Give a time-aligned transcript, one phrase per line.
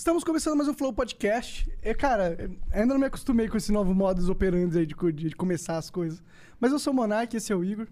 [0.00, 1.70] Estamos começando mais um Flow Podcast.
[1.82, 5.30] É, cara, ainda não me acostumei com esse novo modus operandi aí de, co- de
[5.36, 6.22] começar as coisas.
[6.58, 7.86] Mas eu sou o Monark, esse é o Igor.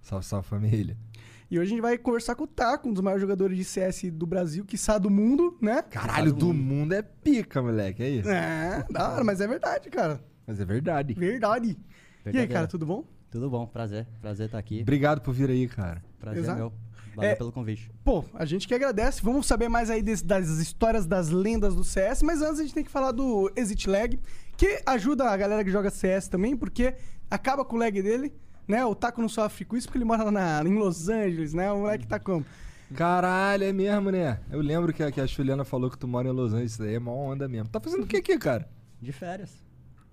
[0.00, 0.96] Salve, salve família.
[1.50, 4.04] E hoje a gente vai conversar com o Taco, um dos maiores jogadores de CS
[4.10, 5.82] do Brasil, quiçá do mundo, né?
[5.82, 8.02] Caralho, do mundo é pica, moleque.
[8.02, 8.20] Aí.
[8.20, 10.18] É, da hora, mas é verdade, cara.
[10.46, 11.12] Mas é verdade.
[11.12, 11.76] Verdade.
[12.24, 13.04] E aí, cara, tudo bom?
[13.30, 14.06] Tudo bom, prazer.
[14.22, 14.80] Prazer estar aqui.
[14.80, 16.02] Obrigado por vir aí, cara.
[16.18, 16.58] Prazer Exato.
[16.58, 16.72] meu.
[17.14, 17.90] Valeu É- pelo convite.
[18.04, 19.20] Pô, a gente que agradece.
[19.22, 22.74] Vamos saber mais aí des- das histórias das lendas do CS, mas antes a gente
[22.74, 24.18] tem que falar do Exit Lag,
[24.56, 26.94] que ajuda a galera que joga CS também, porque
[27.30, 28.32] acaba com o lag dele,
[28.68, 28.84] né?
[28.84, 31.70] O Taco não sofre com isso porque ele mora lá na- em Los Angeles, né?
[31.72, 32.44] O moleque tá como?
[32.94, 34.38] Caralho, é mesmo, né?
[34.50, 36.72] Eu lembro que a, que a Juliana falou que tu mora em Los Angeles.
[36.72, 37.68] Isso daí é mó onda mesmo.
[37.68, 38.68] Tá fazendo o que aqui, cara?
[39.00, 39.50] De férias.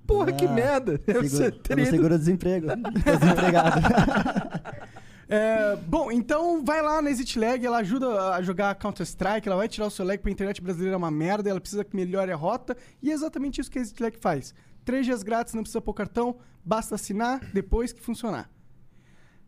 [0.05, 1.01] Porra, que Ah, merda.
[1.07, 2.67] Eu Seguro, eu não teria ido- seguro-desemprego.
[3.03, 3.81] Tô desempregado.
[5.29, 9.67] É, bom, então vai lá na Exit Lag, ela ajuda a jogar Counter-Strike, ela vai
[9.67, 12.31] tirar o seu lag, porque a internet brasileira é uma merda, ela precisa que melhore
[12.31, 14.53] a rota, e é exatamente isso que a Exit Lag faz.
[14.85, 18.49] Três dias grátis, não precisa pôr cartão, basta assinar depois que funcionar.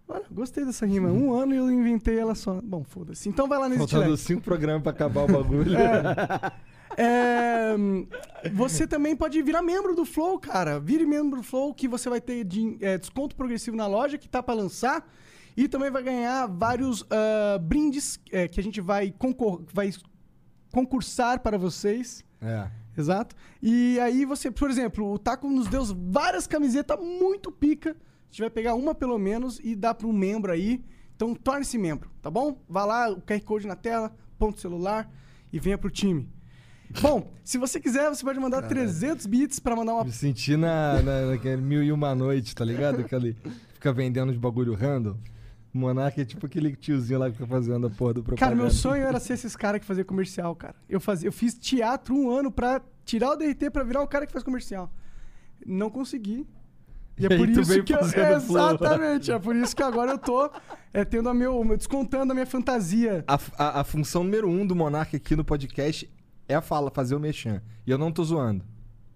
[0.06, 1.10] Olha, gostei dessa rima.
[1.10, 2.60] Um ano e eu inventei ela só.
[2.62, 3.30] Bom, foda-se.
[3.30, 4.22] Então vai lá na Exit Faltando Lag.
[4.22, 5.78] cinco programas pra acabar o bagulho.
[6.98, 7.76] É,
[8.52, 10.80] você também pode virar membro do Flow, cara.
[10.80, 14.28] Vire membro do Flow que você vai ter de- é, desconto progressivo na loja que
[14.28, 15.08] tá pra lançar.
[15.60, 19.92] E também vai ganhar vários ah, brindes é, que a gente vai, concor vai
[20.72, 22.24] concursar para vocês.
[22.42, 22.70] É.
[22.98, 23.36] Exato.
[23.62, 27.90] E aí você, por exemplo, o Taco nos deu várias camisetas muito pica.
[27.90, 30.82] A gente vai pegar uma pelo menos e dar para um membro aí.
[31.14, 32.64] Então torne-se membro, tá bom?
[32.70, 35.12] Vá lá, o QR Code na tela, ponto celular
[35.52, 36.30] e venha pro time.
[37.02, 41.02] Bom, se você quiser, você pode mandar 300 bits para mandar uma Me senti na,
[41.02, 43.02] na, naquele mil e uma noite, tá ligado?
[43.02, 43.36] Aquele
[43.74, 45.18] fica vendendo os bagulho random.
[45.74, 48.56] O Monark é tipo aquele tiozinho lá que fica fazendo a porra do propaganda.
[48.56, 50.76] Cara, meu sonho era ser esses caras que faziam comercial, cara.
[50.90, 54.26] Eu, fazia, eu fiz teatro um ano pra tirar o DRT pra virar o cara
[54.26, 54.92] que faz comercial.
[55.66, 56.48] Não consegui.
[57.18, 58.70] E é E aí por isso que eu, flow.
[58.70, 59.32] Exatamente.
[59.32, 60.50] É por isso que agora eu tô
[60.92, 63.24] é, tendo a meu, meu- descontando a minha fantasia.
[63.28, 66.10] A, a, a função número um do Monark aqui no podcast
[66.48, 67.62] é a fala, fazer o mexer.
[67.86, 68.66] E eu não tô zoando.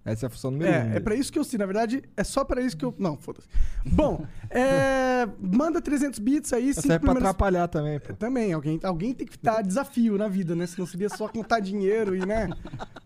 [0.06, 0.74] Essa é a função número um.
[0.74, 1.58] É, é pra isso que eu sei.
[1.58, 2.94] Na verdade, é só pra isso que eu.
[3.00, 3.48] Não, foda-se.
[3.86, 6.72] Bom, é, manda 300 bits aí.
[6.72, 8.14] Essa cinco é pra primeiras- atrapalhar também, pô.
[8.14, 10.68] Também, alguém, alguém tem que dar desafio na vida, né?
[10.68, 12.50] Senão seria só contar dinheiro e, né?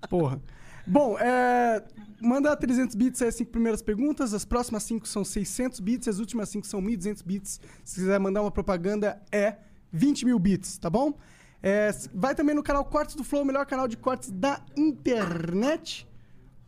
[0.10, 0.42] Porra.
[0.88, 1.84] Bom, é,
[2.22, 6.18] manda 300 bits aí as cinco primeiras perguntas, as próximas cinco são 600 bits, as
[6.20, 7.60] últimas cinco são 1.200 bits.
[7.84, 9.58] Se quiser mandar uma propaganda, é
[9.92, 11.14] 20 mil bits, tá bom?
[11.62, 16.07] É, vai também no canal Cortes do Flow, o melhor canal de cortes da internet.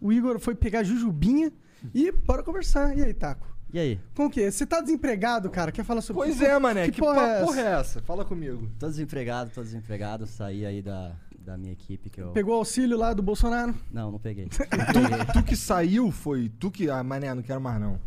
[0.01, 1.51] O Igor foi pegar Jujubinha
[1.93, 2.97] e bora conversar.
[2.97, 3.47] E aí, Taco?
[3.71, 3.99] E aí?
[4.15, 4.49] Como que é?
[4.49, 5.71] Você tá desempregado, cara?
[5.71, 6.89] Quer falar sobre Pois é, mané.
[6.89, 7.69] Que, porra porra, é porra essa?
[7.69, 8.01] é essa?
[8.01, 8.69] Fala comigo.
[8.79, 10.25] Tô desempregado, tô desempregado.
[10.25, 12.31] Saí aí da, da minha equipe que eu...
[12.31, 13.75] Pegou o auxílio lá do Bolsonaro?
[13.91, 14.47] Não, não peguei.
[14.49, 15.25] Peguei.
[15.33, 16.89] Tu que saiu foi tu que.
[16.89, 17.99] Ah, mané, não quero mais não.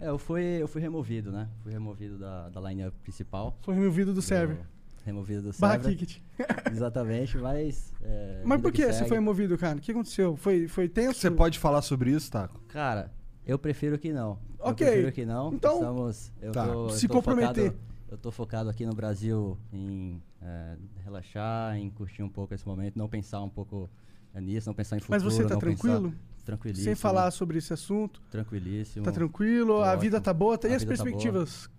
[0.00, 1.46] É, eu fui, eu fui removido, né?
[1.62, 3.58] Fui removido da, da lineup principal.
[3.60, 4.56] Foi removido do server.
[4.56, 5.78] Eu- Removido do Barra.
[5.78, 6.18] Ticket.
[6.70, 7.92] Exatamente, mas...
[8.02, 9.08] é, Mas vida por que você segue.
[9.08, 9.78] foi removido, cara?
[9.78, 10.36] O que aconteceu?
[10.36, 11.18] Foi, foi tenso?
[11.18, 12.60] Você pode falar sobre isso, Taco?
[12.68, 13.10] Cara,
[13.46, 14.38] eu prefiro que não.
[14.58, 14.86] Ok.
[14.86, 15.52] Eu prefiro que não.
[15.54, 16.66] Então, Estamos, eu tá.
[16.66, 17.70] tô, eu Se tô comprometer.
[17.72, 17.78] Focado,
[18.10, 22.96] eu tô focado aqui no Brasil em é, relaxar, em curtir um pouco esse momento,
[22.98, 23.88] não pensar um pouco
[24.34, 25.22] é, nisso, não pensar em futuro.
[25.22, 26.10] Mas você tá tranquilo?
[26.10, 26.84] Pensar, tranquilíssimo.
[26.84, 28.20] Sem falar sobre esse assunto?
[28.30, 29.04] Tranquilíssimo.
[29.04, 29.76] Tá tranquilo?
[29.76, 30.24] Tô a vida ótimo.
[30.24, 30.58] tá boa?
[30.62, 31.70] E A as vida tá perspectivas?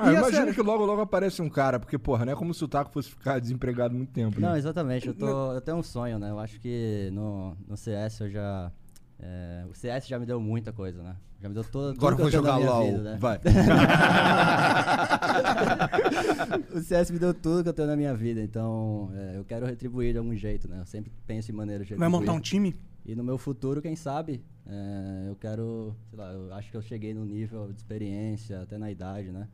[0.00, 0.54] Ah, a imagino série?
[0.54, 3.10] que logo, logo aparece um cara, porque, porra, não é como se o Taco fosse
[3.10, 4.40] ficar desempregado muito tempo.
[4.40, 4.58] Não, né?
[4.58, 5.08] exatamente.
[5.08, 6.30] Eu, tô, eu tenho um sonho, né?
[6.30, 8.70] Eu acho que no, no CS eu já.
[9.18, 11.16] é, o CS já me deu muita coisa, né?
[11.40, 12.84] Já me deu toda Agora tudo que eu vou jogar LOL.
[12.84, 13.16] vida, né?
[13.20, 13.38] Vai.
[16.74, 19.66] o CS me deu tudo que eu tenho na minha vida, então é, eu quero
[19.66, 20.80] retribuir de algum jeito, né?
[20.80, 22.26] Eu sempre penso em maneiras de Vai retribuir.
[22.28, 22.74] montar um time?
[23.06, 26.82] E no meu futuro, quem sabe, é, eu quero, sei lá, eu acho que eu
[26.82, 29.48] cheguei no nível de experiência, até na idade, né?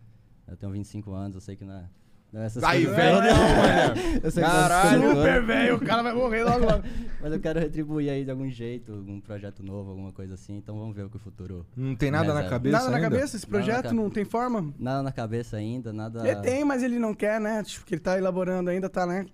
[0.47, 1.85] Eu tenho 25 anos, eu sei que não é,
[2.33, 4.21] não é essas Aí, velho, não, mano.
[4.23, 5.09] Eu sei que não é Caralho.
[5.15, 6.83] Super velho, o cara vai morrer logo logo.
[7.21, 10.57] Mas eu quero retribuir aí de algum jeito, algum projeto novo, alguma coisa assim.
[10.57, 11.65] Então vamos ver o que o futuro.
[11.77, 13.11] Não tem nada na cabeça Nada na ainda?
[13.11, 13.37] cabeça?
[13.37, 13.95] Esse na projeto cabeça.
[13.95, 14.75] não tem forma?
[14.79, 16.29] Nada na cabeça ainda, nada.
[16.29, 17.63] Ele tem, mas ele não quer, né?
[17.63, 19.27] Tipo, que ele tá elaborando ainda, tá, né?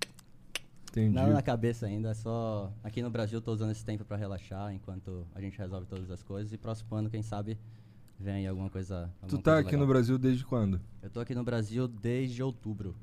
[0.90, 1.14] Entendi.
[1.14, 2.72] Nada na cabeça ainda, é só.
[2.82, 6.10] Aqui no Brasil eu tô usando esse tempo pra relaxar enquanto a gente resolve todas
[6.10, 6.52] as coisas.
[6.52, 7.56] E próximo ano, quem sabe,
[8.20, 9.10] vem aí alguma coisa.
[9.20, 9.94] Tu alguma tá coisa aqui no legal.
[9.94, 10.80] Brasil desde quando?
[11.02, 12.94] Eu tô aqui no Brasil desde outubro.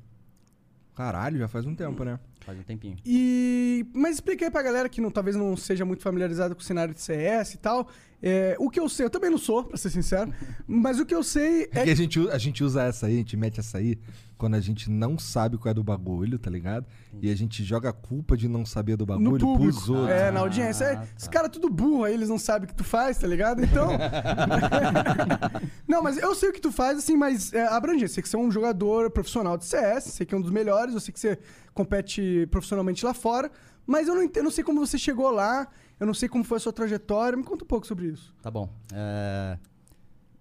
[0.95, 2.19] Caralho, já faz um tempo, né?
[2.47, 2.95] Faz um tempinho.
[3.05, 3.85] E.
[3.93, 6.93] Mas explica aí pra galera que não, talvez não seja muito familiarizada com o cenário
[6.93, 7.89] de CS e tal.
[8.23, 10.33] É, o que eu sei, eu também não sou, pra ser sincero.
[10.65, 13.15] mas o que eu sei É é que a gente, a gente usa essa aí,
[13.15, 13.99] a gente mete essa aí
[14.37, 16.85] quando a gente não sabe qual é do bagulho, tá ligado?
[17.21, 19.73] E a gente joga a culpa de não saber do bagulho no público.
[19.73, 20.09] pros outros.
[20.09, 20.85] É, na audiência.
[20.85, 21.31] É, Ah, Os tá.
[21.31, 23.63] caras tudo burro aí, eles não sabem o que tu faz, tá ligado?
[23.63, 23.89] Então.
[25.87, 28.11] não, mas eu sei o que tu faz, assim, mas é, abrangente.
[28.13, 30.93] Sei que você é um jogador profissional de CS, sei que é um dos melhores,
[30.93, 31.37] eu sei que você
[31.77, 33.51] compete profissionalmente lá fora,
[33.85, 35.67] mas eu não, entendo, eu não sei como você chegou lá,
[35.99, 37.37] eu não sei como foi a sua trajetória.
[37.37, 38.33] Me conta um pouco sobre isso.
[38.41, 38.67] Tá bom.
[38.93, 39.57] É,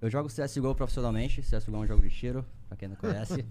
[0.01, 1.43] Eu jogo CSGO profissionalmente.
[1.43, 3.45] CSGO é um jogo de tiro, pra quem não conhece.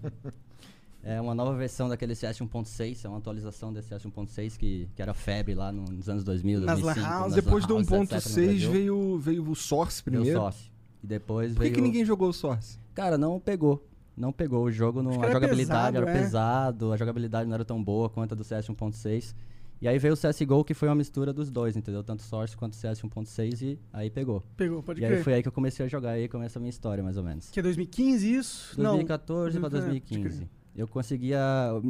[1.02, 5.00] é uma nova versão daquele CS 1.6, é uma atualização desse CS 1.6 que, que
[5.02, 7.00] era febre lá no- nos anos 2000, Nas 2005.
[7.08, 7.98] lan houses, nas Depois do houses, etc.
[8.00, 8.70] no 1.6 Brasil.
[8.72, 10.40] veio, veio o Source Veio o primeiro.
[10.40, 10.70] Source.
[11.02, 11.74] E depois Por que, veio...
[11.74, 12.78] que ninguém jogou o Source?
[12.94, 13.86] Cara, não pegou.
[14.16, 14.64] Não pegou.
[14.64, 16.22] O jogo, não, a jogabilidade pesado, era é.
[16.22, 19.34] pesado, a jogabilidade não era tão boa quanto a do CS 1.6.
[19.78, 22.02] E aí veio o CSGO, que foi uma mistura dos dois, entendeu?
[22.02, 24.42] Tanto Source quanto CS 1.6 e aí pegou.
[24.56, 25.18] Pegou, pode e crer.
[25.18, 27.18] aí foi aí que eu comecei a jogar, e aí começa a minha história, mais
[27.18, 27.50] ou menos.
[27.50, 28.76] Que é 2015 isso?
[28.76, 29.68] 2014 não.
[29.68, 30.36] pra É, pode 2015.
[30.38, 30.48] crer.
[30.74, 31.38] Eu conseguia.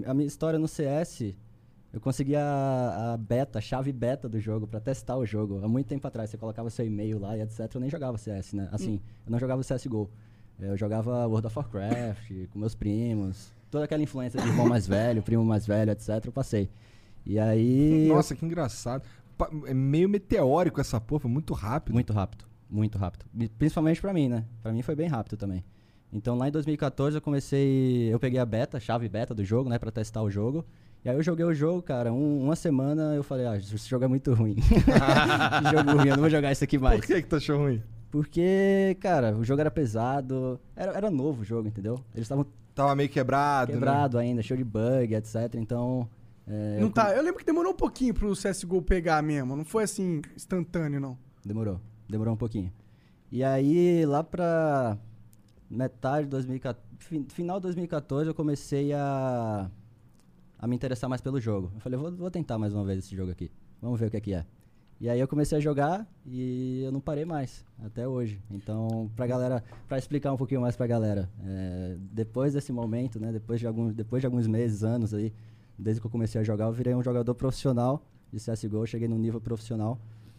[0.04, 1.32] A minha história no CS,
[1.92, 5.60] eu conseguia a, beta, a chave beta do jogo pra testar o jogo.
[5.64, 7.72] Há muito tempo atrás, você colocava seu e-mail lá e etc.
[7.72, 8.68] Eu nem jogava CS, né?
[8.72, 9.00] Assim, Hum.
[9.26, 10.10] eu não jogava CSGO.
[10.60, 13.52] Eu jogava World of Warcraft com meus primos.
[13.70, 16.08] Toda aquela influência de irmão mais velho, primo mais velho, etc.
[16.24, 16.68] Eu passei.
[17.26, 18.06] E aí.
[18.08, 19.02] Nossa, que engraçado.
[19.66, 21.92] É meio meteórico essa porra, foi muito rápido.
[21.92, 23.26] Muito rápido, muito rápido.
[23.58, 24.44] Principalmente pra mim, né?
[24.62, 25.62] Pra mim foi bem rápido também.
[26.12, 29.78] Então lá em 2014 eu comecei, eu peguei a beta, chave beta do jogo, né,
[29.78, 30.64] Pra testar o jogo.
[31.04, 34.04] E aí eu joguei o jogo, cara, um- uma semana eu falei, ah, esse jogo
[34.04, 34.54] é muito ruim.
[34.56, 37.00] Que jogo ruim, eu não vou jogar isso aqui mais.
[37.00, 37.82] Por que que tu achou ruim?
[38.10, 41.94] Porque, cara, o jogo era pesado, era, era novo o jogo, entendeu?
[42.14, 43.74] Eles estavam Tava meio quebrado, né?
[43.78, 45.54] quebrado ainda, cheio de bug, etc.
[45.54, 46.06] Então,
[46.46, 47.14] é, Não eu tá.
[47.16, 49.56] Eu lembro que demorou um pouquinho pro CSGO pegar mesmo.
[49.56, 51.16] Não foi assim, instantâneo, não.
[51.44, 51.80] Demorou.
[52.08, 52.70] Demorou um pouquinho.
[53.32, 54.98] E aí, lá pra
[55.70, 59.70] metade de 2014, fin- final de 2014, eu comecei a,
[60.58, 61.72] a me interessar mais pelo jogo.
[61.74, 63.50] Eu falei, vou, vou tentar mais uma vez esse jogo aqui.
[63.80, 64.44] Vamos ver o que é que é.
[64.98, 68.40] E aí eu comecei a jogar e eu não parei mais, até hoje.
[68.50, 73.30] Então, pra galera, pra explicar um pouquinho mais pra galera, é, depois desse momento, né,
[73.30, 75.34] depois de, alguns, depois de alguns meses, anos aí,
[75.78, 78.02] desde que eu comecei a jogar, eu virei um jogador profissional
[78.32, 79.98] de CSGO, cheguei no nível profissional.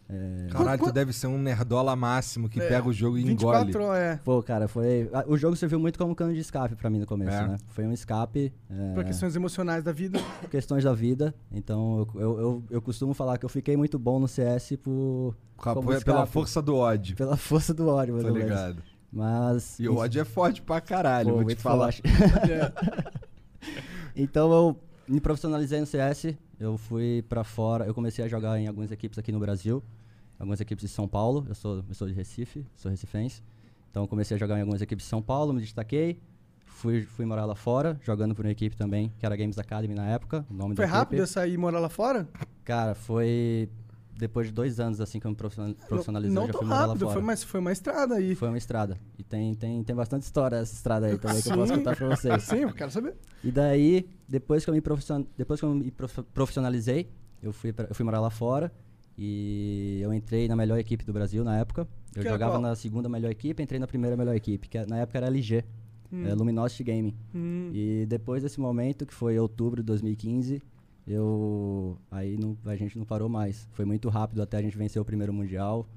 [0.10, 3.66] É, Caralho, tu deve ser um nerdola máximo que É, pega o jogo e engole.
[3.66, 4.20] 24 horas, é.
[4.24, 5.10] Pô, cara, foi.
[5.28, 7.48] O jogo serviu muito como cano de escape pra mim no começo, É.
[7.48, 7.58] né?
[7.68, 8.54] Foi um escape.
[8.70, 10.18] É, Pra questões emocionais da vida.
[10.50, 11.36] questões da vida.
[11.52, 15.36] Então eu, eu, eu, eu costumo falar que eu fiquei muito bom no CS por.
[15.58, 17.16] Como pela força do ódio.
[17.18, 18.48] Pela força do ódio, mais Tá menos.
[18.50, 18.84] ligado?
[19.12, 19.78] Mas.
[19.80, 21.94] E o ódio é forte pra caralho, Pô, vou te falar.
[24.16, 24.78] então eu
[25.08, 29.18] me profissionalizei no CS, eu fui pra fora, eu comecei a jogar em algumas equipes
[29.18, 29.84] aqui no Brasil,
[30.40, 33.42] algumas equipes de São Paulo, eu sou, eu sou de Recife, sou recifense.
[33.90, 36.20] Então eu comecei a jogar em algumas equipes de São Paulo, me destaquei,
[36.66, 40.08] fui, fui morar lá fora, jogando por uma equipe também, que era Games Academy na
[40.08, 42.28] época, o nome Foi rápido eu sair e morar lá fora?
[42.64, 43.70] Cara, foi
[44.20, 46.80] depois de dois anos assim que eu me profissional- profissionalizei, não já tão fui morar
[46.82, 47.14] lá rápido, fora.
[47.14, 48.34] foi, mas foi uma estrada aí.
[48.36, 49.00] Foi uma estrada.
[49.18, 51.78] E tem, tem, tem bastante história essa estrada aí também que eu posso Sim.
[51.80, 52.44] contar pra vocês.
[52.44, 53.16] Sim, eu quero saber.
[53.44, 54.82] E daí, depois que eu me,
[55.38, 57.12] depois que eu me prof- profissionalizei,
[57.44, 57.86] eu fui, pra...
[57.90, 58.72] eu fui morar lá fora
[59.18, 61.88] e eu entrei na melhor equipe do Brasil na época.
[62.16, 64.98] Eu Que era jogava na segunda melhor equipe, entrei na primeira melhor equipe, que na
[64.98, 65.64] época era LG,
[66.12, 67.16] é, Luminosity Gaming.
[67.34, 67.72] Hum.
[67.74, 70.62] E depois desse momento, que foi outubro de 2015,
[71.08, 73.68] eu aí não, a gente não parou mais.
[73.72, 75.88] Foi muito rápido até a gente vencer o primeiro mundial.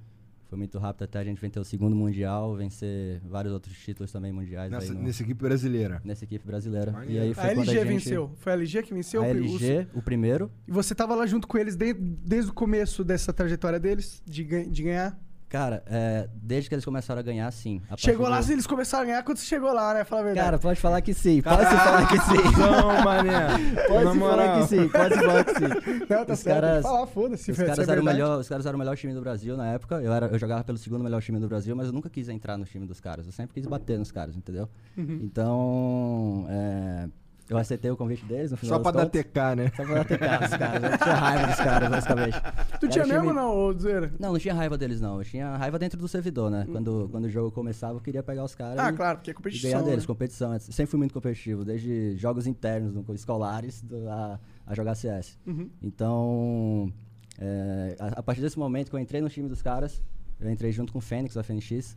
[0.51, 4.33] Foi muito rápido até a gente vencer o segundo mundial, vencer vários outros títulos também
[4.33, 6.03] mundiais Nessa, aí no- nessa equipe brasileira.
[6.05, 6.91] nessa equipe brasileira.
[6.91, 7.13] Maneiro.
[7.13, 8.33] E aí foi A LG a gente, venceu.
[8.37, 9.23] Foi a LG que venceu?
[9.23, 10.51] A o- LG, o primeiro.
[10.67, 14.43] E você tava lá junto com eles de- desde o começo dessa trajetória deles, de,
[14.45, 15.17] de ganhar?
[15.51, 17.83] Cara, é, desde que eles começaram a ganhar, sim.
[17.91, 20.05] A Chegou lá, do- eles começaram a ganhar quando você chegou lá, né?
[20.05, 20.45] Fala a verdade.
[20.47, 21.43] Cara, pode falar que sim.
[21.43, 22.37] Pode se falar que sim.
[22.57, 23.49] Não, mané.
[23.89, 24.89] Pode falar que sim.
[24.89, 25.67] Pode se falar que sim.
[26.09, 26.61] não, tá os certo.
[26.61, 27.51] caras- falar, foda-se.
[27.51, 28.17] Os é caras, eram o verdade.
[28.17, 29.97] melhor, os caras eram o melhor time do Brasil na época.
[30.01, 32.57] Eu, era, eu jogava pelo segundo melhor time do Brasil, mas eu nunca quis entrar
[32.57, 33.27] no time dos caras.
[33.27, 34.69] Eu sempre quis bater nos caras, entendeu?
[34.97, 35.19] Uhum.
[35.21, 37.09] Então, é,
[37.51, 39.07] Eu aceitei o convite deles no final Só pra dar.
[39.11, 39.73] TK, né?
[39.77, 40.93] Só pra dar TK dos caras.
[40.93, 42.41] Eu tinha raiva dos caras, basicamente.
[42.41, 44.13] Tu Era tinha time- mesmo ou não, Zera?
[44.21, 45.19] Não, não tinha raiva deles, não.
[45.19, 46.65] Eu tinha raiva dentro do servidor, né?
[46.71, 49.33] Quando, quando o jogo começava, eu queria pegar os caras Ah, e, claro, porque é
[49.33, 49.69] e competição.
[49.71, 50.07] ganhar deles, né?
[50.07, 50.53] competição.
[50.55, 55.37] Eu sempre fui muito competitivo, desde jogos internos, no- escolares, do- a, a jogar CS.
[55.45, 55.69] Uhum.
[55.83, 56.93] Então,
[57.39, 60.01] é, a, a partir desse momento que eu entrei no time dos caras,
[60.41, 61.97] eu entrei junto com o Fênix, da FNX,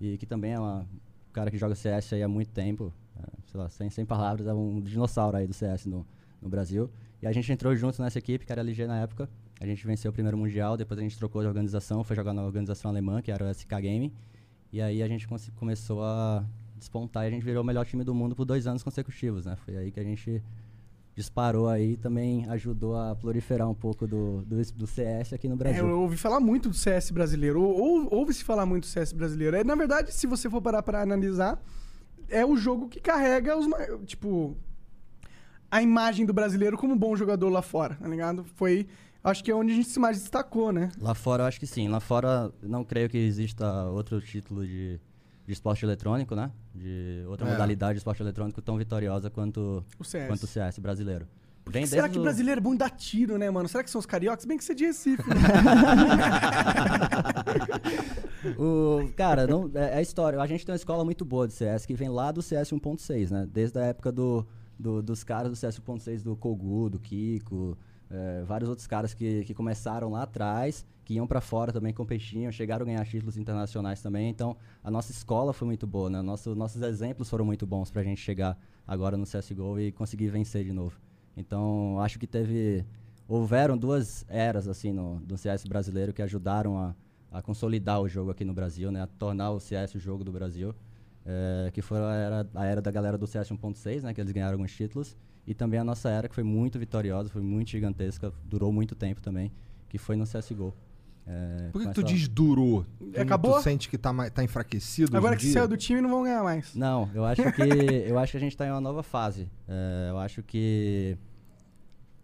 [0.00, 0.84] e que também é um
[1.32, 2.92] cara que joga CS aí há muito tempo,
[3.46, 6.06] sei lá, sem, sem palavras, é um dinossauro aí do CS no,
[6.40, 6.90] no Brasil.
[7.22, 9.28] E a gente entrou junto nessa equipe, que era a LG na época.
[9.60, 12.42] A gente venceu o primeiro Mundial, depois a gente trocou de organização, foi jogar na
[12.44, 14.12] organização alemã, que era o SK Game.
[14.72, 16.44] E aí a gente começou a
[16.78, 19.54] despontar e a gente virou o melhor time do mundo por dois anos consecutivos, né?
[19.56, 20.42] Foi aí que a gente
[21.14, 25.54] disparou aí e também ajudou a proliferar um pouco do, do, do CS aqui no
[25.54, 25.86] É, Brasil.
[25.86, 27.60] eu ouvi falar muito do CS brasileiro.
[27.60, 29.56] Ou, ou- ouve-se falar muito do CS brasileiro.
[29.56, 31.60] É, na verdade, se você for parar pra analisar,
[32.30, 33.66] é o jogo que carrega os.
[34.06, 34.56] Tipo.
[35.70, 38.44] A imagem do brasileiro como um bom jogador lá fora, tá ligado?
[38.56, 38.88] Foi.
[39.22, 40.90] Acho que é onde a gente se mais destacou, né?
[40.98, 41.88] Lá fora eu acho que sim.
[41.88, 44.98] Lá fora não creio que exista outro título de,
[45.46, 46.50] de esporte eletrônico, né?
[46.74, 47.50] De outra É.
[47.52, 50.26] modalidade de esporte eletrônico tão vitoriosa quanto, O CS.
[50.26, 51.28] quanto o CS brasileiro.
[51.68, 53.68] Vem será que o o- brasileiro é bom em dar tiro, né, mano?
[53.68, 54.44] Será que são os cariocas?
[54.46, 55.22] Bem que você é de Recife.
[55.28, 55.36] né?
[58.58, 60.40] O, cara, não, é, é história.
[60.40, 63.30] A gente tem uma escola muito boa de CS que vem lá do CS 1.6,
[63.30, 63.48] né?
[63.52, 64.46] Desde a época do,
[64.78, 67.76] do- dos caras do CS 1.6, do Kogu, do Kiko,
[68.10, 72.50] é, vários outros caras que, que começaram lá atrás, que iam pra fora também, competiam,
[72.50, 74.28] chegaram a ganhar títulos internacionais também.
[74.28, 76.22] Então, a nossa escola foi muito boa, né?
[76.22, 80.64] Nosso, nossos exemplos foram muito bons pra gente chegar agora no CSGO e conseguir vencer
[80.64, 80.98] de novo.
[81.36, 82.84] Então, acho que teve
[83.28, 86.94] houveram duas eras assim no, do CS brasileiro que ajudaram a,
[87.30, 90.32] a consolidar o jogo aqui no Brasil, né, a tornar o CS o jogo do
[90.32, 90.74] Brasil,
[91.24, 94.32] eh, que foi a era, a era da galera do CS 1.6, né, que eles
[94.32, 98.32] ganharam alguns títulos, e também a nossa era que foi muito vitoriosa, foi muito gigantesca,
[98.44, 99.52] durou muito tempo também,
[99.88, 100.74] que foi no CS:GO.
[101.26, 102.84] Eh, Por que, que tu diz durou?
[102.98, 103.54] Tu- Acabou?
[103.54, 105.76] Tu sente que tá, mais- tá enfraquecido Agora hoje que em saiu dia?
[105.76, 106.74] do time, não vão ganhar mais.
[106.74, 107.62] Não, eu acho que
[108.08, 109.48] eu acho que a gente está em uma nova fase.
[109.68, 111.16] É, eu acho que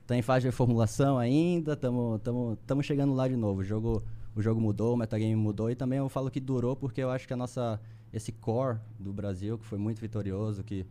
[0.06, 3.60] tá em fase de reformulação ainda, estamos chegando lá de novo.
[3.60, 4.02] O jogo,
[4.36, 7.26] o jogo mudou, o metagame mudou e também eu falo que durou porque eu acho
[7.26, 7.80] que a nossa
[8.12, 10.86] esse core do Brasil que foi muito vitorioso, que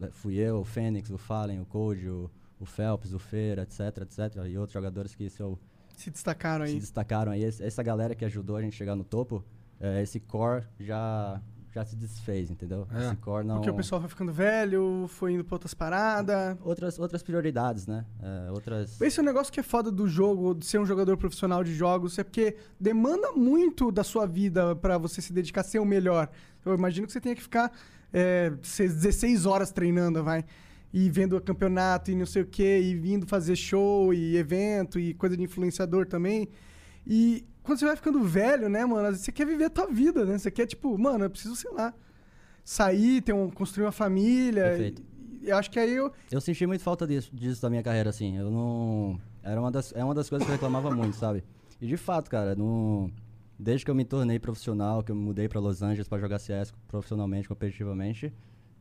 [0.00, 4.02] eh, fui eu, o Fênix, o Fallen, o Code, o, o Phelps, o Feira, etc,
[4.02, 5.58] etc, e outros jogadores que se eu
[5.96, 6.78] Se destacaram se aí.
[6.80, 7.44] destacaram aí.
[7.44, 9.44] Essa galera que ajudou a gente chegar no topo,
[9.80, 11.40] eh, esse core já,
[11.72, 12.86] já se desfez, entendeu?
[12.92, 13.14] É.
[13.56, 16.56] Porque o pessoal foi ficando velho, foi indo pra outras paradas.
[16.62, 18.04] Outras, outras prioridades, né?
[18.22, 19.00] Eh, outras...
[19.00, 21.74] Esse é um negócio que é foda do jogo, de ser um jogador profissional de
[21.74, 25.84] jogos, é porque demanda muito da sua vida pra você se dedicar a ser o
[25.84, 26.28] melhor.
[26.64, 27.72] Eu imagino que você tenha que ficar
[28.12, 30.44] é, ser 16 horas treinando, vai.
[30.92, 34.98] E vendo o campeonato e não sei o quê, e vindo fazer show e evento
[34.98, 36.48] e coisa de influenciador também.
[37.06, 39.86] E quando você vai ficando velho, né, mano, às vezes você quer viver a tua
[39.88, 40.38] vida, né?
[40.38, 41.92] Você quer, tipo, mano, eu preciso, sei lá,
[42.64, 44.64] sair, ter um, construir uma família.
[44.64, 45.02] Perfeito.
[45.42, 46.10] E, eu acho que aí eu.
[46.30, 48.38] Eu senti muito falta disso, disso da minha carreira, assim.
[48.38, 49.20] Eu não...
[49.42, 51.44] Era uma das, é uma das coisas que eu reclamava muito, sabe?
[51.78, 53.12] E de fato, cara, não...
[53.58, 56.72] Desde que eu me tornei profissional, que eu mudei pra Los Angeles pra jogar CS
[56.86, 58.32] profissionalmente, competitivamente,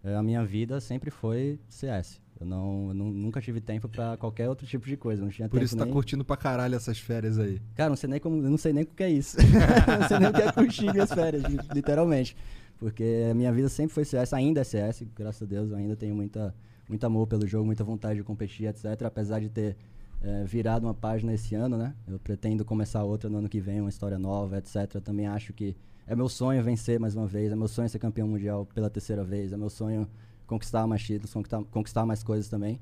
[0.01, 2.21] eh, a minha vida sempre foi CS.
[2.39, 5.21] Eu não, eu não- nunca tive tempo pra qualquer outro tipo de coisa.
[5.23, 5.93] Não tinha Por isso tá nem...
[5.93, 7.59] curtindo pra caralho essas férias aí.
[7.75, 9.37] Cara, não sei nem como, não sei nem o que é isso.
[9.99, 12.35] não sei nem o que é curtir minhas férias, li- literalmente.
[12.77, 15.95] Porque a minha vida sempre foi CS, ainda é CS, graças a Deus, eu ainda
[15.95, 16.53] tenho muita,
[16.87, 18.85] muito amor pelo jogo, muita vontade de competir, etc.
[19.03, 19.75] Apesar de ter
[20.21, 21.95] eh, virado uma página esse ano, né?
[22.07, 24.93] Eu pretendo começar outra no ano que vem, uma história nova, etc.
[24.93, 25.75] Eu também acho que
[26.05, 29.23] é meu sonho vencer mais uma vez, é meu sonho ser campeão mundial pela terceira
[29.23, 30.07] vez, é meu sonho
[30.47, 32.79] conquistar mais títulos, conquistar, conquistar mais coisas também.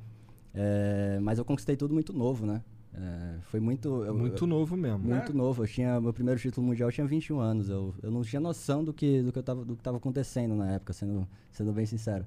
[0.53, 2.61] Eh, mas eu conquistei tudo muito novo, né?
[2.93, 4.05] Eh, foi muito.
[4.05, 4.99] eu- Muito eu- novo mesmo.
[4.99, 5.63] muito novo.
[5.63, 7.67] Eu tinha meu primeiro título mundial, eu tinha 21 anos.
[7.69, 10.55] Eu, eu não tinha noção do que do que eu tava do que tava acontecendo
[10.55, 12.25] na época, sendo sendo bem sincero.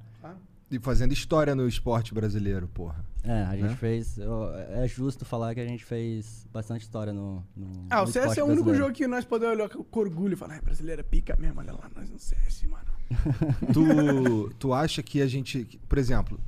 [0.71, 3.03] E fazendo história no esporte brasileiro, porra.
[3.25, 3.77] É, a gente Né?
[3.77, 4.19] fez.
[4.19, 7.43] eu- é justo falar que a gente fez bastante história no.
[7.57, 8.85] no Ah, o no CS esporte é o único brasileiro.
[8.87, 11.73] jogo que nós podemos olhar com orgulho e falar, ai, brasileiro é pica mesmo, olha
[11.73, 12.85] lá, nós no CS, mano.
[13.73, 15.65] tu, tu acha que a gente.
[15.89, 16.39] Por exemplo,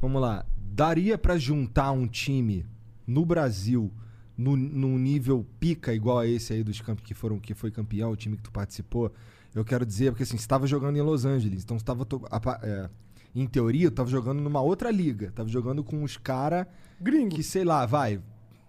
[0.00, 0.44] vamos lá.
[0.56, 2.66] Daria pra juntar um time
[3.06, 3.90] no Brasil
[4.36, 8.10] no, num nível pica igual a esse aí dos camp que foram que foi campeão,
[8.10, 9.12] o time que tu participou?
[9.54, 12.04] Eu quero dizer, porque assim, você estava jogando em Los Angeles, então você tava.
[12.04, 12.88] to- a pa- é,
[13.40, 15.32] em teoria, tu tava jogando numa outra liga.
[15.34, 16.66] Tava jogando com os caras
[17.00, 17.34] Gringo.
[17.34, 18.20] que, sei lá, vai.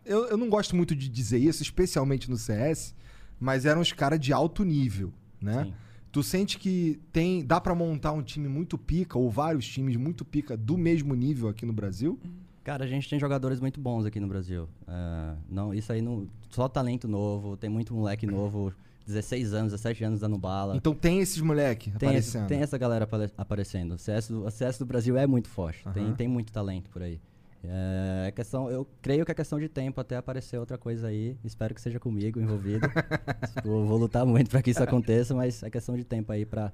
[0.06, 2.96] Eu, eu não gosto muito de dizer isso, especialmente no CS,
[3.40, 5.66] mas eram os caras de alto nível, né?
[5.66, 5.74] Sim.
[6.12, 10.26] Tu sente que tem, dá pra montar um time muito pica, ou vários times muito
[10.26, 12.20] pica do mesmo nível aqui no Brasil?
[12.64, 14.68] Cara, a gente tem jogadores muito bons aqui no Brasil.
[14.88, 16.28] É, não, isso aí não.
[16.50, 18.74] Só talento novo, tem muito moleque novo,
[19.10, 20.75] 16 anos, 17 anos dando bala.
[20.75, 22.48] Então tem esses moleque tem, aparecendo.
[22.48, 23.94] tem essa galera apare- aparecendo.
[23.96, 25.84] O CS, do, o CS do Brasil é muito forte.
[25.94, 26.13] Tem, Aham.
[26.16, 27.20] tem muito talento por aí.
[27.63, 31.36] É, é questão, eu creio que é questão de tempo até aparecer outra coisa aí.
[31.44, 32.88] Espero que seja comigo envolvido.
[33.66, 36.72] vou, vou lutar muito para que isso aconteça, mas é questão de tempo aí para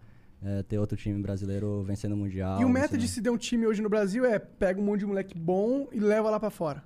[0.68, 2.62] ter outro time brasileiro vencendo o mundial.
[2.62, 5.00] E o vencendo- de se der um time hoje no Brasil é pega um monte
[5.00, 6.84] de moleque bom e leva lá pra fora.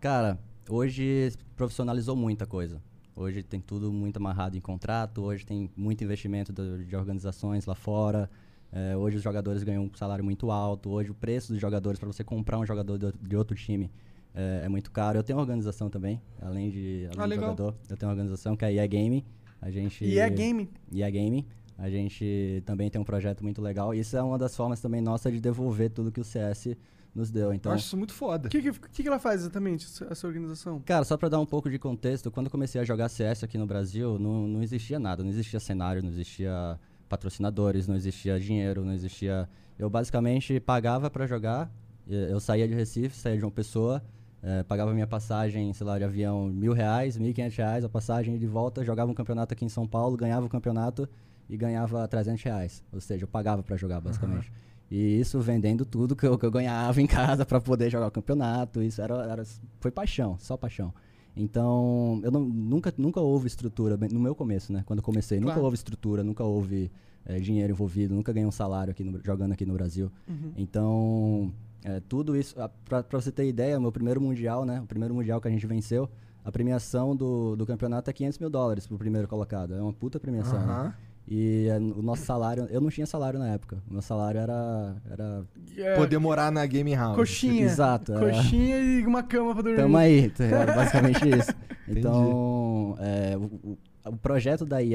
[0.00, 0.38] Cara,
[0.68, 2.82] hoje profissionalizou muita coisa.
[3.16, 7.74] Hoje tem tudo muito amarrado em contrato, hoje tem muito investimento do- de organizações lá
[7.74, 8.30] fora.
[8.70, 10.90] É, hoje os jogadores ganham um salário muito alto.
[10.90, 13.90] Hoje o preço dos jogadores, para você comprar um jogador de, de outro time,
[14.34, 15.18] é, é muito caro.
[15.18, 17.74] Eu tenho uma organização também, além de, além Ah, de jogador.
[17.88, 19.24] Eu tenho uma organização que é a EA Game.
[19.62, 20.68] A gente, E é game.
[20.92, 21.46] EA Game.
[21.78, 23.94] A gente também tem um projeto muito legal.
[23.94, 26.76] Isso é uma das formas também nossa de devolver tudo que o CS
[27.16, 27.46] nos deu.
[27.46, 28.46] Eu Então, acho isso muito foda.
[28.48, 30.80] O que, que, que ela faz exatamente, essa- organização?
[30.84, 33.56] Cara, só pra dar um pouco de contexto, quando eu comecei a jogar CS aqui
[33.56, 38.84] no Brasil, não, não existia nada, não existia cenário, não existia patrocinadores, não existia dinheiro,
[38.84, 39.48] não existia.
[39.78, 41.70] Eu basicamente pagava pra jogar,
[42.06, 44.02] eu saía de Recife, saía de uma pessoa,
[44.42, 47.88] eh, pagava minha passagem, sei lá, de avião mil reais, mil e quinhentos reais, a
[47.88, 51.08] passagem de volta, jogava um campeonato aqui em São Paulo, ganhava o campeonato
[51.48, 52.82] e ganhava 300 reais.
[52.92, 54.52] Ou seja, eu pagava pra jogar, basicamente.
[54.90, 58.10] E isso vendendo tudo que eu, que eu ganhava em casa pra poder jogar o
[58.10, 58.82] campeonato.
[58.82, 59.44] Isso era, era,
[59.80, 60.92] foi paixão, só paixão.
[61.36, 64.82] Então, eu não- nunca, nunca houve estrutura, no meu começo, né?
[64.86, 65.64] Quando eu comecei, nunca Claro.
[65.64, 66.90] houve estrutura, nunca houve
[67.28, 70.10] eh, dinheiro envolvido, nunca ganhei um salário aqui no- jogando aqui no Brasil.
[70.56, 71.52] Então,
[71.84, 74.80] eh, tudo isso, pra, pra você ter ideia, meu primeiro mundial, né?
[74.80, 76.08] O primeiro mundial que a gente venceu,
[76.44, 79.74] a premiação do, do campeonato é 500 mil dólares pro primeiro colocado.
[79.74, 80.94] É uma puta premiação, né?
[81.28, 83.82] E eh, o nosso salário, eu não tinha salário na época.
[83.90, 84.96] O meu salário era.
[85.10, 85.44] era
[85.76, 87.16] É, Poder morar na Game House.
[87.16, 87.64] coxinha.
[87.64, 89.76] Exato, era- Coxinha e uma cama pra dormir.
[89.78, 90.74] Tamo aí, tá ligado?
[90.76, 91.52] basicamente isso.
[91.88, 93.78] Então, é, o,
[94.10, 94.94] o- projeto da IE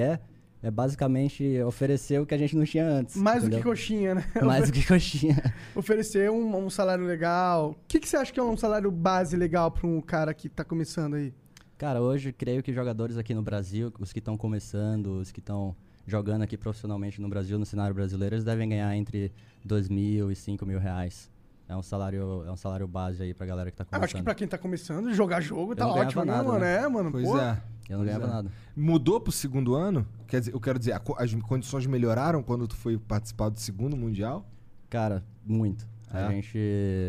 [0.63, 3.15] é basicamente oferecer o que a gente não tinha antes.
[3.15, 3.71] Mais do que entendeu?
[3.71, 4.25] coxinha, né?
[4.43, 5.53] Mais do que coxinha.
[5.75, 7.71] Oferecer um, um salário legal.
[7.71, 10.47] O que, que você acha que é um salário base legal pra um cara que
[10.50, 11.33] tá começando aí?
[11.77, 15.75] Cara, hoje creio que jogadores aqui no Brasil, os que estão começando, os que estão
[16.08, 19.32] jogando aqui profissionalmente no Brasil, no cenário brasileiro, eles devem ganhar entre
[19.63, 21.30] 2 mil e 5 mil reais.
[21.67, 24.12] É um salário, é um salário base aí pra galera que tá Ah, acho que
[24.13, 24.23] começando.
[24.25, 26.60] pra quem tá começando, jogar jogo tá não ganhava ótimo, né, nada, mano?
[26.60, 26.75] né?
[26.84, 27.12] É, mano.
[27.12, 27.39] Pois pô.
[27.39, 27.62] é.
[27.89, 28.28] Eu não Pois ganhava é.
[28.36, 28.52] nada.
[28.75, 30.06] Mudou pro segundo ano?
[30.28, 34.45] Quer dizer, eu quero dizer, as condições melhoraram quando tu foi participar do segundo mundial?
[34.89, 35.88] Cara, muito.
[36.13, 36.17] É?
[36.25, 36.58] A, gente,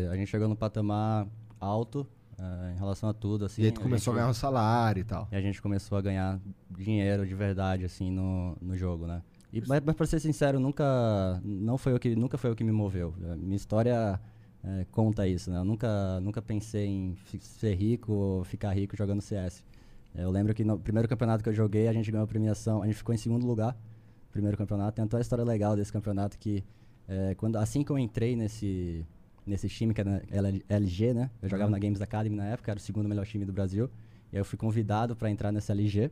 [0.09, 1.27] a gente chegou no patamar
[1.59, 3.61] alto eh, em relação a tudo, assim.
[3.61, 5.27] e aí tu começou a gente- ganhar um salário e tal.
[5.31, 9.21] E a gente começou a ganhar dinheiro de verdade, assim, no, no jogo, né?
[9.51, 12.63] E, mas, mas pra ser sincero, nunca, não foi o que, nunca foi o que
[12.63, 13.13] me moveu.
[13.31, 14.19] A Minha história
[14.63, 15.57] eh, conta isso, né?
[15.59, 19.63] Eu nunca, nunca pensei em ser rico ou ficar rico jogando CS.
[20.15, 22.85] Eu lembro que no primeiro campeonato que eu joguei, a gente ganhou a premiação, a
[22.87, 23.75] gente ficou em segundo lugar,
[24.31, 24.95] primeiro campeonato.
[24.95, 26.63] Tem até uma história legal desse campeonato que,
[27.07, 29.05] eh, quando, assim que eu entrei nesse,
[29.45, 30.21] nesse time, que era
[30.69, 31.29] LG, né?
[31.41, 31.71] Eu jogava Uhum.
[31.71, 33.89] na Games Academy na época, era o segundo melhor time do Brasil.
[34.31, 36.09] E aí eu fui convidado para entrar nessa LG,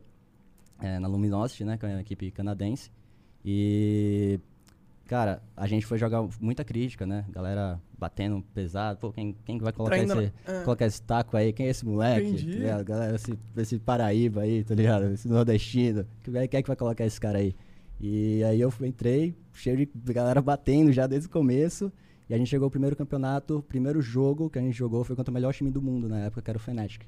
[0.80, 1.76] eh, na Luminosity, né?
[1.78, 2.90] Que é uma equipe canadense.
[3.44, 4.38] E,
[5.06, 7.24] cara, a gente foi jogar muita crítica, né?
[7.30, 8.98] Galera batendo pesado.
[8.98, 10.62] Pô, quem, quem vai colocar Traindo esse, é.
[10.64, 11.52] colocar esse taco aí?
[11.52, 12.28] Quem é esse moleque?
[12.28, 12.52] Entendi.
[12.52, 12.84] Tá ligado?
[12.84, 15.06] Galera, esse, esse Paraíba aí, tá ligado?
[15.12, 16.06] Esse nordestino.
[16.22, 17.54] Quem é é que vai colocar esse cara aí?
[18.00, 21.92] E aí eu entrei, cheio de galera batendo já desde o começo.
[22.32, 25.14] E a gente chegou ao primeiro campeonato, o primeiro jogo que a gente jogou foi
[25.14, 27.02] contra o melhor time do mundo na época, que era o Fnatic.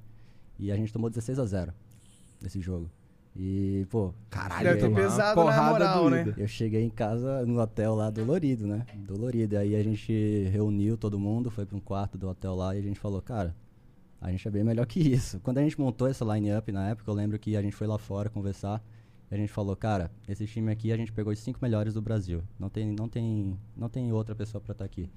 [0.59, 1.73] E a gente tomou 16 a 0
[2.43, 2.91] nesse jogo.
[3.35, 6.35] E, pô, Caralho, ter tomou uma pesado na porrada moral, né?
[6.37, 8.85] eu cheguei em casa no hotel lá dolorido, né?
[8.97, 9.57] Dolorido.
[9.57, 10.13] Aí a gente
[10.53, 13.57] reuniu todo mundo, foi para um quarto do hotel lá e a gente falou, cara,
[14.21, 15.41] a gente é bem melhor que isso.
[15.41, 17.97] Quando a gente montou essa line-up na época, eu lembro que a gente foi lá
[17.97, 18.85] fora conversar
[19.35, 22.43] a gente falou, cara, esse time aqui a gente pegou os cinco melhores do Brasil.
[22.59, 25.11] Não tem, não tem, não tem outra pessoa para estar aqui.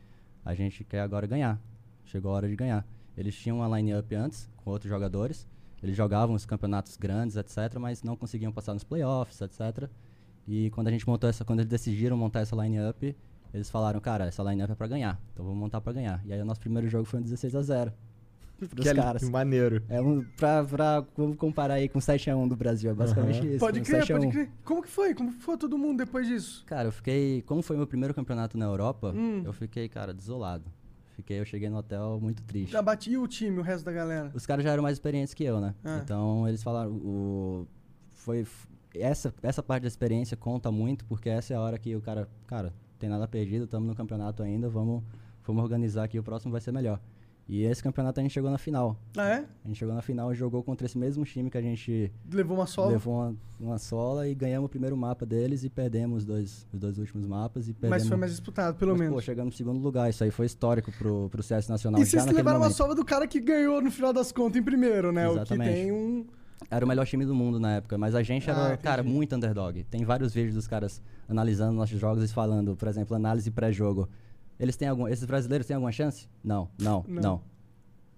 [0.43, 1.62] A gente quer agora ganhar.
[2.06, 2.88] Chegou a hora de ganhar.
[3.15, 5.47] Eles tinham uma line-up antes com outros jogadores.
[5.84, 9.89] Eles jogavam os campeonatos grandes, etc, mas não conseguiam passar nos playoffs, etc.
[10.47, 13.15] E quando a gente montou essa, quando eles decidiram montar essa line-up,
[13.53, 16.21] eles falaram, cara, essa line-up é pra ganhar, então vamos montar pra ganhar.
[16.25, 17.93] E aí o nosso primeiro jogo foi um 16 a 0
[18.65, 19.23] pros Que, caras.
[19.23, 19.83] que maneiro.
[19.89, 23.59] É um, pra, pra vamos comparar aí com 7x1 do Brasil, é basicamente isso.
[23.59, 24.19] Pode um crer, 7 a 1.
[24.19, 24.49] pode crer.
[24.63, 25.13] Como que foi?
[25.13, 26.63] Como foi todo mundo depois disso?
[26.65, 29.41] Cara, eu fiquei, como foi meu primeiro campeonato na Europa, Hum.
[29.45, 30.65] eu fiquei, cara, desolado.
[31.15, 32.71] Fiquei, eu cheguei no hotel muito triste.
[32.71, 34.31] Já bati e o time, o resto da galera?
[34.35, 35.73] Os caras já eram mais experientes que eu, né?
[35.83, 35.99] Ah.
[36.03, 37.67] Então eles falaram, o,
[38.11, 38.45] foi,
[38.93, 42.27] essa, essa parte da experiência conta muito, porque essa é a hora que o cara,
[42.45, 45.03] cara, tem nada perdido, estamos no campeonato ainda, vamos,
[45.43, 46.99] vamos organizar aqui, o próximo vai ser melhor.
[47.49, 48.97] E esse campeonato a gente chegou na final.
[49.15, 49.45] Ah, é?
[49.63, 52.57] A gente chegou na final e jogou contra esse mesmo time que a gente Levou
[52.57, 52.91] uma sola.
[52.91, 56.79] levou uma, uma sola e ganhamos o primeiro mapa deles e perdemos os dois, os
[56.79, 58.01] dois últimos mapas e perdemos.
[58.03, 59.15] Mas foi mais disputado, pelo Mas, menos.
[59.15, 62.25] Pô, chegamos no segundo lugar, isso aí foi histórico pro, pro CS Nacional e vocês
[62.25, 62.75] levaram uma momento.
[62.75, 65.27] sova do cara que ganhou no final das contas em primeiro, né?
[65.29, 65.73] O que Exatamente.
[65.73, 66.25] tem um.
[66.69, 69.33] Era o melhor time do mundo na época, mas a gente Ah, era, cara, muito
[69.36, 69.83] underdog.
[69.86, 74.10] Tem vários vídeos dos caras analisando nossos jogos e falando, por exemplo, análise pré-jogo.
[74.59, 76.27] Eles têm algum, esses brasileiros têm alguma chance?
[76.43, 77.21] Não, não, Não.
[77.21, 77.41] não.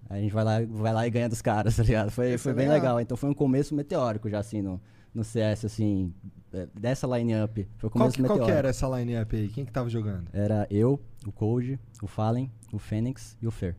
[0.10, 2.10] Aí a gente vai lá, vai lá e ganha dos caras, tá ligado?
[2.10, 2.82] Foi, foi é bem legal.
[2.82, 3.02] legal.
[3.02, 4.82] Então foi um começo meteórico já, assim, no,
[5.14, 6.14] no CS, assim,
[6.52, 7.68] é, dessa line-up.
[7.78, 8.46] Foi o Qual começo que, qual meteórico.
[8.52, 9.48] que era essa line-up aí?
[9.50, 10.28] Quem que tava jogando?
[10.34, 13.76] Era eu, o Cold, o Fallen, o Fênix e o Fer.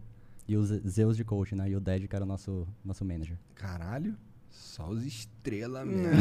[0.46, 1.68] E os Zeus de coach, né?
[1.70, 3.36] E o Dead, que era o nosso, nosso manager.
[3.54, 4.16] Caralho,
[4.48, 5.90] só os estrelas Hum.
[5.92, 6.20] mesmo.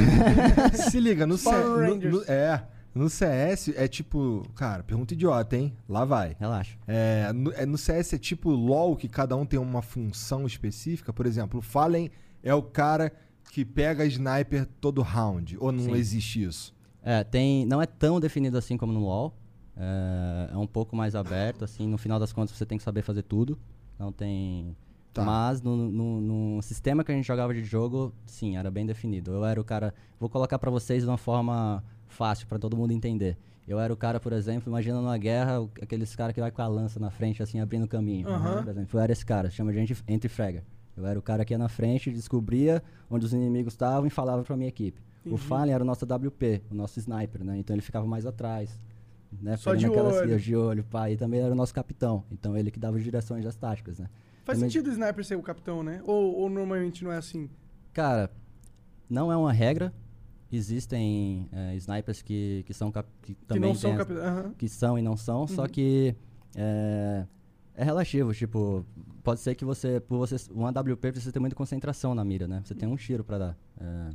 [0.89, 4.43] Se liga, no, no- no- É, no CS é tipo...
[4.55, 5.73] Cara, pergunta idiota, hein?
[5.87, 6.35] Lá vai.
[6.39, 6.77] Relaxa.
[6.87, 11.13] É, no, é, no CS é tipo LoL, que cada um tem uma função específica.
[11.13, 12.09] Por exemplo, o Fallen
[12.43, 13.11] é o cara
[13.51, 15.57] que pega sniper todo round.
[15.59, 15.93] Ou não Sim.
[15.93, 16.75] existe isso?
[17.01, 19.35] É, tem, não é tão definido assim como no LoL.
[19.77, 21.87] É, é um pouco mais aberto, assim.
[21.87, 23.57] No final das contas, você tem que saber fazer tudo.
[23.97, 24.75] Não tem...
[25.13, 25.23] Tá.
[25.23, 26.21] Mas no, no-
[26.55, 29.31] no sistema que a gente jogava de jogo, sim, era bem definido.
[29.31, 29.93] Eu era o cara...
[30.19, 33.37] Vou colocar pra vocês de uma forma fácil, pra todo mundo entender.
[33.67, 36.61] Eu era o cara, por exemplo, imagina numa guerra, o- aqueles caras que vai com
[36.61, 38.27] a lança na frente, assim, abrindo caminho.
[38.27, 38.63] Aham.
[38.63, 40.63] Por exemplo, eu era esse cara, chama de gente entre frega.
[40.97, 44.43] Eu era o cara que ia na frente, descobria onde os inimigos estavam e falava
[44.43, 44.99] pra minha equipe.
[45.23, 45.43] O Entendi.
[45.43, 47.57] Fallen era o nosso WP, o nosso sniper, né?
[47.57, 48.79] Então ele ficava mais atrás.
[49.41, 49.55] Né?
[49.57, 50.39] Só de aquelas olho.
[50.39, 51.09] de olho, pá.
[51.11, 52.23] E também era o nosso capitão.
[52.31, 54.09] Então ele que dava as direções das táticas, né?
[54.43, 56.01] Faz Também- sentido o sniper ser o capitão, né?
[56.05, 57.47] Ou, ou normalmente não é assim?
[57.93, 58.31] Cara,
[59.07, 59.93] não é uma regra.
[60.51, 64.23] Existem é, snipers que, que são cap- que Que também são capitão.
[64.23, 64.53] Aham.
[64.57, 65.67] que são e não são, só Uhum.
[65.69, 66.15] que
[66.55, 67.25] é,
[67.75, 68.83] é relativo, tipo,
[69.23, 72.61] pode ser que você, por você, um AWP precisa ter muita concentração na mira, né?
[72.65, 74.09] Você tem um tiro pra dar é,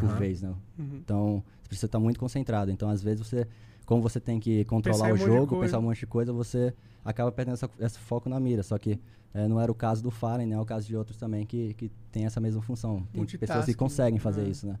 [0.00, 0.18] por Aham.
[0.18, 0.54] vez, né?
[0.78, 0.96] Uhum.
[0.96, 2.70] Então, você precisa estar muito concentrado.
[2.70, 3.46] Então, às vezes você,
[3.84, 7.30] como você tem que controlar Pensar o jogo, pensar um monte de coisa, você acaba
[7.30, 8.62] perdendo essa, esse foco na mira.
[8.64, 8.98] Só que
[9.32, 10.56] é, não era o caso do Fallen, né?
[10.56, 13.06] É o caso de outros também que, que tem essa mesma função.
[13.12, 14.48] Tem pessoas que conseguem fazer né?
[14.48, 14.76] isso, né?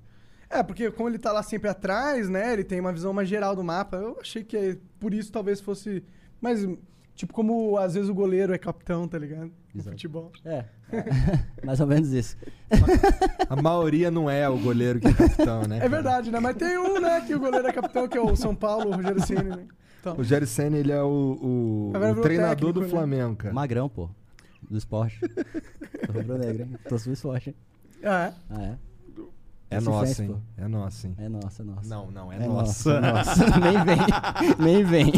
[0.48, 2.52] É, porque como ele tá lá sempre atrás, né?
[2.52, 3.96] Ele tem uma visão mais geral do mapa.
[3.96, 6.04] Eu achei que é- por isso talvez fosse.
[6.40, 6.66] Mas,
[7.14, 9.50] tipo, como às vezes o goleiro é capitão, tá ligado?
[9.74, 9.90] No Exato.
[9.96, 10.32] futebol.
[10.44, 10.64] É,
[11.64, 12.36] mais ou menos isso.
[13.48, 15.80] A maioria não é o goleiro que é capitão, né?
[15.82, 16.38] É verdade, né?
[16.40, 18.96] Mas tem um, né, que o goleiro é capitão, que é o São Paulo, o
[18.96, 19.66] Rogério Ceni, né?
[20.00, 21.08] Então, O Jerry Senna, ele é o,
[21.42, 22.88] o- o treinador técnico, do né?
[22.88, 23.52] Flamengo, cara.
[23.52, 24.08] Magrão, pô.
[24.70, 25.18] Do esporte.
[26.06, 26.76] Tô rubro-negro, hein?
[26.88, 27.56] Tô sul esporte, hein?
[28.04, 28.34] ah, é.
[28.50, 28.78] Ah, é?
[29.68, 30.36] É nossa, hein?
[30.56, 31.14] É nossa, hein?
[31.18, 31.88] É nossa, é nossa.
[31.88, 33.00] Não, não, é, É nossa.
[33.00, 33.46] nossa.
[33.46, 33.58] nossa.
[33.58, 33.98] Nem vem.
[34.58, 35.12] Nem vem.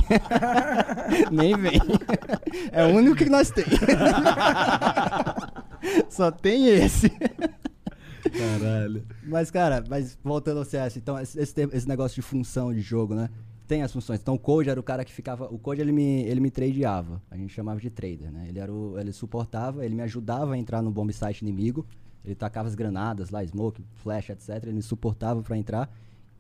[1.30, 1.80] Nem vem.
[2.72, 3.74] É o único que nós temos.
[6.08, 7.11] Só tem esse.
[8.30, 9.04] Caralho.
[9.22, 13.28] Mas, cara, mas voltando ao CS, então, esse, esse negócio de função de jogo, né?
[13.66, 14.18] Tem as funções.
[14.18, 15.44] Então, o Code era o cara que ficava.
[15.44, 17.20] O Code ele me, ele me tradeava.
[17.30, 18.46] A gente chamava de trader, né?
[18.48, 21.87] Ele, era o, ele suportava, ele me ajudava a entrar no bomb site inimigo.
[22.24, 24.61] Ele tacava as granadas lá, smoke, flash, etc.
[24.64, 25.90] Ele me suportava pra entrar.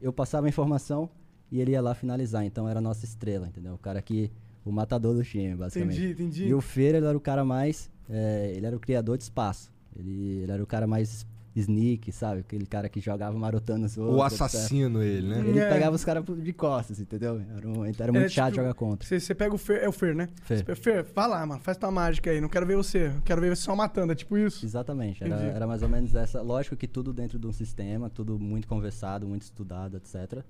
[0.00, 1.08] Eu passava a informação
[1.50, 2.44] e ele ia lá finalizar.
[2.44, 3.74] Então, era a nossa estrela, entendeu?
[3.74, 4.30] O cara que.
[4.64, 5.96] O matador do time, basicamente.
[5.96, 6.46] Entendi, entendi.
[6.46, 7.90] E o Fer, ele era o cara mais.
[8.10, 9.72] é, ele era o criador de espaço.
[9.96, 12.40] Ele, ele era o cara mais sneak, sabe?
[12.40, 14.16] Aquele cara que jogava marotando os outros.
[14.16, 14.42] O etc.
[14.42, 15.38] assassino, ele, né?
[15.40, 15.68] Ele É.
[15.68, 17.40] pegava os caras de costas, entendeu?
[17.56, 19.18] Era, um, então era muito É, chato tipo, jogar contra.
[19.20, 20.28] Você, pega o Fer, é o Fer, né?
[20.42, 20.64] Fer.
[20.64, 22.40] Você- Fer, vai lá, mano, faz tua mágica aí.
[22.40, 23.12] Não quero ver você.
[23.24, 24.12] Quero ver você só matando.
[24.12, 24.64] É tipo isso.
[24.64, 26.40] Exatamente, era, era mais ou menos essa.
[26.40, 30.42] Lógico que tudo dentro de um sistema, tudo muito conversado, muito estudado, etc.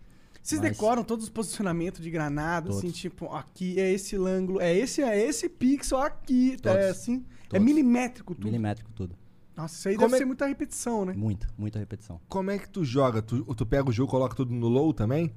[0.43, 4.75] Vocês Mas- decoram todos os posicionamentos de granada, assim, tipo, aqui é esse ângulo, é
[4.75, 6.85] esse, é esse pixel aqui, é Todos.
[6.87, 7.25] assim.
[7.47, 7.65] É Todos.
[7.67, 8.45] milimétrico tudo.
[8.45, 9.15] Milimétrico tudo.
[9.59, 11.13] Nossa, isso aí Como deve é- ser muita repetição, né?
[11.17, 12.21] Muita, muita repetição.
[12.29, 13.21] Como é que tu joga?
[13.21, 15.35] Tu, tu pega o jogo, coloca tudo no low também?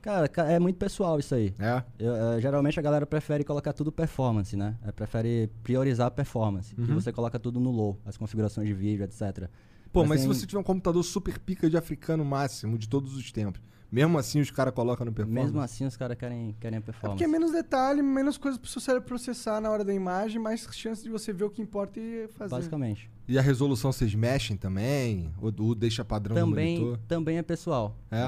[0.00, 1.52] Cara, ca- é muito pessoal isso aí.
[1.58, 1.82] É.
[1.98, 4.76] Eu, eh, geralmente a galera prefere colocar tudo performance, né?
[4.86, 6.72] Eh, prefere priorizar a performance.
[6.72, 6.94] Que Uhum.
[7.00, 9.50] você coloca tudo no low, as configurações de vídeo, etc.
[9.92, 12.88] Pô, Mas mas, tem- se você tiver um computador super pica de africano máximo de
[12.88, 15.46] todos os tempos, mesmo assim os caras colocam no performance?
[15.46, 17.14] Mesmo assim, os caras querem, querem a É performance.
[17.16, 20.66] porque é menos detalhe, menos coisa pro seu cérebro processar na hora da imagem, mais
[20.72, 22.50] chance de você ver o que importa e fazer.
[22.54, 23.10] Basicamente.
[23.26, 25.32] E a resolução vocês mexem também?
[25.40, 27.04] Ou, ou deixa padrão Também, no monitor?
[27.08, 27.94] também é pessoal.
[28.10, 28.18] É?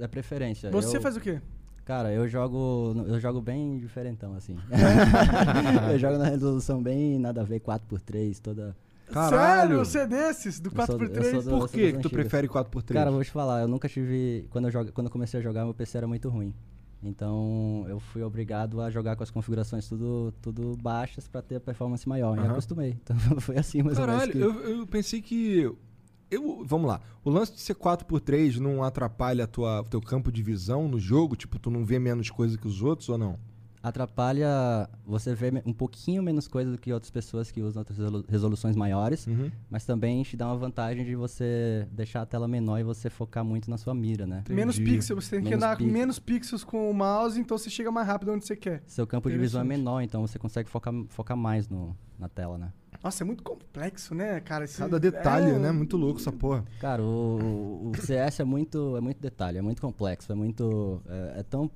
[0.00, 0.70] É, é preferência.
[0.70, 1.40] Você Eu- faz o quê?
[1.84, 2.94] Cara, eu jogo.
[3.08, 4.56] Eu jogo bem diferentão, assim.
[5.92, 8.76] eu jogo na resolução bem nada a ver, 4x3, toda.
[9.12, 9.78] Sério?
[9.78, 10.60] Você é desses?
[10.60, 11.24] Do Eu sou- 4x3?
[11.34, 12.92] eu sou do- Por que que tu prefere 4x3?
[12.94, 14.46] Cara, vou te falar, eu nunca tive.
[14.50, 16.54] Quando eu, joga, quando eu comecei a jogar, meu PC era muito ruim.
[17.02, 21.60] Então eu fui obrigado a jogar com as configurações tudo, tudo baixas pra ter a
[21.60, 22.36] performance maior.
[22.36, 22.52] E Aham.
[22.52, 22.96] acostumei.
[23.02, 23.98] Então foi assim menos.
[23.98, 25.70] Caralho, que- eu, eu pensei que.
[26.30, 27.00] Eu, vamos lá.
[27.22, 31.36] O lance de ser 4x3 não atrapalha o teu campo de visão no jogo?
[31.36, 33.38] Tipo, tu não vê menos coisa que os outros ou não?
[33.82, 38.24] Atrapalha você ver um pouquinho menos coisa do que outras pessoas que usam outras resolu-
[38.28, 39.50] resoluções maiores, Uhum.
[39.70, 43.44] mas também te dá uma vantagem de você deixar a tela menor e você focar
[43.44, 44.44] muito na sua mira, né?
[44.48, 44.92] Menos Entendi.
[44.96, 47.90] pixels, você tem que Menos andar com menos pixels com o mouse, então você chega
[47.90, 48.82] mais rápido onde você quer.
[48.86, 52.56] Seu campo de visão é menor, então você consegue focar, focar mais no, na tela,
[52.58, 52.72] né?
[53.02, 54.64] Nossa, é muito complexo, né, cara?
[54.64, 55.72] Esse- Cada detalhe, é- né?
[55.72, 56.64] Muito louco essa porra.
[56.80, 61.02] Cara, o, o CS é muito, é muito detalhe, é muito complexo, é muito.
[61.08, 61.68] É, é tão.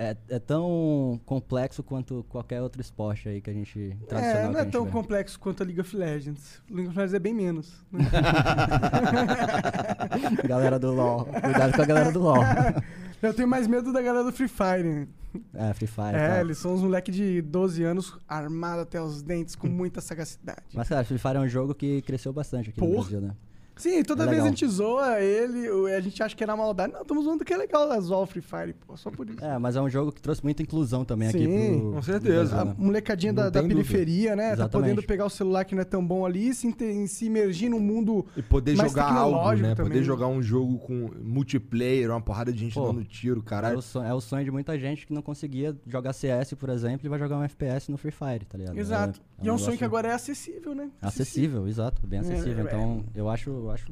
[0.00, 3.96] É, é tão complexo quanto qualquer outro esporte aí que a gente.
[4.08, 4.92] Tradicional É, não é tão vê.
[4.92, 6.62] complexo quanto a League of Legends.
[6.70, 7.84] League of Legends é bem menos.
[7.90, 8.04] né?
[10.46, 11.24] galera do LoL.
[11.24, 12.44] Cuidado com a galera do LoL.
[13.20, 15.08] Eu tenho mais medo da galera do Free Fire.
[15.52, 16.14] É, Free Fire.
[16.14, 16.40] É, tal.
[16.42, 20.62] eles são uns moleques de 12 anos armados até os dentes com muita sagacidade.
[20.72, 23.00] Mas, cara, Free Fire é um jogo que cresceu bastante aqui no Porra.
[23.00, 23.34] Brasil, né?
[23.78, 24.56] Sim, toda É vez a legal.
[24.56, 26.92] gente zoa ele, a gente acha que é na maldade.
[26.92, 29.42] Não, estamos zoando que é legal zoar o Free Fire, pô, só por isso.
[29.44, 31.92] É, mas é um jogo que trouxe muita inclusão também aqui Sim, pro.
[31.92, 32.60] com certeza.
[32.60, 32.74] A né?
[32.76, 34.48] molecadinha Não da, da periferia, né?
[34.48, 34.88] Tá Exatamente.
[34.90, 36.74] podendo pegar o celular que não é tão bom ali e se,
[37.08, 38.26] se imergir num mundo.
[38.36, 39.74] E poder Mais jogar algo, tecnológico né?
[39.74, 39.92] também.
[39.92, 43.78] Poder jogar um jogo com multiplayer, uma porrada de gente Pô, dando tiro, É caralho.
[43.78, 47.06] o, sonho, é o sonho de muita gente que não conseguia jogar CS, por exemplo,
[47.06, 48.76] e vai jogar um FPS no Free Fire, tá ligado?
[48.78, 49.20] Exato.
[49.42, 50.90] e é um sonho que agora é acessível, né?
[51.00, 52.58] Acessível, exato, bem acessível.
[52.58, 52.64] É, é.
[52.64, 53.86] Então, eu acho, eu acho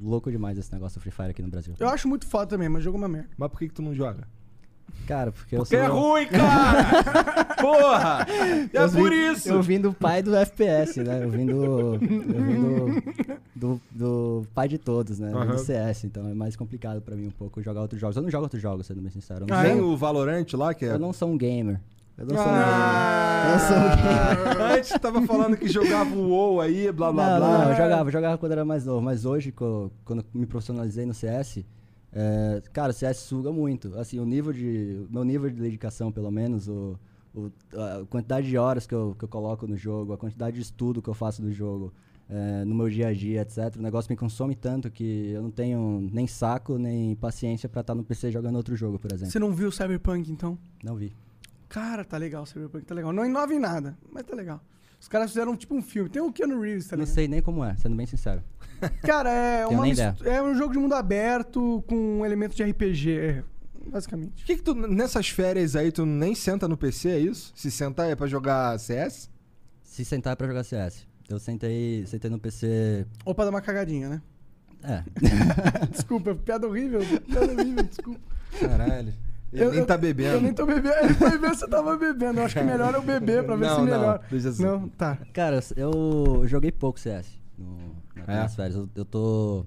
[0.00, 1.74] louco demais esse negócio do Free Fire aqui no Brasil.
[1.78, 3.28] Eu acho muito foda também, mas jogo é uma merda.
[3.36, 4.26] Mas por que, que tu não joga?
[5.06, 5.98] Cara, porque, Porque eu é sou.
[6.12, 7.44] ruim, cara!
[7.62, 8.26] Porra!
[8.72, 9.48] É eu vim- por isso!
[9.48, 11.24] Eu vim do pai do FPS, né?
[11.24, 11.94] Eu vim do.
[11.94, 13.02] Eu vim do,
[13.54, 15.32] do, do pai de todos, né?
[15.32, 15.46] Aham.
[15.52, 18.16] do CS, então é mais complicado pra mim um pouco jogar outros jogos.
[18.16, 19.44] Eu não jogo outros jogos, sendo bem sincero.
[19.44, 20.88] Eu não, Ah, Nem sou, o Valorant lá, que é.
[20.90, 21.80] eu não sou um gamer.
[22.22, 24.36] Eu não sou Ah.
[24.46, 24.62] gamer.
[24.78, 27.58] Antes tava falando que jogava o WoW aí, blá blá não, blá.
[27.64, 31.12] não, eu jogava, eu jogava quando era mais novo, mas hoje, quando me profissionalizei no
[31.14, 31.64] CS,
[32.12, 33.98] é, cara, o CS suga muito.
[33.98, 35.04] Assim, o nível de.
[35.10, 36.96] Meu nível de dedicação, pelo menos, o,
[37.34, 40.62] o- a quantidade de horas que eu, que eu coloco no jogo, a quantidade de
[40.62, 41.92] estudo que eu faço do jogo,
[42.30, 43.76] é, no meu dia a dia, etc.
[43.78, 47.94] O negócio me consome tanto que eu não tenho nem saco, nem paciência pra estar
[47.94, 49.32] no PC jogando outro jogo, por exemplo.
[49.32, 50.56] Você não viu o Cyberpunk, então?
[50.84, 51.12] Não vi.
[51.72, 53.14] Cara, tá legal o Cyberpunk, tá legal.
[53.14, 54.62] Não inova em nada, mas tá legal.
[55.00, 56.10] Os caras fizeram tipo um filme.
[56.10, 58.44] Tem o Keanu Reeves, tá não sei nem como é, sendo bem sincero.
[59.02, 63.44] Cara, é, uma é um jogo de mundo aberto com um elemento de RPG, é,
[63.86, 64.42] basicamente.
[64.42, 67.50] Por que, que tu, nessas férias aí, tu nem senta no PC, é isso?
[67.56, 69.30] Se sentar é pra jogar CS?
[69.82, 71.06] Se sentar é pra jogar CS.
[71.26, 73.06] Eu sentei, sentei no PC.
[73.24, 74.22] Ou pra dar uma cagadinha, né?
[74.82, 75.02] É.
[75.90, 78.20] Desculpa, piada horrível, piada horrível, desculpa.
[78.60, 79.14] Caralho.
[79.52, 80.34] Ele Eu- nem tá bebendo.
[80.36, 80.94] Eu nem tô bebendo.
[81.04, 82.40] Ele foi ver se eu tava bebendo.
[82.40, 84.20] Eu acho que melhor eu beber pra ver Não, se não, melhor.
[84.30, 84.64] deixa assim.
[84.64, 85.18] Não, tá.
[85.32, 87.26] Cara, eu joguei pouco CS
[87.58, 87.76] no,
[88.16, 88.36] na- É?
[88.38, 88.76] nas férias.
[88.76, 89.66] Eu, eu tô.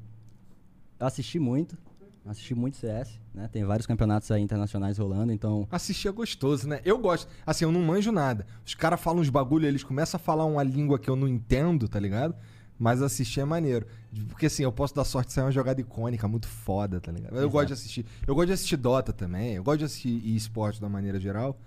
[1.00, 1.78] Eu assisti muito.
[2.26, 3.48] Assisti muito CS, né?
[3.52, 5.68] Tem vários campeonatos aí internacionais rolando, então.
[5.70, 6.82] Assistir é gostoso, né?
[6.84, 7.28] Eu gosto.
[7.46, 8.48] Assim, eu não manjo nada.
[8.66, 11.88] Os caras falam uns bagulho, eles começam a falar uma língua que eu não entendo,
[11.88, 12.34] tá ligado?
[12.78, 13.88] Mas assistir é maneiro.
[14.28, 17.34] Porque assim, eu posso dar sorte de sair uma jogada icônica muito foda, tá ligado?
[17.34, 17.52] Eu Exato.
[17.52, 18.06] gosto de assistir.
[18.28, 19.54] Eu gosto de assistir Dota também.
[19.54, 21.58] Eu gosto de assistir esporte da maneira geral.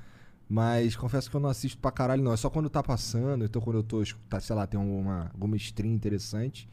[0.49, 2.33] Mas confesso que eu não assisto pra caralho, não.
[2.33, 5.57] É só quando tá passando, então quando eu tô, tá, sei lá, tem alguma, alguma
[5.57, 6.69] stream interessante.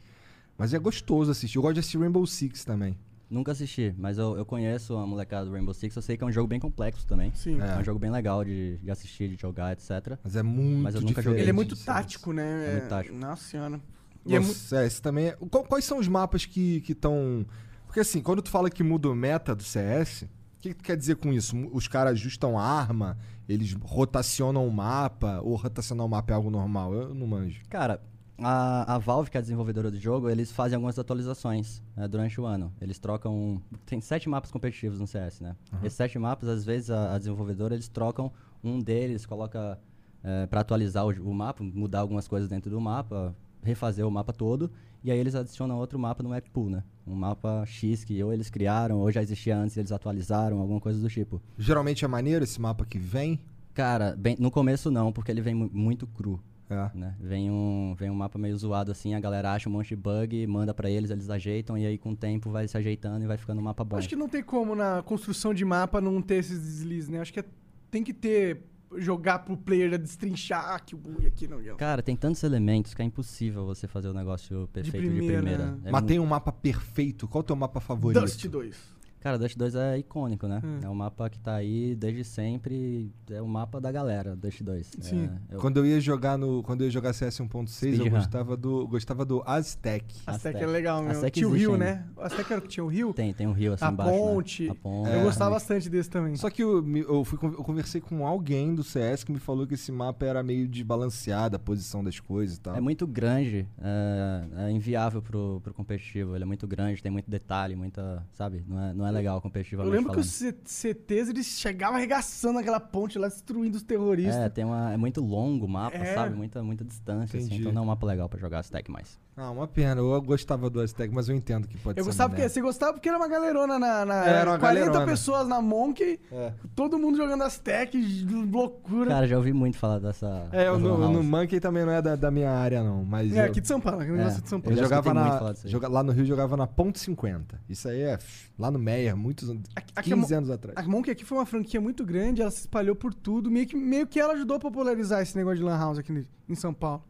[0.57, 1.57] Mas é gostoso assistir.
[1.57, 2.97] Eu gosto de assistir Rainbow Six também.
[3.29, 5.95] Nunca assisti, mas eu, eu conheço a molecada do Rainbow Six.
[5.95, 7.33] Eu sei que é um jogo bem complexo também.
[7.33, 7.59] Sim.
[7.59, 7.75] É.
[7.75, 10.17] É um jogo bem legal de, de assistir, de jogar, etc.
[10.23, 11.25] Mas é muito Mas eu nunca diferente.
[11.25, 11.41] joguei.
[11.41, 12.67] Ele é muito tático, né?
[12.67, 13.15] É muito tático.
[13.15, 13.81] Nossa senhora.
[14.25, 14.39] E é.
[14.39, 15.37] Nossa, é, esse também é...
[15.67, 17.45] Quais são os mapas que estão...
[17.85, 20.27] Porque assim, quando tu fala que muda o meta do CS, o
[20.59, 21.55] que, que tu quer dizer com isso?
[21.71, 26.49] Os caras ajustam a arma, eles rotacionam o mapa, ou rotacionar o mapa é algo
[26.49, 26.93] normal?
[26.93, 27.61] Eu não manjo.
[27.69, 28.01] Cara,
[28.37, 32.39] a, a Valve, que é a desenvolvedora do jogo, eles fazem algumas atualizações né, durante
[32.39, 32.73] o ano.
[32.81, 33.61] Eles trocam.
[33.85, 35.55] Tem sete mapas competitivos no CS, né?
[35.81, 38.31] Esses sete mapas, às vezes, a, a desenvolvedora eles trocam
[38.63, 39.79] um deles, coloca
[40.23, 43.35] é, para atualizar o, o mapa, mudar algumas coisas dentro do mapa,
[43.65, 44.71] refazer o mapa todo.
[45.03, 46.83] E aí eles adicionam outro mapa no map pool, né?
[47.05, 50.79] Um mapa X que ou eles criaram, ou já existia antes e eles atualizaram, alguma
[50.79, 51.41] coisa do tipo.
[51.57, 53.39] Geralmente é maneiro esse mapa que vem?
[53.73, 56.89] Cara, bem, no começo não, porque ele vem mu- muito cru É.
[56.95, 57.15] né?
[57.19, 60.47] Vem um, vem um mapa meio zoado assim, a galera acha um monte de bug,
[60.47, 63.37] manda pra eles, eles ajeitam e aí com o tempo vai se ajeitando e vai
[63.37, 63.97] ficando um mapa bom.
[63.97, 67.19] Acho que não tem como na construção de mapa não ter esses deslizes, né?
[67.19, 67.45] Acho que é-
[67.91, 68.63] tem que ter
[68.99, 71.59] jogar pro player já destrinchar ah, que o bug aqui não.
[71.77, 75.41] Cara, tem tantos elementos que é impossível você fazer o negócio perfeito de primeira.
[75.41, 75.79] primeira.
[75.85, 77.27] É Mas mu- tem um mapa perfeito.
[77.27, 78.21] Qual é o teu mapa favorito?
[78.21, 78.94] Dust 2.
[79.25, 80.61] Cara, Dust 2 é icônico, né?
[80.63, 80.79] Hum.
[80.83, 83.11] É um mapa que tá aí desde sempre.
[83.27, 84.91] É o mapa da galera, Dust 2.
[85.01, 85.27] Sim.
[85.49, 88.55] É, eu- Quando eu ia jogar no, quando eu ia jogar CS 1.6, eu gostava
[88.55, 90.05] do, gostava do Aztec.
[90.27, 90.63] Aztec Aztec.
[90.63, 91.13] é legal mesmo.
[91.13, 91.85] Aztec Tinha o rio, ainda.
[91.85, 92.05] né?
[92.15, 93.13] O Aztec era o que tinha o rio?
[93.15, 94.11] Tem, tem um rio assim A embaixo.
[94.11, 94.17] né?
[94.19, 94.69] ponte.
[94.69, 95.09] A ponte.
[95.09, 96.35] Eu gostava bastante desse também.
[96.35, 99.73] Só que eu, eu, fui, eu conversei com alguém do CS que me falou que
[99.73, 102.75] esse mapa era meio desbalanceado, a posição das coisas e tal.
[102.75, 106.35] É muito grande, é, é inviável pro, pro competitivo.
[106.35, 108.23] Ele é muito grande, tem muito detalhe, muita.
[108.31, 108.63] Sabe?
[108.67, 110.25] Não é, não é legal Eu competitivamente lembro que falando.
[110.25, 110.55] os C-
[110.93, 114.35] CTs eles chegavam arregaçando aquela ponte lá, destruindo os terroristas.
[114.35, 116.13] É, tem uma, é muito longo o mapa, É.
[116.13, 116.35] sabe?
[116.35, 117.61] Muita, muita distância, assim, Entendi.
[117.61, 119.19] então não é um mapa legal pra jogar Stack mais.
[119.37, 119.99] Ah, uma pena.
[119.99, 122.09] Eu gostava do Aztec, mas eu entendo que pode Eu ser.
[122.09, 125.05] gostava uma porque você gostava porque era uma galerona na, na Era uma 40 galerona.
[125.11, 126.53] pessoas na Monkey, É.
[126.73, 129.09] todo mundo jogando as techs, loucura.
[129.09, 130.47] Cara, já ouvi muito falar dessa.
[130.53, 131.21] É, eu no, no.
[131.21, 133.03] Monkey também não é da, da minha área, não.
[133.03, 134.13] Mas é, eu, aqui de São Paulo, aqui É.
[134.15, 134.77] negócio de São eu Paulo.
[134.77, 135.39] já jogava escutei muito na.
[135.39, 135.71] falar disso aí.
[135.73, 137.59] joga- lá no Rio eu jogava na Ponte 50.
[137.67, 138.17] Isso aí é
[138.57, 139.63] lá no Meyer, muitos anos.
[139.75, 140.77] Aqui- aqui 15 é mo- anos atrás.
[140.77, 143.75] A Monkey aqui foi uma franquia muito grande, ela se espalhou por tudo, meio que,
[143.75, 147.03] meio que ela ajudou a popularizar esse negócio de Lan House aqui em São Paulo.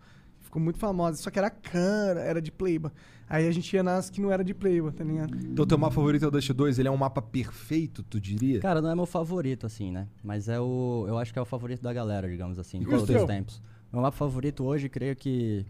[0.55, 2.93] Ficou muito famosa, só que era cara, era de Playba.
[3.27, 5.35] Aí a gente ia nas que não era de Playba, tá ligado?
[5.35, 8.61] Então, teu mapa favorito é o Dust 2, ele é um mapa perfeito, tu diria?
[8.61, 10.07] Cara, não é meu favorito, assim, né?
[10.23, 11.03] Mas é o.
[11.09, 13.61] Eu acho que é o favorito da galera, digamos assim, de todos os tempos.
[13.91, 15.65] Meu mapa favorito hoje, creio que.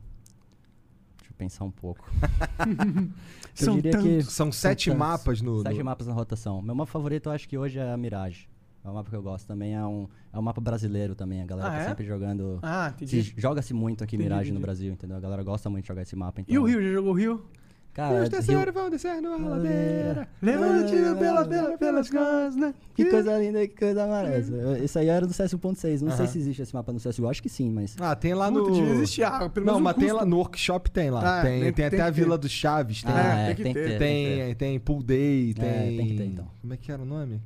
[1.18, 2.08] Deixa eu pensar um pouco.
[2.62, 3.10] eu
[3.56, 4.28] São diria tantos.
[4.28, 4.32] que.
[4.32, 5.00] São sete tantos.
[5.00, 5.64] mapas no.
[5.64, 6.62] Sete no- mapas na rotação.
[6.62, 8.48] Meu mapa favorito eu acho que hoje é a Mirage.
[8.86, 9.74] É um mapa que eu gosto também.
[9.76, 11.42] É um, é um mapa brasileiro também.
[11.42, 11.88] A galera Ah, tá é?
[11.88, 12.60] sempre jogando.
[12.62, 13.24] Ah, entendi.
[13.24, 14.66] Se- Joga-se muito aqui Entendi, Mirage no entendi.
[14.66, 15.18] Brasil, entendeu?
[15.18, 16.42] A galera gosta muito de jogar esse mapa.
[16.42, 17.46] Então, E o Rio, já jogou o Rio?
[17.94, 20.28] Cara, Os terceiros Rio- vão descer numa ladeira.
[20.42, 22.74] Levante pela, pela, pelas costas, né?
[22.94, 24.80] Que coisa linda, que coisa maravilhosa.
[24.84, 26.02] Esse aí era do CS 1.6.
[26.02, 27.30] Não sei se existe esse mapa no CSGO.
[27.30, 27.96] Acho que sim, mas.
[27.98, 28.70] Ah, tem lá no.
[28.92, 30.18] existir água, pelo Não, menos um mas tem custo.
[30.18, 31.40] lá no workshop tem lá.
[31.40, 33.14] Ah, tem, tem- tem, tem até a Vila dos Chaves, tem.
[33.14, 33.98] ah, tem é, tem que ter, ter.
[33.98, 35.66] tem tem, tem Pool Day, tem.
[35.66, 36.48] É, tem que ter, então.
[36.62, 37.42] Como é que era o nome?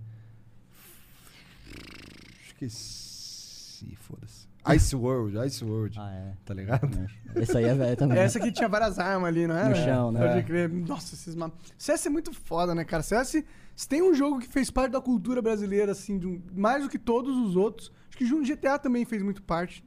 [2.66, 4.48] Esqueci, foda-se.
[4.76, 5.98] Ice World, Ice World.
[6.00, 6.34] Ah, é.
[6.46, 6.88] Tá ligado?
[7.36, 8.18] Esse aí é velho também.
[8.20, 9.70] Essa aqui tinha várias armas ali, não era?
[9.70, 10.20] No chão, né?
[10.20, 10.44] Pode É.
[10.44, 10.70] crer.
[10.70, 11.58] Nossa, esses mapas.
[11.78, 13.02] CS é muito foda, né, cara?
[13.02, 13.44] CS,
[13.76, 16.90] se tem um jogo que fez parte da cultura brasileira, assim, de um- mais do
[16.90, 19.84] que todos os outros, acho que o GTA também fez muito parte.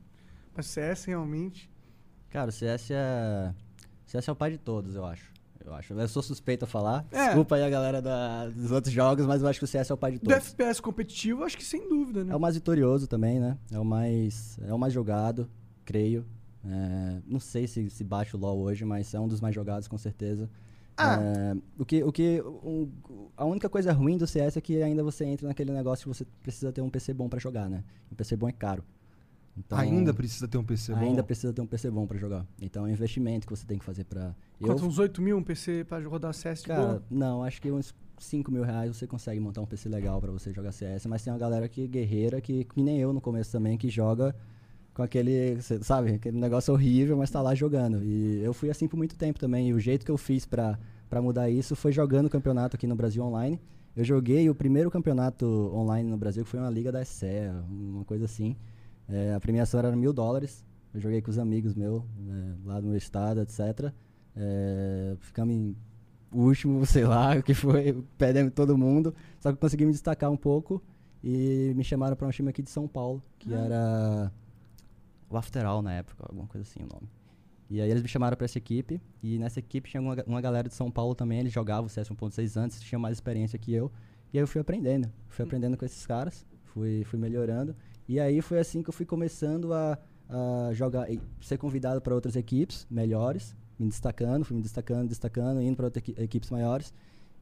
[0.56, 1.70] Mas CS, realmente.
[2.30, 3.54] Cara, o CS é.
[4.06, 5.31] CS é o pai de todos, eu acho.
[5.64, 5.92] Eu acho.
[5.94, 7.06] Eu sou suspeito a falar.
[7.12, 7.26] É.
[7.26, 9.94] Desculpa aí a galera da- dos outros jogos, mas eu acho que o CS é
[9.94, 10.36] o pai de Do todos.
[10.48, 12.32] FPS competitivo, acho que sem dúvida, né?
[12.32, 13.56] É o mais vitorioso também, né?
[13.70, 15.48] É o mais, é o mais jogado,
[15.84, 16.24] creio.
[16.64, 19.88] É, não sei se, se bate o LoL hoje, mas é um dos mais jogados
[19.88, 20.48] com certeza.
[20.96, 21.18] Ah.
[21.20, 22.42] É, o que, o que,
[23.36, 26.24] a única coisa ruim do CS é que ainda você entra naquele negócio que você
[26.42, 27.82] precisa ter um PC bom pra jogar, né?
[28.10, 28.84] Um PC bom é caro.
[29.56, 31.00] Então, Ainda precisa ter um PC bom.
[31.00, 32.46] ainda precisa ter um PC bom pra jogar.
[32.60, 34.34] Então é um investimento que você tem que fazer pra.
[34.60, 37.02] Eu, Quanto, uns 8 mil um PC pra rodar CS de Cara, boa?
[37.10, 40.52] não, acho que uns 5 mil reais você consegue montar um PC legal pra você
[40.52, 43.76] jogar CS, mas tem uma galera que guerreira, que, que nem eu no começo também,
[43.76, 44.34] que joga
[44.94, 48.02] com aquele, sabe, aquele negócio horrível, mas tá lá jogando.
[48.02, 50.78] E eu fui assim por muito tempo também, e o jeito que eu fiz pra,
[51.10, 53.60] pra mudar isso foi jogando campeonato aqui no Brasil online.
[53.94, 57.26] Eu joguei o primeiro campeonato online no Brasil, que foi uma liga da SE,
[57.68, 58.56] uma coisa assim.
[59.12, 60.64] É, a premiação era mil dólares.
[60.94, 63.92] Eu joguei com os amigos meus, né, lá no meu estado, etc.
[64.34, 65.76] É, ficamos em
[66.32, 69.14] último, sei lá, o que foi, perdemos todo mundo.
[69.38, 70.82] Só que consegui me destacar um pouco
[71.22, 74.32] e me chamaram para um time aqui de São Paulo, que era
[75.28, 77.08] o After All na época, alguma coisa assim o nome.
[77.70, 80.68] E aí eles me chamaram para essa equipe, e nessa equipe tinha uma, uma galera
[80.68, 83.90] de São Paulo também, eles jogavam o CS 1.6 antes, tinham mais experiência que eu.
[84.32, 87.74] E aí eu fui aprendendo, fui aprendendo com esses caras, fui, fui melhorando.
[88.12, 89.98] E aí foi assim que eu fui começando a,
[90.28, 91.08] a jogar,
[91.40, 96.06] ser convidado para outras equipes melhores, me destacando, fui me destacando, destacando, indo para outras
[96.06, 96.92] equi- equipes maiores.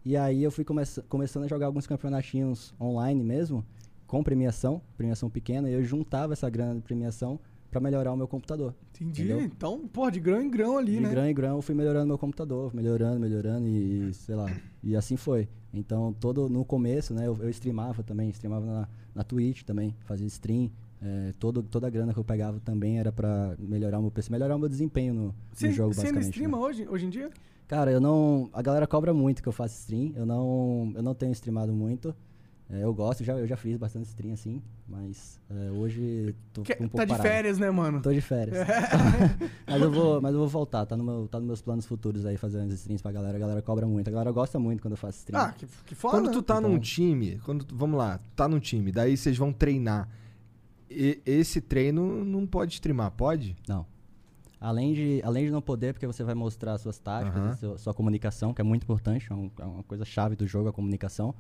[0.05, 3.67] E aí eu fui começa, começando a jogar alguns campeonatinhos online mesmo,
[4.07, 8.27] com premiação, premiação pequena, e eu juntava essa grana de premiação para melhorar o meu
[8.27, 8.75] computador.
[8.95, 9.23] Entendi.
[9.23, 9.41] entendeu?
[9.41, 11.09] Então, porra, de grão em grão ali, de né?
[11.11, 14.51] grão em grão eu fui melhorando meu computador, melhorando, melhorando e, e, sei lá,
[14.83, 15.49] e assim foi.
[15.73, 20.27] Então, todo no começo, né, eu, eu streamava também, streamava na, na Twitch também, fazia
[20.27, 20.71] stream.
[21.01, 24.31] é, todo, toda a grana que eu pegava também era pra melhorar o meu PC,
[24.33, 26.33] melhorar o meu desempenho no, no Você, jogo, você ainda basicamente.
[26.35, 26.65] streama né?
[26.65, 27.31] hoje, hoje em dia?
[27.69, 28.51] Cara, eu não.
[28.53, 30.13] A galera cobra muito que eu faça stream.
[30.17, 32.13] Eu não, eu não tenho streamado muito.
[32.73, 36.75] É, eu gosto, já, eu já fiz bastante stream assim, mas é, hoje tô Que-
[36.75, 37.29] um pouco tá de parado.
[37.29, 38.01] férias, né, mano?
[38.01, 38.57] Tô de férias.
[39.67, 42.25] mas, eu vou, mas eu vou voltar, tá, no meu, tá nos meus planos futuros
[42.25, 43.37] aí fazer uns streams pra galera.
[43.37, 44.07] A galera cobra muito.
[44.07, 45.43] A galera gosta muito quando eu faço stream.
[45.43, 46.17] Ah, que, que foda.
[46.17, 49.37] Quando tu tá Então- num time, quando tu- vamos lá, tá num time, daí vocês
[49.37, 50.09] vão treinar.
[50.89, 53.57] e- esse treino não pode streamar, pode?
[53.69, 53.87] Não.
[54.61, 57.95] Além de, além de não poder, porque você vai mostrar suas táticas, e seu- sua
[57.95, 61.35] comunicação, que é muito importante, é, um- é uma coisa chave do jogo, a comunicação.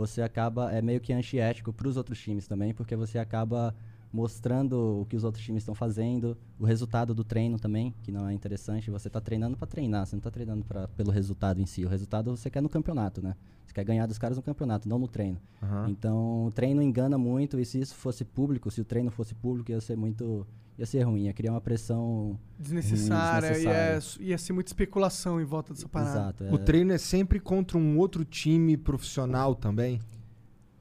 [0.00, 3.76] Você acaba, é meio que antiético para os outros times também, porque você acaba
[4.12, 8.28] mostrando o que os outros times estão fazendo, o resultado do treino também, que não
[8.28, 8.90] é interessante.
[8.90, 11.84] Você está treinando para treinar, você não está treinando pra, pelo resultado em si.
[11.84, 13.36] O resultado você quer no campeonato, né?
[13.64, 15.40] Você quer ganhar dos caras no campeonato, não no treino.
[15.62, 15.88] Aham.
[15.90, 19.70] Então, o treino engana muito e se isso fosse público, se o treino fosse público,
[19.70, 20.46] ia ser muito
[20.80, 24.26] ia ser ruim, ia criar uma pressão Desnecessária, Ruim, Ia, desnecessária.
[24.26, 26.10] ia ser muita especulação em volta dessa parada.
[26.10, 26.44] Exato.
[26.44, 30.00] O é treino é sempre contra um outro time profissional também?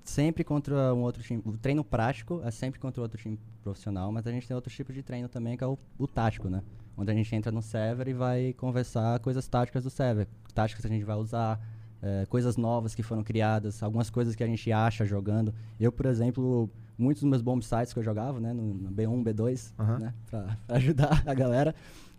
[0.10, 1.42] Sempre contra um outro time.
[1.46, 4.92] O treino prático é sempre contra outro time profissional, mas a gente tem outro tipo
[4.92, 6.62] de treino também, que é o, o tático, né?
[6.98, 10.28] Onde a gente entra no server e vai conversar coisas táticas do server.
[10.54, 11.62] Táticas que a gente vai usar,
[12.02, 15.54] eh, coisas novas que foram criadas, algumas coisas que a gente acha jogando.
[15.80, 18.52] Eu, por exemplo, muitos dos meus bomb sites que eu jogava, né?
[18.52, 20.00] No, no B1, B2, Aham.
[20.00, 20.14] né?
[20.30, 21.74] Pra, pra ajudar a galera.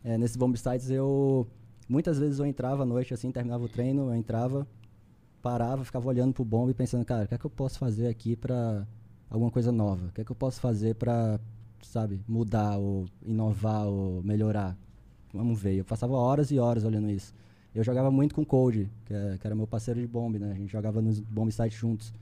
[0.04, 1.46] Eh, nesses bomb sites eu...
[1.88, 4.64] Muitas vezes eu entrava à noite, assim, terminava o treino, eu entrava,
[5.42, 8.06] parava, ficava olhando pro bomba e pensando, cara, o que é que eu posso fazer
[8.08, 8.86] aqui pra
[9.28, 10.06] alguma coisa nova?
[10.06, 11.38] O que é que eu posso fazer pra,
[11.82, 14.76] sabe, mudar ou inovar ou melhorar?
[15.32, 15.74] Vamos ver.
[15.76, 17.32] Eu passava horas e horas olhando isso.
[17.74, 20.52] Eu jogava muito com Code, que, é- que era meu parceiro de bomb, né?
[20.52, 22.12] A gente jogava nos bomb sites juntos.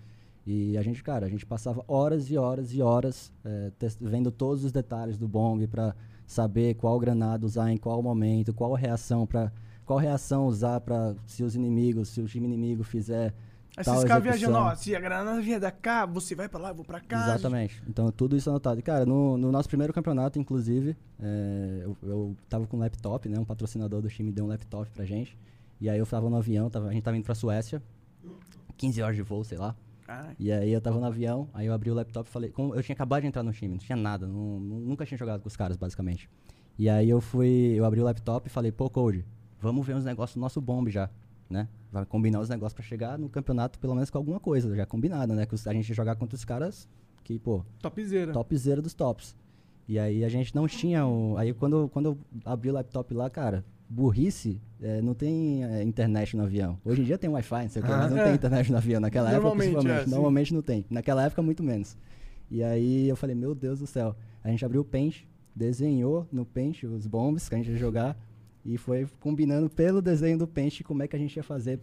[0.46, 3.32] E a gente, cara, a gente passava horas e horas e horas
[3.78, 5.94] tes- vendo todos os detalhes do bomb pra
[6.26, 9.50] saber qual granada usar em qual momento, qual reação para
[9.89, 13.34] qual reação usar para se os inimigos, se o time inimigo fizer
[13.76, 14.20] Aí tal vocês execução.
[14.20, 17.01] viajando, ó, se a granada vier da cá, você vai pra lá, eu vou pra
[17.01, 17.22] cá.
[17.24, 17.82] Exatamente.
[17.89, 18.78] Então, tudo isso anotado.
[18.80, 23.28] E, cara, no, no nosso primeiro campeonato, inclusive, é, eu, eu tava com um laptop,
[23.28, 23.39] né?
[23.39, 25.39] Um patrocinador do time deu um laptop pra gente.
[25.80, 27.82] E aí eu tava no avião, tava, a gente tava indo pra Suécia.
[28.76, 29.74] 15 horas de voo, sei lá.
[30.07, 30.36] Caralho.
[30.39, 32.51] E aí eu tava no avião, aí eu abri o laptop e falei...
[32.51, 35.18] Como eu tinha acabado de entrar no time, não tinha nada, não- nu- nunca tinha
[35.18, 36.28] jogado com os caras, basicamente.
[36.78, 37.74] E aí eu fui...
[37.76, 39.24] Eu abri o laptop e falei, pô, Code,
[39.61, 41.11] vamos ver uns negócios do nosso bomb já,
[41.48, 41.68] né?
[41.90, 45.34] Vai combinar os negócios pra chegar no campeonato, pelo menos com alguma coisa, já combinado,
[45.34, 45.46] né?
[45.46, 46.88] Que os- a gente jogar contra os caras
[47.24, 48.32] que, pô, Topzera.
[48.32, 49.34] topzera dos tops.
[49.88, 51.36] E aí a gente não tinha o...
[51.38, 56.36] Aí quando, quando eu abri o laptop lá, cara, burrice, é, não tem é, internet
[56.36, 56.78] no avião.
[56.84, 58.24] Hoje em dia tem Wi-Fi, não sei o que, Ah, mas não é.
[58.24, 59.00] tem internet no avião.
[59.00, 60.84] Naquela época, principalmente, é, normalmente não tem.
[60.90, 61.96] Naquela época, muito menos.
[62.50, 64.14] E aí eu falei, meu Deus do céu.
[64.44, 65.22] A gente abriu o Paint,
[65.56, 68.16] desenhou no Paint os bombs que a gente ia jogar
[68.70, 71.80] e foi combinando pelo desenho do Paint como é que a gente ia fazer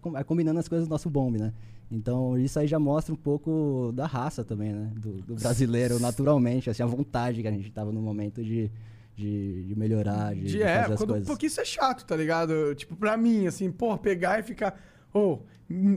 [0.00, 1.52] com- é, combinando as coisas do nosso bomb, né?
[1.90, 4.92] Então isso aí já mostra um pouco da raça também, né?
[4.96, 8.70] Do, do brasileiro, naturalmente, assim, a vontade que a gente tava no momento de,
[9.16, 11.26] de, de melhorar, de, De, de é, fazer as quando, coisas.
[11.26, 12.74] porque isso é chato, tá ligado?
[12.76, 14.78] Tipo, pra mim, assim, pô, pegar e ficar.
[15.12, 15.40] Ô,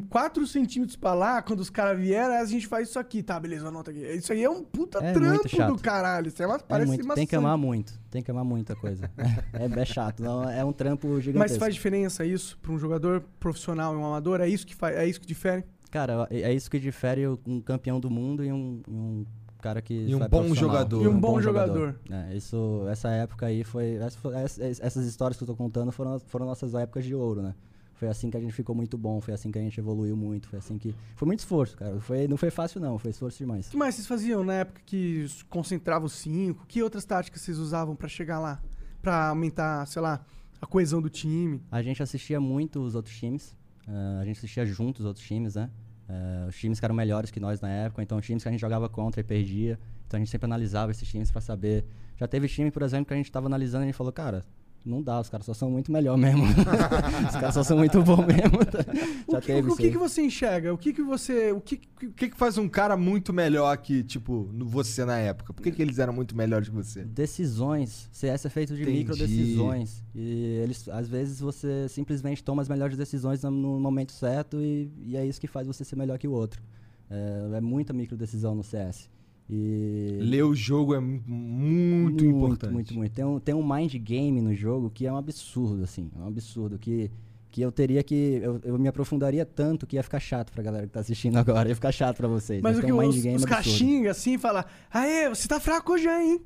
[0.09, 3.39] 4 centímetros pra lá, quando os caras vieram, a gente faz isso aqui, tá?
[3.39, 3.99] Beleza, anota aqui.
[4.01, 6.27] Isso aí é um puta É muito trampo do caralho.
[6.27, 7.15] Isso é uma, É parece muito, maçante.
[7.15, 9.09] tem que amar muito, tem que amar muita coisa.
[9.53, 11.39] é, é chato, não, é um trampo gigantesco.
[11.53, 14.41] Mas faz diferença isso pra um jogador profissional e um amador?
[14.41, 15.63] É isso que, faz, é isso que difere?
[15.89, 19.25] Cara, é é isso que difere um campeão do mundo e um, e um
[19.61, 21.03] cara que E um bom jogador.
[21.03, 21.95] E um bom jogador.
[22.11, 25.91] É, isso, essa época aí foi, essa foi- essa- Essas histórias que eu tô contando
[25.91, 27.55] foram, foram nossas épocas de ouro, né?
[28.03, 30.49] Foi assim que a gente ficou muito bom, foi assim que a gente evoluiu muito,
[30.49, 30.93] foi assim que.
[31.15, 32.01] Foi muito esforço, cara.
[32.01, 33.67] Foi, não foi fácil, não, foi esforço demais.
[33.69, 36.65] O que mais vocês faziam na época que s- concentrava os cinco?
[36.67, 38.61] Que outras táticas vocês usavam pra chegar lá?
[39.01, 40.21] Pra aumentar, sei lá,
[40.59, 41.61] a coesão do time?
[41.71, 43.55] A gente assistia muito os outros times.
[43.87, 45.69] eh, a gente assistia junto os outros times, né?
[46.09, 48.51] Eh, os times que eram melhores que nós na época, então os times que a
[48.51, 49.79] gente jogava contra e perdia.
[50.07, 51.85] Então a gente sempre analisava esses times pra saber.
[52.17, 54.45] Já teve time, por exemplo, que a gente tava analisando e a gente falou, cara,
[54.85, 56.43] não dá, os caras só são muito melhor mesmo.
[57.27, 58.59] os caras só são muito bom mesmo.
[59.31, 60.73] Já o que, teve o que, que você enxerga?
[60.73, 61.51] O que, que você.
[61.51, 65.53] O que, que- que, faz um cara muito melhor que, tipo, você na época?
[65.53, 67.03] Por que, que eles eram muito melhores que você?
[67.03, 68.09] Decisões.
[68.11, 68.97] CS é feito de Entendi.
[68.99, 70.03] micro decisões.
[70.13, 74.91] E eles, às vezes você simplesmente toma as melhores decisões no, no momento certo e,
[75.05, 76.61] e é isso que faz você ser melhor que o outro.
[77.09, 79.09] É, é muita micro decisão no CS.
[79.49, 82.71] E Ler o jogo é mu- muito, importante.
[82.73, 83.11] Muito, muito.
[83.13, 86.09] Tem um, tem um mind game no jogo que é um absurdo, assim.
[86.15, 86.79] É um absurdo.
[86.79, 87.11] Que,
[87.51, 88.39] que eu teria que.
[88.41, 91.67] Eu, eu me aprofundaria tanto que ia ficar chato pra galera que tá assistindo agora.
[91.69, 92.61] Ia ficar chato pra vocês.
[92.61, 95.59] Mas o tem que um mind os, game os caixinha assim fala: Aê, você tá
[95.59, 96.41] fraco hoje, hein?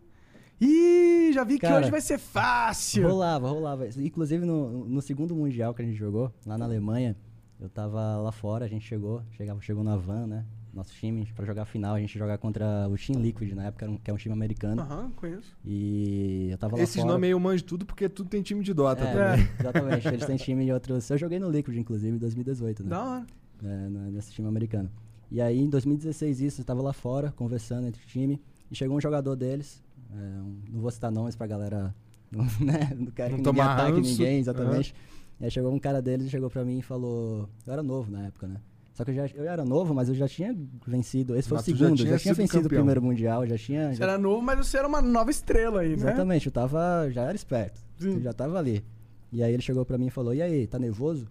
[0.59, 3.07] Ih, já vi que Cara, hoje vai ser fácil.
[3.07, 3.87] Rolava, rolava.
[3.97, 7.15] Inclusive no, no segundo mundial que a gente jogou, lá na Alemanha,
[7.59, 10.45] eu tava lá fora, a gente chegou, chegava, chegou na van, né?
[10.73, 13.89] Nosso time, pra jogar a final, a gente jogar contra o Team Liquid na época,
[14.03, 14.81] que é um time americano.
[14.83, 15.57] Aham, conheço.
[15.65, 17.07] E eu tava lá Esses fora.
[17.13, 19.47] nomes aí eu manjo tudo porque tudo tem time de Dota É, também.
[19.59, 20.07] exatamente.
[20.07, 21.09] Eles têm time de outros.
[21.09, 22.89] Eu joguei no Liquid, inclusive, em 2018, né?
[22.89, 23.25] Da hora.
[23.63, 24.89] é, no- nesse time americano.
[25.31, 28.39] E aí, em 2016, isso, eu tava lá fora, conversando entre o time,
[28.69, 31.93] e chegou um jogador deles, é, um- não vou citar nomes pra galera,
[32.31, 34.09] não, né, não quero Não que ninguém tomar ataque ranço.
[34.11, 34.93] ninguém, exatamente.
[35.39, 38.11] E aí chegou um cara deles e chegou pra mim e falou, eu era novo
[38.11, 38.57] na época, né?
[38.97, 41.67] Só que eu, já, eu era novo, mas eu já tinha vencido, esse foi Mas
[41.67, 42.79] o tu já segundo, tinha já tinha vencido campeão.
[42.79, 43.89] o primeiro mundial, já tinha...
[43.89, 45.93] Você já- era novo, mas você era uma nova estrela aí, né?
[45.93, 48.15] Exatamente, eu tava, já era esperto, Sim.
[48.15, 48.83] eu já tava ali.
[49.31, 51.27] E aí ele chegou pra mim e falou, e aí, tá nervoso?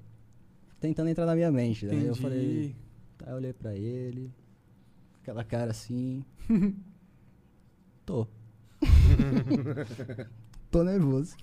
[0.78, 1.86] Tentando entrar na minha mente.
[1.86, 2.20] Aí eu Entendi.
[2.22, 2.76] falei,
[3.24, 4.30] Aí eu olhei pra ele,
[5.20, 6.24] aquela cara assim.
[8.06, 8.28] Tô.
[10.70, 11.34] Tô nervoso.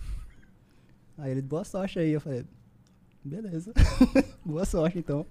[1.18, 2.12] Aí ele, boa sorte aí.
[2.12, 2.46] Eu falei,
[3.26, 3.74] beleza.
[4.46, 5.26] boa sorte então.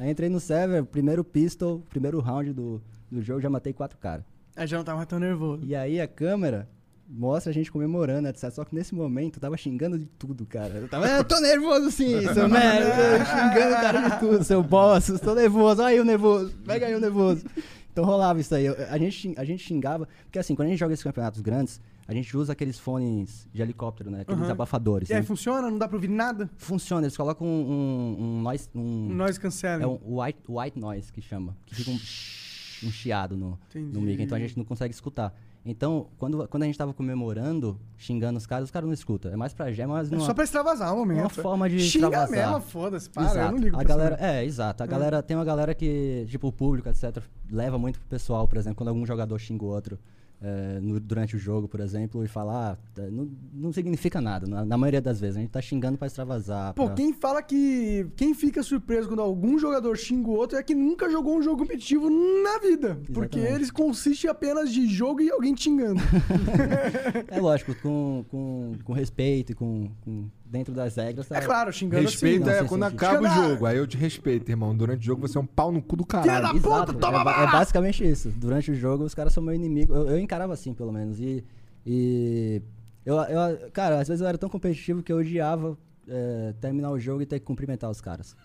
[0.00, 2.80] Aí entrei no server, primeiro pistol, primeiro round do,
[3.12, 4.24] do jogo, já matei quatro caras.
[4.56, 5.62] Aí já não tava tão nervoso.
[5.62, 6.66] E aí a câmera
[7.06, 8.50] mostra a gente comemorando, etc.
[8.50, 10.72] Só que nesse momento eu tava xingando de tudo, cara.
[10.74, 15.12] Eu tava, eu tô nervoso sim, seu merda, xingando o cara de tudo, seu boss,
[15.22, 17.44] tô nervoso, olha aí o nervoso, pega aí o nervoso.
[17.92, 18.64] Então rolava isso aí.
[18.66, 21.78] Eu- A gente, a gente xingava, porque assim, quando a gente joga esses campeonatos grandes,
[22.06, 24.22] a gente usa aqueles fones de helicóptero, né?
[24.22, 24.50] Aqueles Aham.
[24.52, 25.08] abafadores.
[25.10, 25.26] E aí né?
[25.26, 25.70] funciona?
[25.70, 26.50] Não dá pra ouvir nada?
[26.56, 28.68] Funciona, eles colocam um, um, um noise.
[28.74, 29.82] Um, Nós cancela.
[29.82, 31.56] é um white, white noise que chama.
[31.66, 33.92] Que fica um, um chiado no, Entendi.
[33.94, 35.34] no mic, então a gente não consegue escutar.
[35.62, 39.30] Então, quando, quando a gente tava comemorando, xingando os caras, os caras não escutam.
[39.30, 41.20] É mais pra gema, mas É não só pra extravasar o momento.
[41.20, 42.50] uma forma de Xinga extravasar.
[42.50, 43.38] mesmo, foda-se, para, exato.
[43.40, 44.82] eu não ligo a galera, isso, É, exato.
[44.82, 48.56] A galera, tem uma galera que, tipo, o público, etc., leva muito pro pessoal, por
[48.56, 49.98] exemplo, quando algum jogador xinga o outro
[50.42, 54.64] é, no- durante o jogo, por exemplo, e fala, ah, não, não significa nada, na,
[54.64, 55.36] na maioria das vezes.
[55.36, 56.72] A gente tá xingando pra extravasar.
[56.74, 58.06] Pô, pra- quem fala que.
[58.16, 61.58] Quem fica surpreso quando algum jogador xinga o outro é que nunca jogou um jogo
[61.58, 62.98] competitivo na vida.
[63.12, 63.54] Porque Exatamente.
[63.54, 66.00] eles consistem apenas de jogo e alguém xingando.
[67.28, 71.28] É lógico, com, com, com respeito e com, com- dentro das regras.
[71.28, 72.50] tá- é claro, xingando Respeito assim.
[72.50, 72.94] não, é sim, quando sim.
[72.96, 73.66] acaba o jogo.
[73.66, 74.76] Aí eu te respeito, irmão.
[74.76, 76.42] Durante o jogo você é um pau no cu do Filha caralho.
[76.42, 78.30] da puta, Exato, toma é, é basicamente isso.
[78.36, 79.94] Durante o jogo, os caras são meu inimigo.
[79.94, 81.20] Eu, eu encarava assim, pelo menos.
[81.20, 81.44] E.
[81.86, 82.60] e
[83.06, 85.78] eu, eu- cara, às vezes eu era tão competitivo que eu odiava
[86.08, 88.36] é, terminar o jogo e ter que cumprimentar os caras.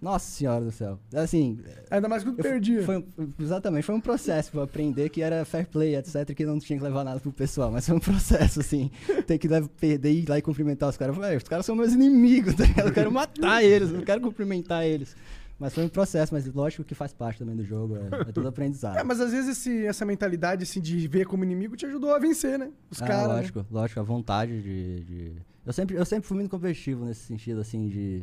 [0.00, 0.98] Nossa senhora do céu.
[1.14, 1.58] Assim.
[1.90, 2.82] Ainda mais quando eu perdia.
[2.82, 3.04] Foi,
[3.40, 6.84] exatamente, foi um processo pra aprender que era fair play, etc, que não tinha que
[6.84, 8.90] levar nada pro pessoal, mas foi um processo, assim,
[9.26, 9.48] ter que
[9.80, 11.16] perder e ir lá e cumprimentar os caras.
[11.16, 12.88] Os caras são meus inimigos, tá ligado?
[12.88, 15.16] Eu quero matar eles, eu não quero cumprimentar eles.
[15.58, 18.46] Mas foi um processo, mas lógico que faz parte também do jogo, é, é tudo
[18.46, 18.96] aprendizado.
[19.00, 22.18] É, mas às vezes esse- essa mentalidade assim, de ver como inimigo te ajudou a
[22.18, 22.70] vencer, né?
[22.90, 23.28] Os Ah, caras.
[23.28, 23.34] né?
[23.36, 25.32] lógico, lógico, a vontade de, de-
[25.64, 28.22] Eu, sempre, eu sempre fui muito competitivo nesse sentido, assim, de.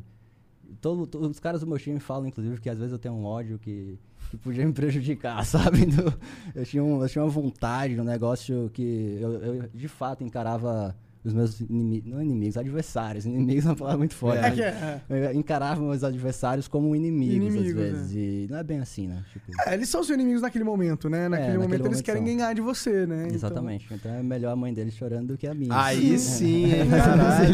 [0.81, 3.23] Todo, to- os caras do meu time falam, inclusive, que às vezes eu tenho um
[3.25, 3.97] ódio que,
[4.29, 5.85] que podia me prejudicar, sabe?
[5.85, 6.13] Do-
[6.55, 10.95] eu, tinha um, eu tinha uma vontade no negócio que eu, eu, de fato encarava
[11.25, 12.11] os meus inimigos.
[12.11, 13.25] Não inimigos, adversários.
[13.25, 14.61] Inimigos é uma palavra muito forte.
[14.61, 15.29] É é.
[15.29, 18.11] Eu encarava meus adversários como inimigos, Inimigos, às vezes.
[18.13, 19.23] E não é bem assim, né?
[19.31, 21.29] Tipo, É, eles são seus inimigos naquele momento, né?
[21.29, 22.35] Naquele naquele momento eles momento querem são.
[22.35, 23.23] ganhar de você, né?
[23.23, 23.87] Então- Exatamente.
[23.93, 25.69] Então é melhor a mãe deles chorando do que a minha.
[25.81, 27.53] Aí sim, hein, caralho.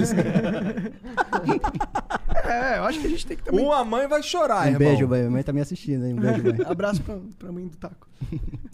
[2.50, 3.64] É, eu acho que a gente tem que também.
[3.66, 4.80] Uma mãe vai chorar, Um irmão.
[4.80, 5.20] beijo, mãe.
[5.20, 6.14] Minha mãe tá me assistindo, hein?
[6.14, 6.58] Um beijo, mãe.
[6.68, 8.08] Abraço pra, pra mãe do taco.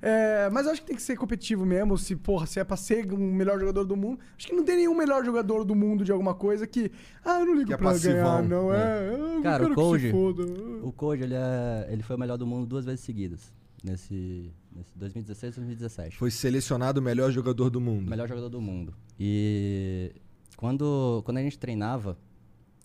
[0.00, 1.96] É, mas eu acho que tem que ser competitivo mesmo.
[1.98, 4.18] Se, porra, se é pra ser o melhor jogador do mundo.
[4.36, 6.90] Acho que não tem nenhum melhor jogador do mundo de alguma coisa que.
[7.24, 8.14] Ah, eu não ligo Que é pra passivão.
[8.14, 8.72] ganhar, não.
[8.74, 8.78] É.
[8.78, 9.36] É.
[9.36, 10.42] eu Cara, o Code- foda.
[10.82, 13.52] O Code, ele, é, ele foi o melhor do mundo duas vezes seguidas.
[13.84, 16.16] Nesse, nesse 2016 e 2017.
[16.16, 18.06] Foi selecionado o melhor jogador do mundo.
[18.06, 18.94] O melhor jogador do mundo.
[19.20, 20.12] E
[20.56, 22.16] quando, quando a gente treinava,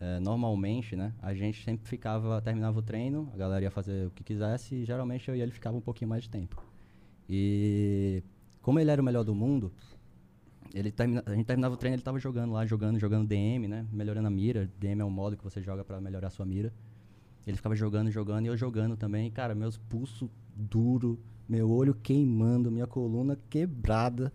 [0.01, 1.13] é, normalmente, né?
[1.21, 4.83] A gente sempre ficava, terminava o treino, a galera ia fazer o que quisesse e
[4.83, 6.59] geralmente eu e ele ficava um pouquinho mais de tempo.
[7.29, 8.23] E
[8.63, 9.71] como ele era o melhor do mundo,
[10.73, 13.85] ele termina, a gente terminava o treino, ele tava jogando lá, jogando, jogando DM, né?
[13.91, 14.67] Melhorando a mira.
[14.79, 16.73] DM é um modo que você joga pra melhorar a sua mira.
[17.45, 19.27] Ele ficava jogando, jogando, e eu jogando também.
[19.27, 24.33] E, cara, meus pulsos duro, meu olho queimando, minha coluna quebrada.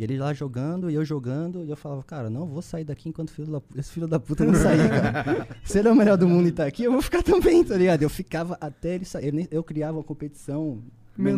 [0.00, 3.10] E ele lá jogando, e eu jogando, e eu falava, cara, não vou sair daqui
[3.10, 5.46] enquanto filho da- esse filho da puta não sair, cara.
[5.62, 7.76] Se ele é o melhor do mundo e tá aqui, eu vou ficar também, tá
[7.76, 8.00] ligado?
[8.00, 9.46] Eu ficava até ele sair.
[9.50, 10.82] Eu, criava uma competição
[11.18, 11.34] Mental.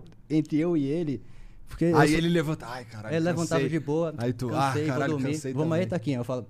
[0.00, 1.22] mental, entre eu e ele.
[1.68, 2.66] Porque Aí ele levanta.
[2.66, 3.14] Ai, caralho.
[3.14, 4.12] ele levantava de boa.
[4.18, 5.32] Aí tu, cansei, ah, vou caralho, dormir.
[5.34, 5.88] cansei Vamos aí, também.
[5.88, 6.18] Taquinho.
[6.18, 6.46] Eu falo,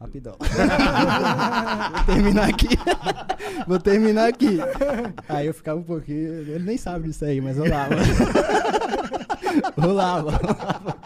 [0.00, 0.36] rapidão.
[2.06, 2.68] vou terminar aqui.
[3.66, 4.58] vou terminar aqui.
[5.28, 6.18] Aí eu ficava um pouquinho.
[6.18, 7.96] Ele nem sabe disso aí, mas rolava.
[9.80, 10.96] Rolava, rolava.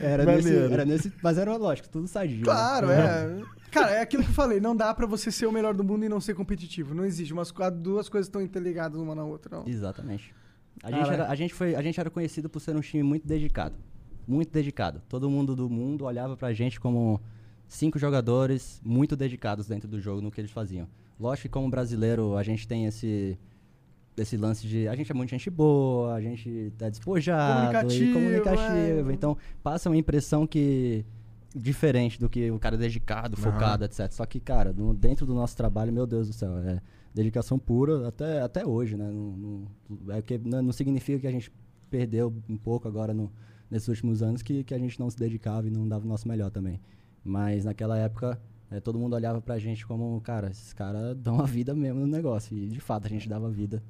[0.00, 1.12] Era nesse, era nesse.
[1.22, 2.38] Mas era lógico, tudo sadio.
[2.38, 2.44] né?
[2.44, 3.42] Claro, é.
[3.70, 4.60] Cara, é aquilo que eu falei.
[4.60, 6.94] Não dá pra você ser o melhor do mundo e não ser competitivo.
[6.94, 7.32] Não existe.
[7.32, 9.58] Umas duas coisas estão interligadas uma na outra.
[9.58, 9.66] Não.
[9.66, 10.34] Exatamente.
[10.82, 13.26] A gente, era, a, gente foi, a gente era conhecido por ser um time muito
[13.26, 13.76] dedicado.
[14.26, 15.00] Muito dedicado.
[15.08, 17.20] Todo mundo do mundo olhava pra gente como
[17.68, 20.88] cinco jogadores muito dedicados dentro do jogo no que eles faziam.
[21.18, 23.38] Lógico que como brasileiro a gente tem esse
[24.16, 28.12] esse lance de a gente é muito gente boa, a gente tá despojado Comunicativo, e
[28.12, 29.14] comunicativo, é.
[29.14, 31.04] então passa uma impressão que
[31.54, 34.10] diferente do que o cara dedicado, focado, etc.
[34.10, 36.80] Só que, cara, no- dentro do nosso trabalho, meu Deus do céu, é
[37.14, 39.10] dedicação pura até, até hoje, né?
[39.10, 41.52] Não, não- é que não, não significa que a gente
[41.90, 43.30] perdeu um pouco agora no-
[43.70, 46.26] nesses últimos anos que, que a gente não se dedicava e não dava o nosso
[46.26, 46.80] melhor também.
[47.22, 48.40] Mas naquela época,
[48.70, 52.06] é, todo mundo olhava pra gente como, cara, esses caras dão a vida mesmo no
[52.06, 52.56] negócio.
[52.56, 53.82] E de fato a gente dava vida.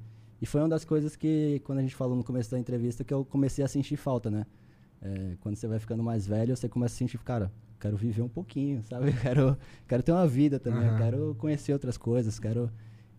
[0.43, 3.13] E foi uma das coisas que, quando a gente falou no começo da entrevista, que
[3.13, 4.45] eu comecei a sentir falta, né?
[5.01, 8.27] É, quando você vai ficando mais velho, você começa a sentir, cara, quero viver um
[8.27, 9.13] pouquinho, sabe?
[9.21, 10.97] Quero, quero ter uma vida também, Aham.
[10.97, 12.69] quero conhecer outras coisas, quero...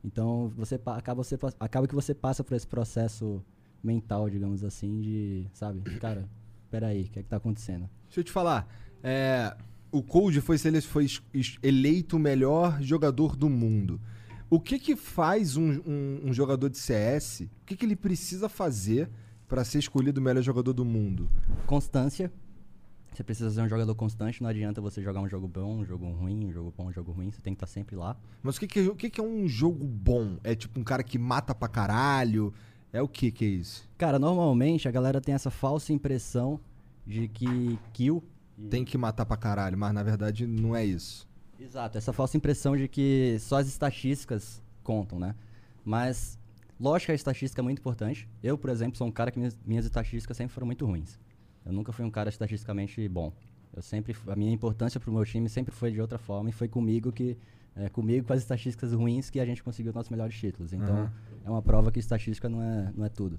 [0.04, 3.42] Então, você acaba, você, acaba que você passa por esse processo
[3.82, 5.80] mental, digamos assim, de, sabe?
[5.98, 6.28] Cara,
[6.70, 7.88] peraí, o que é que tá acontecendo?
[8.04, 8.68] Deixa eu te falar.
[9.02, 9.56] é,
[9.90, 11.06] o Cold foi, foi
[11.62, 13.98] eleito o melhor jogador do mundo.
[14.50, 17.40] O que que faz um, um- um jogador de CS?
[17.62, 19.08] O que, que ele precisa fazer
[19.48, 21.28] pra ser escolhido o melhor jogador do mundo?
[21.66, 22.30] Constância.
[23.12, 26.04] Você precisa ser um jogador constante, não adianta você jogar um jogo bom, um jogo
[26.10, 28.16] ruim, um jogo bom, um jogo ruim, você tem que estar sempre lá.
[28.42, 30.36] Mas o que, que, o que, que é um jogo bom?
[30.42, 32.52] É tipo um cara que mata pra caralho?
[32.92, 33.88] É o que que é isso?
[33.96, 36.58] Cara, normalmente a galera tem essa falsa impressão
[37.06, 38.22] de que kill.
[38.68, 41.26] Tem que matar pra caralho, mas na verdade não é isso.
[41.58, 45.34] Exato, essa falsa impressão de que só as estatísticas contam, né?
[45.84, 46.38] Mas,
[46.80, 48.28] lógico que a estatística é muito importante.
[48.42, 51.18] Eu, por exemplo, sou um cara que minhas, minhas estatísticas sempre foram muito ruins.
[51.64, 53.32] Eu nunca fui um cara estatisticamente bom.
[53.74, 56.68] Eu sempre, a minha importância pro meu time sempre foi de outra forma e foi
[56.68, 57.36] comigo que,
[57.74, 60.72] é, comigo com as estatísticas ruins que a gente conseguiu nossos melhores títulos.
[60.72, 61.12] Então, Aham.
[61.44, 63.38] é uma prova que estatística não é, não é tudo.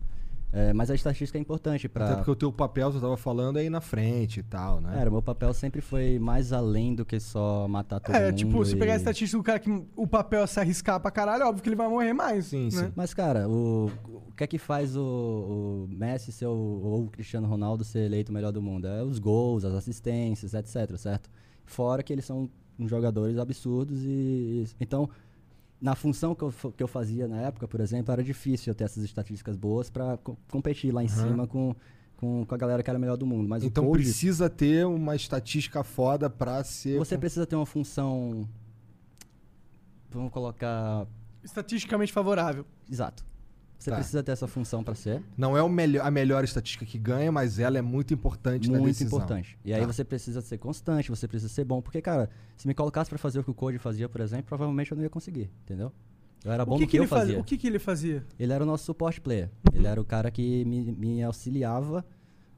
[0.54, 3.60] É, mas a estatística é importante para Até porque o teu papel, você tava falando,
[3.60, 4.93] é ir na frente e tal, né?
[4.93, 8.38] Cara, meu papel sempre foi mais além do que só matar todo É, mundo.
[8.38, 11.12] tipo, se pegar a e- estatística do cara que o papel é se arriscar pra
[11.12, 12.46] caralho, óbvio que ele vai morrer mais.
[12.46, 12.70] Sim, né?
[12.72, 12.91] sim.
[12.96, 17.10] Mas, cara, o, o que é que faz o, o Messi ser o, ou o
[17.10, 18.88] Cristiano Ronaldo ser eleito o melhor do mundo?
[18.88, 21.30] É os gols, as assistências, etc, certo?
[21.66, 24.66] Fora que eles são uns jogadores absurdos e...
[24.80, 25.10] Então,
[25.86, 28.86] na função que eu, que eu fazia na época, por exemplo, era difícil eu ter
[28.86, 31.27] essas estatísticas boas pra co- competir lá em Aham.
[31.29, 31.75] cima com,
[32.17, 33.47] com, com a galera que era melhor do mundo.
[33.47, 36.97] Mas então o Cold, precisa ter uma estatística foda pra ser.
[36.97, 38.49] você precisa ter uma função...
[40.09, 41.05] Vamos colocar...
[41.43, 42.65] Estatisticamente favorável.
[42.89, 43.23] Exato.
[43.78, 43.97] Você Tá.
[43.97, 45.21] precisa ter essa função pra ser.
[45.38, 48.80] Não é o melhor, a melhor estatística que ganha, mas ela é muito importante na
[48.80, 49.57] muito importante.
[49.63, 49.88] E aí Tá.
[49.88, 51.82] você precisa ser constante, você precisa ser bom.
[51.82, 54.91] Porque, cara, se me colocasse pra fazer o que o Code fazia, por exemplo, provavelmente
[54.91, 55.91] eu não ia conseguir, entendeu?
[56.43, 57.39] Eu era bom o que, no que que, ele eu fazia.
[57.39, 58.23] O que, que ele fazia?
[58.39, 59.49] Ele era o nosso support player.
[59.73, 62.05] Ele era o cara que me, me auxiliava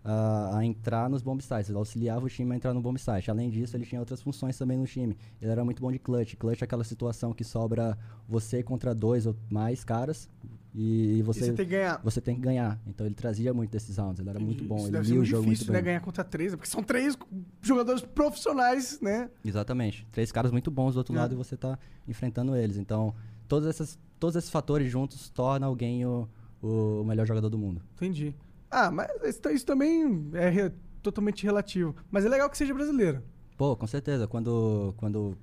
[0.04, 1.70] a, a entrar nos bomb sites.
[1.70, 3.32] Ele auxiliava o time a entrar no bomb site.
[3.32, 5.18] Além disso, ele tinha outras funções também no time.
[5.42, 6.36] Ele era muito bom de clutch.
[6.36, 7.98] Clutch é aquela situação que sobra
[8.28, 10.30] você contra dois ou mais caras
[10.74, 12.02] e E você, você tem que ganhar.
[12.04, 12.80] você tem que ganhar.
[12.86, 14.20] Então ele trazia muito desses rounds.
[14.20, 14.76] Ele era muito bom.
[14.78, 15.78] Isso ele deve lia o jogo difícil, muito né?
[15.80, 15.86] bem.
[15.86, 17.18] Ganhar contra três, porque são três
[17.62, 19.30] jogadores profissionais, né?
[19.44, 20.06] Exatamente.
[20.12, 21.18] Três caras muito bons do outro É.
[21.20, 22.78] lado e você tá enfrentando eles.
[22.78, 23.14] Então,
[23.48, 26.28] todos, essas, todos esses fatores juntos tornam alguém o,
[26.62, 27.82] o melhor jogador do mundo.
[27.96, 28.36] Entendi.
[28.70, 31.96] Ah, mas isso, isso também é re- totalmente relativo.
[32.12, 33.24] Mas é legal que seja brasileiro.
[33.58, 34.28] Pô, com certeza.
[34.28, 35.36] Quando, quando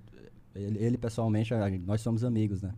[0.54, 1.52] ele, ele, pessoalmente,
[1.84, 2.72] nós somos amigos, né?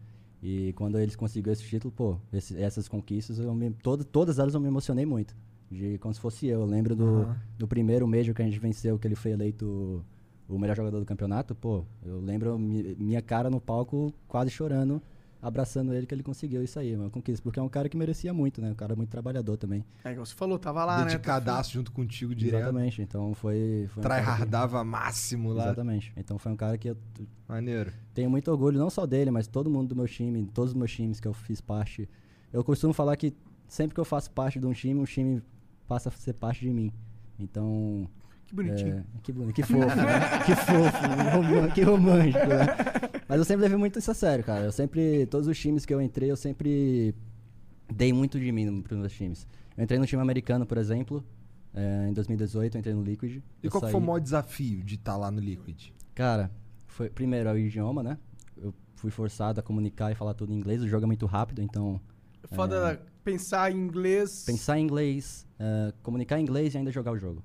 [0.49, 4.55] E quando eles conseguiram esse título, pô, esse- essas conquistas, eu me, todo, todas elas
[4.55, 5.35] eu me emocionei muito.
[5.69, 6.61] De como se fosse eu.
[6.61, 7.37] Eu lembro do, Aham.
[7.59, 10.05] do primeiro Major que a gente venceu, que ele foi eleito
[10.49, 11.53] o melhor jogador do campeonato.
[11.53, 15.03] Pô, eu lembro mi- minha cara no palco quase chorando,
[15.47, 17.43] abraçando ele que ele conseguiu isso aí, uma conquista.
[17.43, 18.71] Porque é um cara que merecia muito, né?
[18.71, 19.85] Um cara muito trabalhador também.
[20.05, 21.05] É igual você falou, tava lá, né?
[21.05, 22.63] Dedicadaço junto contigo direto.
[22.63, 23.01] Exatamente.
[23.03, 23.87] Então foi.
[23.91, 25.65] foi um cara que- Tryhardava máximo lá.
[25.67, 26.13] Exatamente.
[26.17, 26.97] Então foi um cara que eu
[27.49, 27.93] Maneiro.
[28.13, 30.91] tenho muito orgulho, não só dele, mas todo mundo do meu time, todos os meus
[30.93, 32.09] times que eu fiz parte.
[32.53, 33.33] Eu costumo falar que
[33.69, 35.43] sempre que eu faço parte de um time, um time
[35.87, 36.93] passa a ser parte de mim.
[37.39, 38.09] Então.
[38.47, 38.99] Que bonitinho.
[38.99, 40.39] É, que, boni- que fofo, né?
[40.45, 42.67] Que fofo, que romântico, né?
[43.29, 44.65] Mas eu sempre levei muito isso a sério, cara.
[44.65, 47.15] Eu sempre, todos os times que eu entrei, eu sempre
[47.93, 49.47] dei muito de mim para os meus times.
[49.77, 51.25] Eu entrei no time americano, por exemplo,
[51.75, 53.43] é, em 2018, eu entrei no Liquid.
[53.63, 55.89] E qual saí- foi o maior desafio de estar lá no Liquid?
[56.15, 56.51] Cara,
[56.87, 58.17] foi primeiro é o idioma, né?
[58.57, 60.81] Eu fui forçado a comunicar e falar tudo em inglês.
[60.83, 62.01] O jogo é muito rápido, então
[62.55, 64.45] Foda pensar em inglês.
[64.47, 67.43] pensar em inglês, é, comunicar em inglês e ainda jogar o jogo.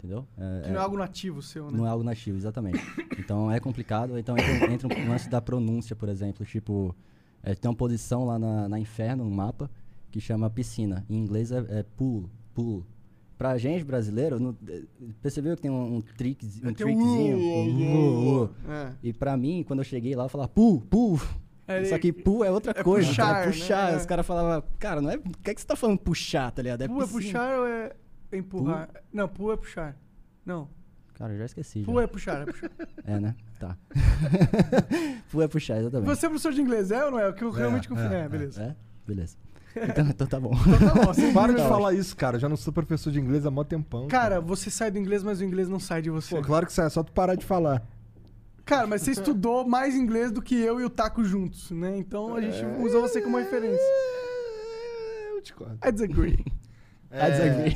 [0.00, 0.26] Entendeu?
[0.38, 1.76] É, Que é- não é algo nativo seu, né?
[1.78, 2.78] não é algo nativo, exatamente.
[3.20, 4.18] Então é complicado.
[4.18, 6.44] Então entra, entra um lance da pronúncia, por exemplo.
[6.46, 6.96] Tipo,
[7.42, 9.70] é, tem uma posição lá na, na Inferno, no mapa,
[10.10, 11.04] que chama piscina.
[11.08, 12.84] Em inglês é, é pool, pool.
[13.36, 14.82] pra gente, brasileiro, não- eh,
[15.22, 17.36] percebeu que tem um, um, trick, um um trickzinho?
[17.38, 18.50] uh, um uh, uh.
[18.68, 18.92] É.
[19.02, 21.20] E pra mim, quando eu cheguei lá, eu falava pu, pu.
[21.68, 23.06] É, Só que pu é outra é coisa.
[23.06, 23.52] puxar, é né?
[23.52, 23.92] puxar.
[23.92, 23.96] É.
[23.96, 25.16] Os caras falavam, cara, não é.
[25.16, 26.82] O que, é que você tá falando puxar, tá ligado?
[26.82, 27.92] É Pu é puxar ou é
[28.38, 28.88] empurrar?
[29.12, 29.96] Não, pu é puxar.
[30.44, 30.68] Não,
[31.14, 31.82] Cara, eu já esqueci.
[31.82, 32.02] pu já.
[32.02, 32.70] é puxar, é puxar.
[33.04, 33.34] É, né?
[33.58, 33.76] Tá.
[35.30, 36.08] pu é puxar, exatamente.
[36.08, 37.28] Você é professor de inglês, é ou não é?
[37.28, 38.06] O que eu realmente É, confio.
[38.12, 38.62] É, é, beleza.
[38.62, 38.76] É?
[39.06, 39.36] Beleza.
[39.76, 40.52] Então, então tá bom.
[40.66, 42.34] Então tá bom, você Para de falar isso, cara.
[42.36, 44.08] Eu já não sou professor de inglês há mó tempão.
[44.08, 46.34] Cara, você sai do inglês, mas o inglês não sai de você.
[46.34, 47.86] Pô, claro que sai, é só tu parar de falar.
[48.64, 51.96] Cara, mas você estudou mais inglês do que eu e o Taco juntos, né?
[51.98, 53.78] Então a gente usa você como referência.
[53.80, 55.78] É, Eu discordo.
[55.86, 56.44] I disagree.
[57.12, 57.74] I disagree.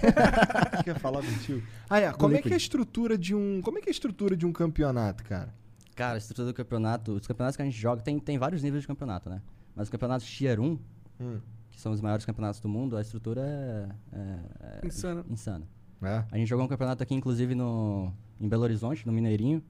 [0.84, 1.62] Quer falar do tio?
[1.90, 2.12] Ah, é.
[2.12, 3.60] Como é que é a estrutura de um.
[3.62, 5.52] Como é que é a estrutura de um campeonato, cara?
[5.96, 8.82] Cara, a estrutura do campeonato, os campeonatos que a gente joga, tem, tem vários níveis
[8.82, 9.40] de campeonato, né?
[9.76, 10.78] Mas os campeonatos Tier 1,
[11.20, 11.38] Hum.
[11.70, 15.24] que são os maiores campeonatos do mundo, a estrutura é, é- é Insano.
[15.30, 15.64] insana.
[16.02, 16.24] É.
[16.30, 19.62] A gente jogou um campeonato aqui, inclusive, no, em Belo Horizonte, no Mineirinho,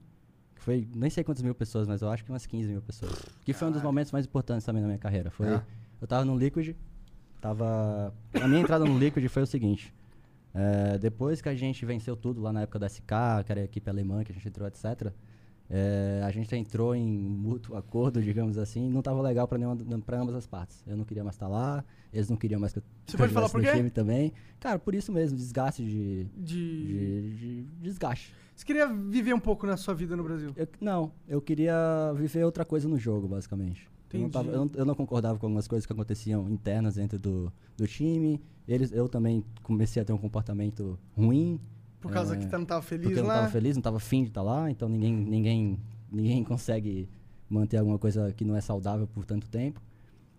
[0.55, 3.13] que foi, nem sei quantas mil pessoas, mas eu acho que umas 15 mil pessoas.
[3.43, 5.29] Que foi um dos momentos mais importantes também na minha carreira.
[5.31, 5.61] Foi, É.
[6.01, 6.75] Eu tava no Liquid,
[7.45, 8.13] tava...
[8.41, 9.93] A minha entrada no Liquid foi o seguinte,
[10.53, 13.05] é, depois que a gente venceu tudo lá na época da SK,
[13.45, 15.11] que era a equipe alemã que a gente entrou, etc.,
[15.67, 19.57] é, a gente entrou em mútuo acordo, digamos assim, não tava legal pra
[20.21, 20.83] ambas as partes.
[20.85, 21.83] Eu não queria mais estar lá,
[22.13, 23.71] eles não queriam mais que eu Você pode falar por quê?
[23.71, 24.31] time também.
[24.59, 26.83] Cara, por isso mesmo, desgaste de, De...
[26.85, 28.31] de, de desgaste.
[28.55, 30.51] Você queria viver um pouco na sua vida no Brasil?
[30.55, 33.89] Eu- não, eu queria viver outra coisa no jogo, basicamente.
[34.15, 37.17] Eu não, tava- eu, não, eu não concordava com algumas coisas que aconteciam internas dentro
[37.19, 38.41] do, do time.
[38.67, 41.59] Eles, eu também comecei a ter um comportamento ruim.
[42.01, 43.35] Por causa é, que você não tava feliz porque eu não lá?
[43.35, 45.79] estava feliz, não estava afim de estar lá, então ninguém, ninguém,
[46.11, 47.09] ninguém consegue
[47.49, 49.81] manter alguma coisa que não é saudável por tanto tempo.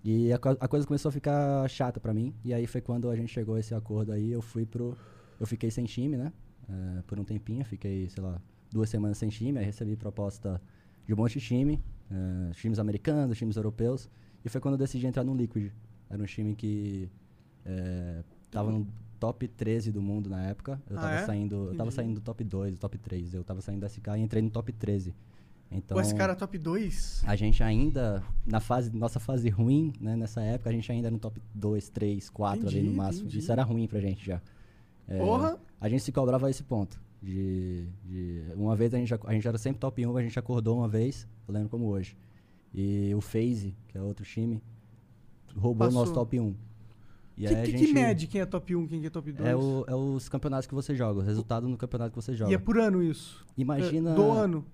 [0.04, 2.32] E a, a coisa começou a ficar chata pra mim.
[2.44, 4.96] E aí foi quando a gente chegou a esse acordo aí, eu fui pro.
[5.38, 6.32] Eu fiquei sem time, né?
[6.68, 8.40] eh, por um tempinho, fiquei, sei lá,
[8.72, 10.60] duas semanas sem time, aí recebi proposta
[11.06, 11.80] de um monte de time,
[12.10, 14.08] eh, times americanos, times europeus.
[14.44, 15.72] E foi quando eu decidi entrar no Liquid.
[16.08, 17.08] Era um time que
[17.64, 18.86] eh, tava no
[19.18, 20.80] top 13 do mundo na época.
[20.88, 21.26] Eu Ah, tava é?
[21.26, 21.68] saindo.
[21.70, 23.34] Eu tava saindo do top 2, do top 3.
[23.34, 25.14] Eu tava saindo da SK e entrei no top 13.
[25.68, 27.24] Então, Pô, esse cara é top 2?
[27.26, 31.12] a gente ainda, na fase, nossa fase ruim, né, nessa época, a gente ainda era
[31.12, 33.24] no top 2, 3, 4 ali Entendi, no máximo.
[33.24, 33.38] entendi.
[33.40, 34.40] Isso era ruim pra gente já.
[35.08, 35.58] É, Porra!
[35.80, 37.00] A gente se cobrava a esse ponto.
[37.26, 40.78] De, de- uma vez a gente, a gente era sempre top 1, a gente acordou
[40.78, 42.16] uma vez, eu lembro como hoje.
[42.72, 44.62] E o FaZe, que é outro time,
[45.56, 46.54] roubou o nosso top 1.
[47.36, 49.32] E que, aí que, gente, que mede quem é top 1, quem que é top
[49.32, 49.48] 2?
[49.48, 52.52] É, o- é os campeonatos que você joga, o resultado no campeonato que você joga.
[52.52, 53.44] E é por ano isso?
[53.58, 54.64] Imagina, É, do ano.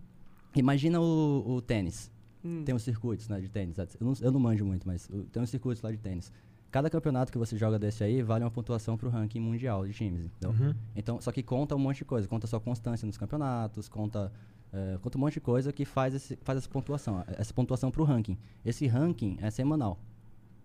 [0.54, 2.12] imagina o, o tênis.
[2.44, 2.64] Hum.
[2.64, 3.78] Tem uns circuitos né, de tênis.
[3.78, 6.30] Eu não, eu não manjo muito, mas tem uns circuitos lá de tênis.
[6.72, 10.24] Cada campeonato que você joga desse aí vale uma pontuação pro ranking mundial de times.
[10.24, 10.74] Entendeu?
[10.96, 12.26] Então, só que conta um monte de coisa.
[12.26, 14.32] Conta sua constância nos campeonatos, conta,
[14.72, 17.22] eh, conta um monte de coisa que faz, esse, faz essa pontuação.
[17.28, 18.38] Essa pontuação pro ranking.
[18.64, 20.00] Esse ranking é semanal.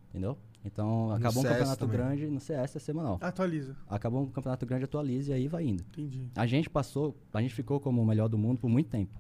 [0.10, 0.38] Entendeu?
[0.64, 1.98] Então, acabou um campeonato também.
[1.98, 3.18] grande, no CS é semanal.
[3.22, 3.76] Atualiza.
[3.90, 5.84] Acabou um campeonato grande, atualiza e aí vai indo.
[5.92, 6.30] Entendi.
[6.36, 9.14] A gente passou, a gente ficou como o melhor do mundo por muito tempo.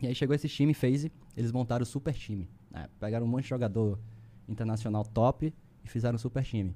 [0.00, 2.48] E aí chegou esse time, FaZe, eles montaram o super time.
[2.70, 2.88] né?
[3.00, 3.98] Pegaram um monte de jogador
[4.48, 5.52] internacional top
[5.86, 6.74] e fizeram um super time.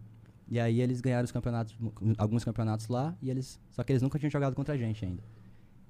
[0.49, 1.77] E aí eles ganharam os campeonatos,
[2.19, 3.61] alguns campeonatos lá, e eles.
[3.71, 5.23] Só que eles nunca tinham jogado contra a gente ainda.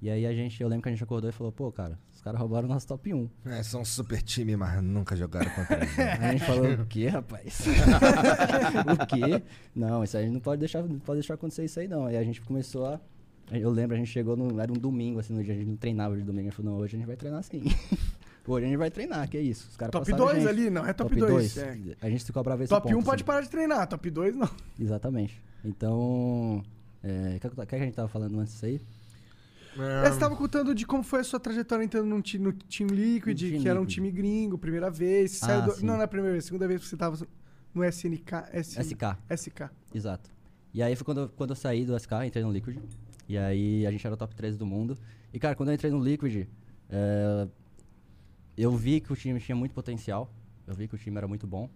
[0.01, 2.21] E aí a gente, eu lembro que a gente acordou e falou, pô, cara, os
[2.21, 3.29] caras roubaram o nosso top 1.
[3.45, 6.01] É, são um super time, mas nunca jogaram contra a gente.
[6.01, 7.61] A gente falou, o quê, rapaz?
[8.91, 9.43] o quê?
[9.75, 12.07] Não, isso aí não pode deixar, não pode deixar acontecer isso aí, não.
[12.07, 12.99] Aí a gente começou a.
[13.51, 14.59] Eu lembro, a gente chegou no.
[14.59, 16.47] Era um domingo, assim, no dia, a gente não treinava de domingo.
[16.47, 17.63] A gente falou, não, hoje a gente vai treinar sim.
[18.47, 19.67] hoje a gente vai treinar, que é isso.
[19.69, 20.49] Os caras Top passaram a 2 gente.
[20.51, 20.69] ali?
[20.69, 21.31] Não, é top 2.
[21.31, 21.57] dois.
[21.57, 21.77] É.
[22.01, 23.25] A gente se cobrava esse Top 1 ponto, pode assim.
[23.25, 24.49] parar de treinar, top 2 não.
[24.79, 25.41] Exatamente.
[25.63, 26.63] Então.
[27.03, 28.79] É, o que, que a gente tava falando antes disso aí?
[29.77, 32.87] É, Você estava contando de como foi a sua trajetória entrando num ti- no Team
[32.89, 35.41] Liquid, No que era um time gringo, primeira vez.
[35.43, 37.17] Ah, saiu do- não, não é a primeira vez, segunda vez que você estava
[37.73, 38.33] no SNK.
[38.53, 39.17] SK.
[39.29, 39.69] SK.
[39.95, 40.29] Exato.
[40.73, 42.77] E aí foi quando eu, quando eu saí do SK, entrei no Liquid.
[43.29, 44.97] E aí a gente era o top 13 do mundo.
[45.33, 46.47] E cara, quando eu entrei no Liquid,
[46.89, 47.47] é,
[48.57, 50.31] eu vi que o time tinha muito potencial.
[50.67, 51.69] Eu vi que o time era muito bom.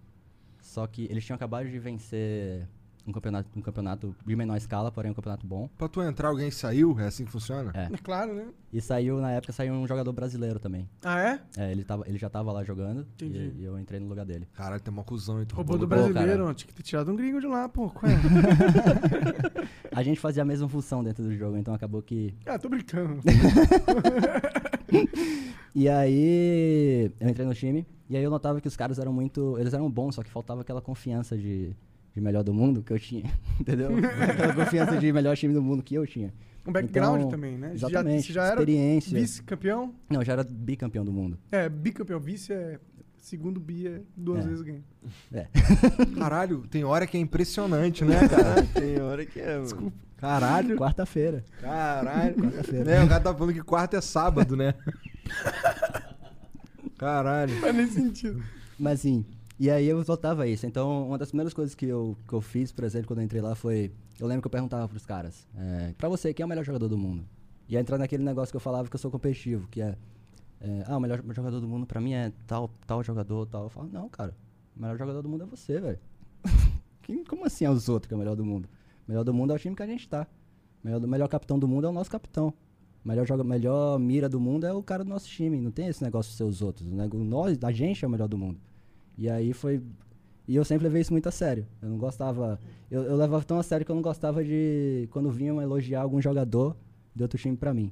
[0.62, 2.68] Só que eles tinham acabado de vencer
[3.08, 5.70] um campeonato, um campeonato de menor escala, porém um campeonato bom.
[5.78, 7.00] Pra tu entrar, alguém saiu?
[7.00, 7.72] É assim que funciona?
[7.74, 7.94] É.
[7.94, 8.48] É claro, né?
[8.74, 10.90] E saiu, na época, saiu um jogador brasileiro também.
[11.04, 11.40] Ah, é?
[11.56, 13.54] É, ele, tava, ele já tava lá jogando Entendi.
[13.58, 14.48] e, e eu entrei no lugar dele.
[14.54, 16.56] Caralho, tem uma cuzão e tu Roubou do Pô, brasileiro, cara.
[16.56, 17.90] tinha que ter tirado um gringo de lá, pô.
[17.92, 18.16] Qual é?
[19.96, 23.22] A gente fazia a mesma função dentro do jogo, então acabou que ah, tô brincando.
[25.78, 29.58] E aí eu entrei no time e aí eu notava que os caras eram muito.
[29.60, 31.76] Eles eram bons, só que faltava aquela confiança de,
[32.14, 33.30] de melhor do mundo que eu tinha,
[33.60, 33.90] entendeu?
[33.98, 36.34] Aquela confiança de melhor time do mundo que eu tinha.
[36.66, 37.72] Um background Então, também, né?
[37.74, 38.22] Exatamente.
[38.22, 39.20] Já, você já era experiência.
[39.20, 39.94] vice-campeão?
[40.10, 41.38] Não, já era bicampeão do mundo.
[41.52, 42.22] É, bicampeão.
[42.22, 42.80] Vice é...
[43.18, 44.48] Segundo bi é duas É.
[44.48, 44.84] vezes ganha.
[45.34, 45.48] É.
[46.18, 48.64] Caralho, tem hora que é impressionante, né, cara?
[48.68, 49.58] Tem hora que é.
[49.58, 49.92] mano.
[50.18, 50.78] Caralho.
[50.78, 51.44] Quarta-feira.
[51.62, 52.36] Caralho.
[52.36, 52.92] Quarta-feira.
[52.92, 54.74] É, o cara tá falando que quarta é sábado, né?
[56.98, 57.54] Caralho.
[57.60, 58.44] Faz nem sentido.
[58.80, 59.26] Mas sim,
[59.60, 60.66] e aí eu voltava isso.
[60.66, 63.42] Então, uma das primeiras coisas que eu, que eu fiz, por exemplo, quando eu entrei
[63.42, 63.92] lá foi...
[64.20, 66.88] Eu lembro que eu perguntava pros caras, é, pra você, quem é o melhor jogador
[66.88, 67.26] do mundo?
[67.68, 69.98] E aí entrar naquele negócio que eu falava que eu sou competitivo, que é...
[70.62, 73.64] é, ah, o melhor jogador do mundo pra mim é tal, tal jogador, tal.
[73.64, 74.34] Eu falo, não, cara,
[74.76, 76.00] o melhor jogador do mundo é você, velho.
[77.04, 78.70] Quem- Como assim é os outros que é o melhor do mundo?
[79.08, 80.28] Melhor do mundo é o time que a gente tá.
[80.84, 82.54] Melhor, do- melhor capitão do mundo é o nosso capitão.
[83.04, 85.60] Melhor, joga, melhor mira do mundo é o cara do nosso time.
[85.62, 86.88] Não tem esse negócio de ser os outros.
[86.88, 88.60] Nego- Nós, a gente é o melhor do mundo.
[89.18, 89.82] E aí foi.
[90.48, 91.66] E eu sempre levei isso muito a sério.
[91.82, 92.60] Eu não gostava.
[92.90, 95.08] Eu, eu levava tão a sério que eu não gostava de.
[95.12, 96.76] Quando vinham elogiar algum jogador
[97.16, 97.92] de outro time pra mim.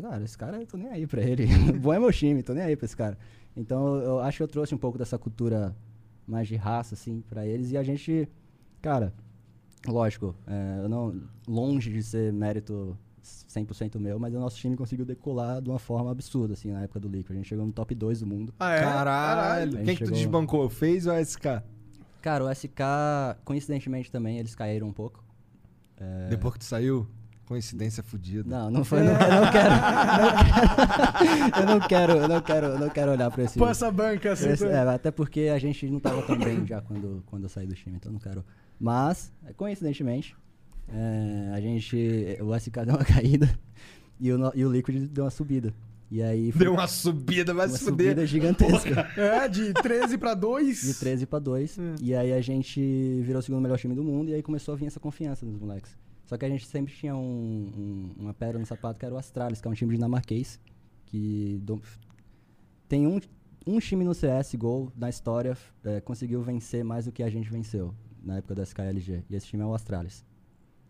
[0.00, 1.46] Cara, esse cara, eu tô nem aí pra ele.
[1.80, 3.18] Bom é meu time, tô nem aí pra esse cara.
[3.54, 5.76] Então eu acho que eu trouxe um pouco dessa cultura
[6.26, 7.72] mais de raça, assim, pra eles.
[7.72, 8.26] E a gente.
[8.80, 9.12] Cara,
[9.86, 15.04] lógico, é, eu não, longe de ser mérito 100% meu, mas o nosso time conseguiu
[15.04, 17.32] decolar de uma forma absurda, assim, na época do Liquid.
[17.32, 18.52] A gente chegou no top 2 do mundo.
[18.58, 18.80] Ah, é?
[18.80, 19.72] Caralho.
[19.76, 20.68] Quem que tu chegou- desbancou?
[20.68, 21.62] Fez ou SK?
[22.20, 22.80] Cara, o SK,
[23.44, 25.22] coincidentemente também, eles caíram um pouco.
[26.28, 27.06] Depois que tu saiu?
[27.46, 28.48] Coincidência fodida.
[28.48, 29.74] Não, não foi, não, eu não quero,
[31.60, 33.58] eu não quero, eu não quero, eu não quero olhar pra esse...
[33.58, 34.48] Pô, essa banca assim.
[34.48, 37.66] esse- é, até porque a gente não tava tão bem já quando, quando eu saí
[37.66, 38.44] do time, então eu não quero...
[38.78, 40.36] Mas, é, coincidentemente,
[40.88, 41.96] é, a gente,
[42.40, 43.48] o SK deu uma caída
[44.20, 45.72] e o, e o Liquid deu uma subida.
[46.10, 48.08] E aí foi Deu uma subida, vai uma se fuder.
[48.10, 49.08] subida gigantesca.
[49.16, 50.82] É, de 13 pra 2.
[50.82, 51.78] De 13 pra 2.
[51.78, 51.94] Hum.
[52.02, 52.78] E aí a gente
[53.22, 55.58] virou o segundo melhor time do mundo e aí começou a vir essa confiança nos
[55.58, 55.96] moleques.
[56.26, 59.18] Só que a gente sempre tinha um, um- uma pedra no sapato que era o
[59.18, 60.60] Astralis, que é um time dinamarquês.
[61.06, 61.80] Que do-
[62.88, 63.18] tem um,
[63.66, 67.94] um time no CSGO na história eh, conseguiu vencer mais do que a gente venceu
[68.24, 69.24] na época da SKLG.
[69.30, 70.24] E esse time é o Astralis.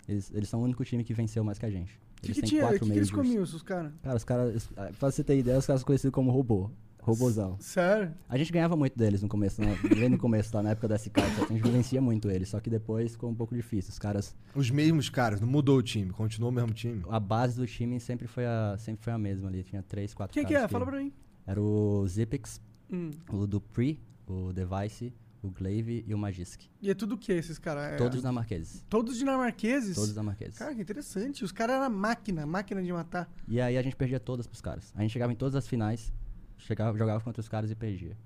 [0.09, 1.99] Eles, eles são o único time que venceu mais que a gente.
[2.21, 2.63] Que, Eles que têm tinha?
[2.63, 3.93] Quatro que, que eles comiam, esses caras?
[4.03, 4.71] Cara, os caras.
[4.77, 6.71] ah, Pra você ter ideia, os caras são conhecidos como robô.
[7.01, 7.57] Robozão.
[7.59, 8.15] Sério?
[8.29, 9.77] A gente ganhava muito deles no começo, né?
[9.93, 12.71] bem no começo, lá na época da SK, a gente vencia muito eles, só que
[12.71, 13.91] depois ficou um pouco difícil.
[13.91, 17.03] Os caras, Os mesmos caras, não mudou o time, continuou o mesmo time.
[17.09, 20.33] a base do time sempre foi a, sempre foi a mesma ali, tinha três, quatro
[20.33, 20.69] Quem que é?
[20.69, 21.13] Fala pra mim.
[21.45, 23.11] Era o Zipix, Hum.
[23.33, 25.13] o Dupree, o Device,
[25.43, 26.63] o Glaive e o Magisk.
[26.81, 27.95] E é tudo o que esses caras?
[27.95, 28.85] É, Todos dinamarqueses.
[28.89, 29.97] Todos dinamarqueses?
[29.97, 30.57] Todos dinamarqueses.
[30.57, 31.45] Cara, que interessante.
[31.45, 33.31] Os caras eram máquina, máquina de matar.
[33.49, 34.93] E aí a gente perdia todas pros caras.
[34.95, 36.13] A gente chegava em todas as finais,
[36.57, 38.17] chegava, jogava contra os caras e perdia.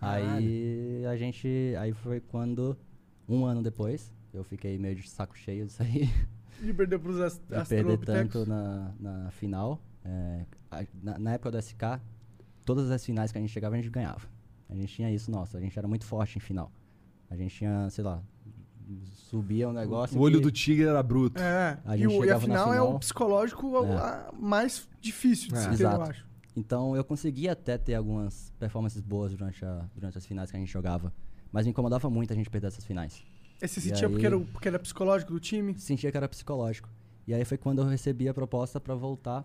[0.00, 1.48] Aí a gente.
[1.78, 2.76] Aí foi quando,
[3.28, 6.08] um ano depois, eu fiquei meio de saco cheio disso aí.
[6.60, 9.82] De perder pros ast de perder tanto na, na final.
[10.04, 10.44] É,
[11.02, 11.98] na, na época do SK,
[12.66, 14.28] todas as finais que a gente chegava, a gente ganhava.
[14.70, 16.70] A gente tinha isso, nossa, a gente era muito forte em final.
[17.28, 18.22] A gente tinha, sei lá,
[19.28, 20.18] subia um negócio.
[20.18, 21.40] O olho que- do tigre era bruto.
[21.40, 23.96] É, A e, gente o, e a chegava na final é o final- psicológico É.
[23.96, 25.58] a- mais difícil de É.
[25.58, 26.10] se ter, eu Exato.
[26.10, 26.26] acho.
[26.56, 30.60] Então eu conseguia até ter algumas performances boas durante, a, durante as finais que a
[30.60, 31.12] gente jogava.
[31.52, 33.22] Mas me incomodava muito a gente perder essas finais.
[33.62, 35.76] E você E sentia porque, aí- era, o- porque era psicológico do time?
[35.78, 36.88] Sentia que era psicológico.
[37.26, 39.44] E aí foi quando eu recebi a proposta pra voltar.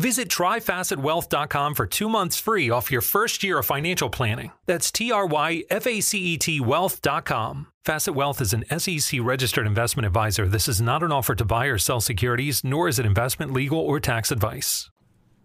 [0.00, 4.50] Visit tryfacetwealth.com for two months free off your first year of financial planning.
[4.64, 7.66] That's T R Y F A C E T wealth.com.
[7.84, 10.48] Facet Wealth is an SEC registered investment advisor.
[10.48, 13.78] This is not an offer to buy or sell securities, nor is it investment, legal,
[13.78, 14.88] or tax advice.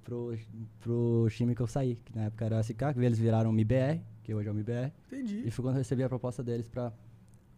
[0.05, 0.37] Pro,
[0.79, 3.53] pro time que eu saí, que na época era a SK, que eles viraram o
[3.53, 4.89] MIBR, que hoje é o MIBR.
[5.07, 5.43] Entendi.
[5.45, 6.93] E foi quando eu recebi a proposta deles pra,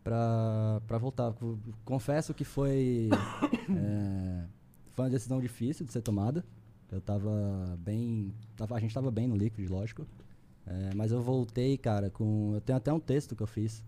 [0.04, 1.32] pra, pra voltar.
[1.86, 3.10] Confesso que foi,
[3.70, 4.48] é, eh,
[4.94, 6.44] foi uma decisão difícil de ser tomada.
[6.92, 8.34] Eu tava bem.
[8.56, 10.08] Tava, a gente tava bem no Liquid, lógico.
[10.66, 12.54] É, mas eu voltei, cara, com.
[12.54, 13.84] Eu tenho até um texto que eu fiz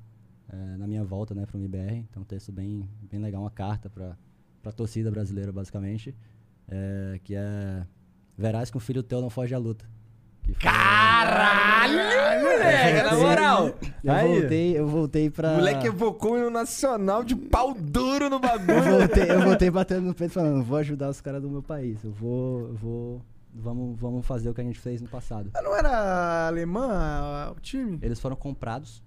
[0.48, 2.06] é, na minha volta, né, pro MBR.
[2.10, 4.18] Então, um texto bem, bem legal, uma carta pra,
[4.62, 6.16] pra torcida brasileira, basicamente.
[6.68, 7.86] é, que é.
[8.38, 9.86] Verás que um filho teu não foge à luta.
[10.60, 13.74] Caralho, moleque, na moral.
[14.04, 14.40] Eu Aí.
[14.40, 15.52] voltei, eu voltei pra.
[15.52, 18.98] O moleque evocou o nacional de pau duro no Eu bagulho.
[19.00, 22.04] voltei, eu voltei batendo no peito falando, vou ajudar os caras do meu país.
[22.04, 23.22] Eu vou, eu vou.
[23.54, 25.50] Vamos, vamos fazer o que a gente fez no passado.
[25.56, 27.98] Ah, Não era alemã o time?
[28.02, 29.04] Eles foram comprados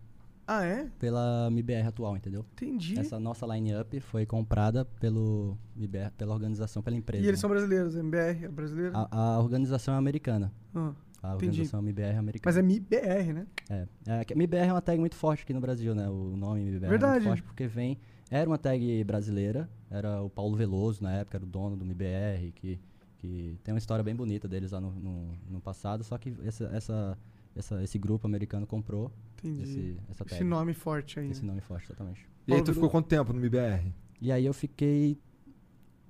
[0.47, 0.89] Ah, é?
[0.99, 2.45] pela MBR atual, entendeu?
[2.53, 2.99] Entendi.
[2.99, 7.23] Essa nossa line-up foi comprada pelo MBR, pela organização, pela empresa.
[7.25, 7.41] E eles né?
[7.41, 8.91] são brasileiros, MBR é brasileiro?
[8.97, 10.53] a, a organização é americana.
[10.75, 10.91] Ah,
[11.23, 11.47] A Entendi.
[11.47, 12.43] organização MBR é americana.
[12.53, 13.47] Mas é MIBR, né?
[13.71, 16.09] É, é MBR é uma tag muito forte aqui no Brasil, né?
[16.09, 17.13] O nome MBR é Verdade.
[17.15, 17.97] muito forte porque vem.
[18.31, 22.51] Era uma tag brasileira, era o Paulo Veloso na época, era o dono do MBR,
[22.53, 22.81] que,
[23.19, 26.65] que tem uma história bem bonita deles lá no, no, no passado, só que essa,
[26.73, 27.19] essa,
[27.55, 29.13] essa- esse grupo americano comprou
[29.45, 29.63] Entendi.
[29.63, 30.35] esse, essa tag.
[30.35, 31.31] Esse nome forte aí.
[31.31, 31.49] Esse né?
[31.49, 32.27] nome forte, exatamente.
[32.49, 33.93] E aí tu ficou quanto tempo no MBR?
[34.21, 35.19] E aí eu fiquei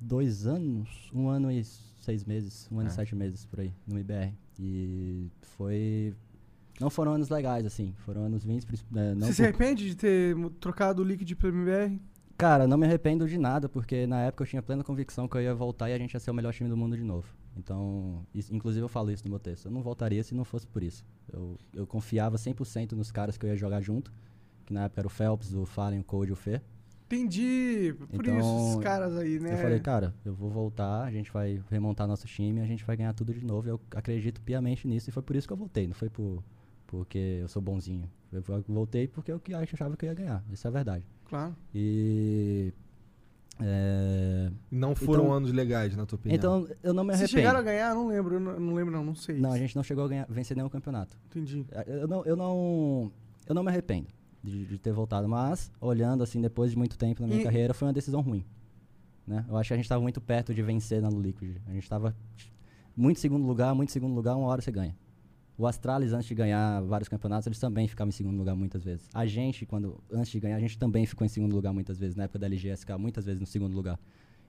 [0.00, 2.92] dois anos, um ano e seis meses, um ano É.
[2.92, 4.32] e sete meses por aí, no IBR.
[4.58, 6.14] E foi.
[6.80, 7.94] Não foram anos legais, assim.
[7.98, 8.66] Foram anos 20.
[8.66, 12.00] princip- é, não Você se por- arrepende de ter trocado o Liquid pelo MBR?
[12.36, 15.42] Cara, não me arrependo de nada, porque na época eu tinha plena convicção que eu
[15.42, 17.28] ia voltar e a gente ia ser o melhor time do mundo de novo.
[17.56, 19.66] Então, isso- inclusive eu falo isso no meu texto.
[19.66, 21.04] Eu não voltaria se não fosse por isso.
[21.32, 24.12] Eu, eu confiava 100% nos caras que eu ia jogar junto,
[24.66, 26.60] que na época era o Phelps, o Fallen, o Code e o Fê.
[27.14, 27.94] Entendi.
[28.10, 29.52] Por Então, isso, esses caras aí, né?
[29.52, 32.96] Eu falei, cara, eu vou voltar, a gente vai remontar nosso time, a gente vai
[32.96, 33.68] ganhar tudo de novo.
[33.68, 36.42] Eu acredito piamente nisso e foi por isso que eu voltei, não foi por,
[36.86, 38.08] porque eu sou bonzinho.
[38.32, 41.06] Eu voltei porque eu que achava que eu ia ganhar, isso é a verdade.
[41.28, 41.54] Claro.
[41.74, 42.72] E.
[43.60, 46.36] é, Não foram Então- anos legais, na tua opinião?
[46.36, 47.38] então, eu não me Vocês arrependo.
[47.40, 47.94] chegaram a ganhar?
[47.94, 49.38] Não lembro, eu não, não lembro não, não sei.
[49.38, 51.16] Não, a gente não chegou a ganhar, vencer nenhum campeonato.
[51.26, 51.66] Entendi.
[51.86, 53.12] Eu não, eu não,
[53.46, 54.08] eu não me arrependo
[54.42, 57.72] de, de ter voltado, mas olhando assim depois de muito tempo na minha E- carreira
[57.74, 58.44] foi uma decisão ruim.
[59.26, 59.44] Né?
[59.48, 61.56] Eu acho que a gente estava muito perto de vencer na Liquid.
[61.66, 62.14] A gente estava
[62.96, 64.96] muito segundo lugar, muito segundo lugar, uma hora você ganha.
[65.56, 69.08] O Astralis antes de ganhar vários campeonatos, eles também ficavam em segundo lugar muitas vezes.
[69.14, 72.16] A gente, quando antes de ganhar, a gente também ficou em segundo lugar muitas vezes,
[72.16, 73.98] na época da LGSK, muitas vezes no segundo lugar.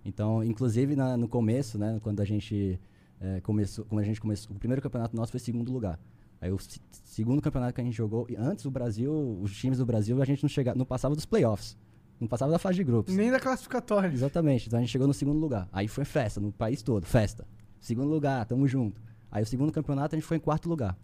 [0.04, 2.80] Então, inclusive na- no começo, né, quando a gente
[3.22, 5.98] eh, começou, quando a gente começou, o primeiro campeonato nosso foi segundo lugar.
[6.44, 9.86] Aí o se- segundo campeonato que a gente jogou, antes o Brasil, os times do
[9.86, 11.78] Brasil, a gente não chegava, não passava dos playoffs,
[12.20, 13.16] não passava da fase de grupos.
[13.16, 14.10] Nem da classificatória.
[14.10, 14.68] Exatamente.
[14.68, 15.70] Então a gente chegou no segundo lugar.
[15.72, 17.48] Aí foi festa no país todo, festa.
[17.80, 19.02] Segundo lugar, tamo junto.
[19.32, 20.98] Aí o segundo campeonato a gente foi em quarto lugar.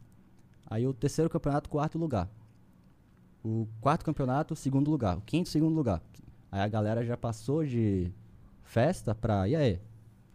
[0.68, 2.30] Aí o terceiro campeonato, quarto lugar.
[3.42, 5.18] O quarto campeonato, segundo lugar.
[5.18, 6.02] O quinto, segundo lugar.
[6.52, 8.12] Aí a galera já passou de
[8.64, 9.48] festa pra.
[9.48, 9.80] E aí?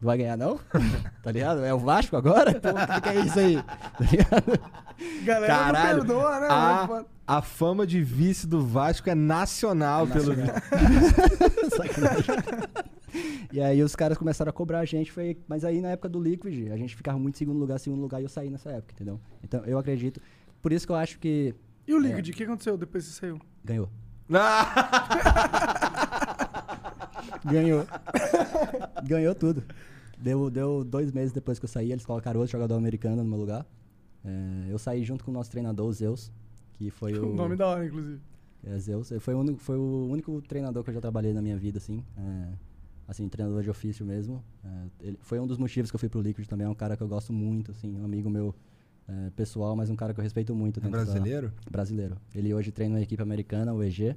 [0.01, 0.59] Não vai ganhar não?
[1.23, 1.63] tá ligado?
[1.65, 2.59] É o Vasco agora?
[2.61, 3.57] Pô, o que, que é isso aí?
[3.97, 4.84] Tá ligado?
[5.25, 6.47] Galera Caralho, não perdoa, né?
[6.51, 10.53] a, a fama de vice do Vasco é nacional, pelo visto.
[11.77, 12.37] Sacanagem.
[13.53, 16.21] e aí os caras começaram a cobrar a gente, foi, mas aí na época do
[16.21, 18.93] Liquid, a gente ficava muito em segundo lugar, segundo lugar, e eu saí nessa época,
[18.95, 19.21] entendeu?
[19.43, 20.21] Então eu acredito,
[20.63, 21.55] por isso que eu acho que
[21.87, 23.41] E o Liquid, o que aconteceu depois que você saiu?
[23.65, 23.89] ganhou.
[27.45, 27.87] Ganhou.
[29.07, 29.63] Ganhou tudo.
[30.19, 33.39] Deu, deu dois meses depois que eu saí, eles colocaram outro jogador americano no meu
[33.39, 33.67] lugar.
[34.25, 36.33] É, eu saí junto com o nosso treinador, o Zeus,
[36.75, 37.31] que foi o...
[37.33, 38.21] O nome da hora, inclusive.
[38.65, 39.13] É, Zeus.
[39.21, 42.03] Foi o, único, foi o único treinador que eu já trabalhei na minha vida, assim.
[42.17, 42.49] É,
[43.07, 44.43] assim, treinador de ofício mesmo.
[44.65, 46.67] É, ele, foi um dos motivos que eu fui pro Liquid também.
[46.67, 48.55] É um cara que eu gosto muito, assim, um amigo meu
[49.07, 50.81] é, pessoal, mas um cara que eu respeito muito.
[50.81, 51.53] É dentro da- brasileiro?
[51.71, 52.17] brasileiro.
[52.35, 54.17] Ele hoje treina uma equipe americana, o EG.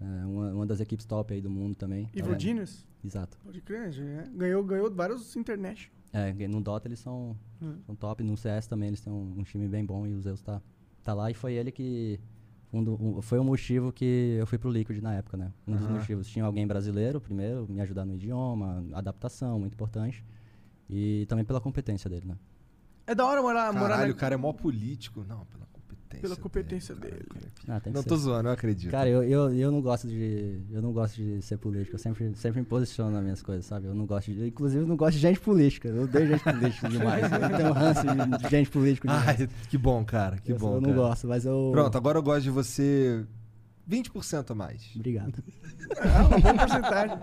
[0.00, 2.08] É, uma, uma das equipes top aí do mundo também.
[2.14, 2.84] Evil É, Genius?
[3.04, 3.36] Exato.
[3.44, 4.24] Pode crer, já é.
[4.32, 5.92] Ganhou, ganhou vários International.
[6.12, 7.78] É, no Dota eles são, Hum.
[7.86, 10.42] são top, no CS também eles têm um, um time bem bom e o Zeus
[10.42, 10.60] tá,
[11.02, 12.20] tá lá e foi ele que.
[12.72, 15.52] Um do- um- foi o motivo que eu fui pro Liquid na época, né?
[15.66, 16.26] Um dos motivos.
[16.26, 20.24] Tinha alguém brasileiro, primeiro, me ajudar no idioma, adaptação, muito importante.
[20.88, 22.36] E também pela competência dele, né?
[23.06, 24.14] É da hora morar, morar Caralho, na...
[24.14, 25.22] o cara é mó político.
[25.28, 25.66] Não, pela
[26.12, 26.20] competência.
[26.20, 27.52] Pela competência dele, dele.
[27.66, 27.76] cara.
[27.76, 28.08] Ah, tem que Não ser.
[28.08, 28.90] tô zoando, eu acredito.
[28.90, 30.60] Cara, eu, eu, eu não gosto de.
[30.70, 31.94] Eu não gosto de ser político.
[31.96, 33.86] Eu sempre, sempre me posiciono nas minhas coisas, sabe?
[33.86, 34.46] Eu não gosto de.
[34.48, 35.88] Inclusive, eu não gosto de gente política.
[35.88, 37.24] Eu odeio gente política demais.
[37.32, 38.02] Eu tenho um ranço
[38.42, 39.40] de gente política demais.
[39.40, 40.36] Ai, que bom, cara.
[40.38, 40.74] Que eu, bom.
[40.76, 41.02] eu não cara.
[41.02, 41.70] gosto, mas eu.
[41.72, 43.24] Pronto, agora eu gosto de você
[43.88, 44.90] 20% a mais.
[44.94, 45.42] Obrigado.
[45.98, 47.18] Ah, uma boa porcentagem.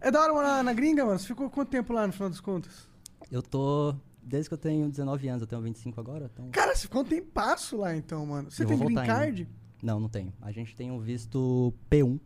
[0.00, 1.18] É da hora morar na gringa, mano?
[1.18, 2.88] Você ficou quanto tempo lá, no final das contas?
[3.30, 3.94] Eu tô.
[4.26, 6.48] Desde que eu tenho 19 anos, eu tenho 25 agora, então.
[6.50, 8.50] Cara, você ficou um tempasso lá, então, mano.
[8.50, 9.14] Você Eu tem green voltar ainda.
[9.14, 9.48] card?
[9.82, 10.32] Não, não tenho.
[10.42, 12.18] A gente tem um visto P1,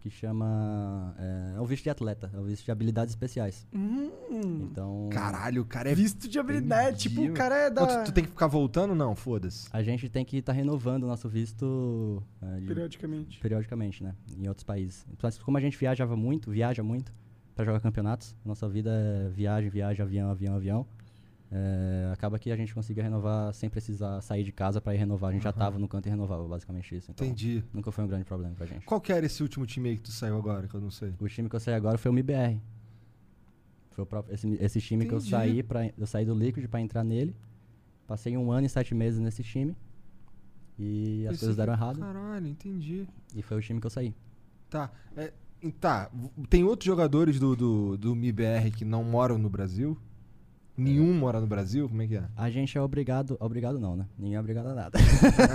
[0.00, 1.14] que chama.
[1.18, 3.66] É, é o visto de atleta, é o visto de habilidades especiais.
[3.74, 4.10] Hum,
[4.62, 5.10] Então.
[5.12, 5.94] Caralho, o cara é.
[5.94, 7.06] visto de habilidade.
[7.06, 7.20] Entendi.
[7.22, 7.86] Tipo, o cara é da...
[7.86, 8.94] Pô, tu, tu tem que ficar voltando?
[8.94, 9.68] Não, foda-se.
[9.72, 13.38] A gente tem que estar renovando o nosso visto é, de- Periodicamente.
[13.40, 14.14] periodicamente, né?
[14.38, 15.04] Em outros países.
[15.12, 17.12] Então, assim, como a gente viajava muito, viaja muito
[17.54, 20.86] pra jogar campeonatos, nossa vida é viagem, viagem, avião, avião, avião.
[21.54, 25.30] É, acaba que a gente conseguia renovar sem precisar sair de casa pra ir renovar.
[25.30, 27.10] A gente já tava no canto e renovava, basicamente isso.
[27.10, 27.62] Então, Entendi.
[27.74, 28.86] nunca foi um grande problema pra gente.
[28.86, 31.12] Qual que era esse último time aí que tu saiu agora, que eu não sei?
[31.20, 32.58] O time que eu saí agora foi o MBR.
[33.90, 35.30] Foi o próprio, esse, esse time que eu Entendi.
[35.30, 37.36] saí, pra, eu saí do Liquid pra entrar nele.
[38.06, 39.76] Passei um ano e sete meses nesse time.
[40.78, 41.98] E as Esse coisas deram errado.
[42.00, 43.06] Caralho, entendi.
[43.34, 44.14] E foi o time que eu saí.
[44.70, 44.90] Tá.
[45.14, 45.30] é,
[45.78, 46.10] tá.
[46.48, 49.98] Tem outros jogadores do, do, do MIBR que não moram no Brasil?
[50.76, 51.88] Nenhum mora no Brasil?
[51.88, 52.24] Como é que é?
[52.36, 53.36] A gente é obrigado.
[53.38, 54.06] Obrigado não, né?
[54.18, 54.98] Ninguém é obrigado a nada.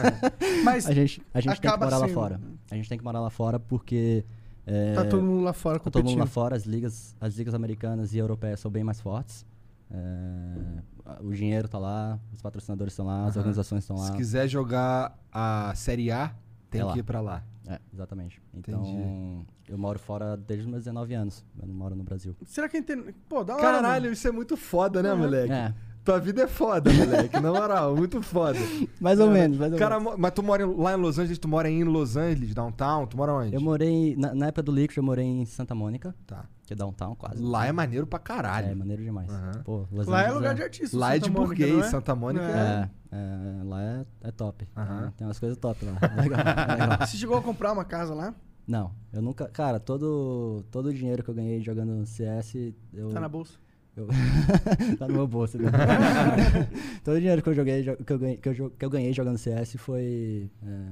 [0.63, 2.13] Mas A gente, a gente tem que morar lá sendo.
[2.13, 2.41] fora.
[2.69, 4.23] A gente tem que morar lá fora porque.
[4.65, 6.03] É, tá todo mundo lá fora tá competindo.
[6.03, 9.45] todo mundo lá fora, as ligas, as ligas americanas e europeias são bem mais fortes.
[9.89, 14.07] É, o dinheiro tá lá, os patrocinadores estão lá, as organizações estão lá.
[14.07, 16.33] Se quiser jogar a Série A,
[16.69, 16.97] tem É que lá.
[16.97, 17.43] ir pra lá.
[17.65, 18.41] É, exatamente.
[18.53, 19.45] Então, Entendi.
[19.67, 21.45] Eu moro fora desde os meus 19 anos.
[21.61, 22.35] Eu não moro no Brasil.
[22.45, 23.13] Será que entende?
[23.27, 23.61] Pô, da hora.
[23.63, 24.13] Caralho, mano.
[24.13, 25.51] isso é muito foda, né, moleque?
[25.51, 27.37] É, Tua vida é foda, moleque.
[27.39, 28.57] Na moral, muito foda.
[29.01, 30.15] mais ou menos, mais ou Cara, menos.
[30.17, 33.33] mas tu mora lá em Los Angeles, tu mora em Los Angeles, downtown, tu mora
[33.33, 33.53] onde?
[33.53, 36.45] Eu morei, na, na época do Liquid, eu morei em Santa Mônica, Tá.
[36.65, 37.43] que é downtown quase.
[37.43, 38.67] Lá é maneiro pra caralho.
[38.69, 39.29] É, maneiro demais.
[39.29, 39.51] Aham.
[39.65, 40.97] Pô, Los Lá é lugar de artista.
[40.97, 41.89] Lá é Santa de Mônica, burguês, é?
[41.89, 42.89] Santa Mônica É.
[42.93, 42.97] é.
[43.09, 43.15] É,
[43.61, 44.67] é, lá é, é top.
[44.75, 45.93] É, tem umas coisas top lá.
[46.17, 47.07] É legal, é legal.
[47.07, 48.33] Você chegou a comprar uma casa lá?
[48.67, 49.47] Não, eu nunca.
[49.47, 53.09] Cara, todo, todo o dinheiro que eu ganhei jogando CS, eu.
[53.09, 53.53] Tá na bolsa.
[53.95, 54.07] eu-
[54.99, 55.57] tá no meu bolso.
[55.57, 55.69] né?
[57.03, 58.89] todo o dinheiro que eu joguei, jo- que eu ganhei, que eu, jo- que eu
[58.89, 60.49] ganhei jogando CS foi.
[60.65, 60.85] é,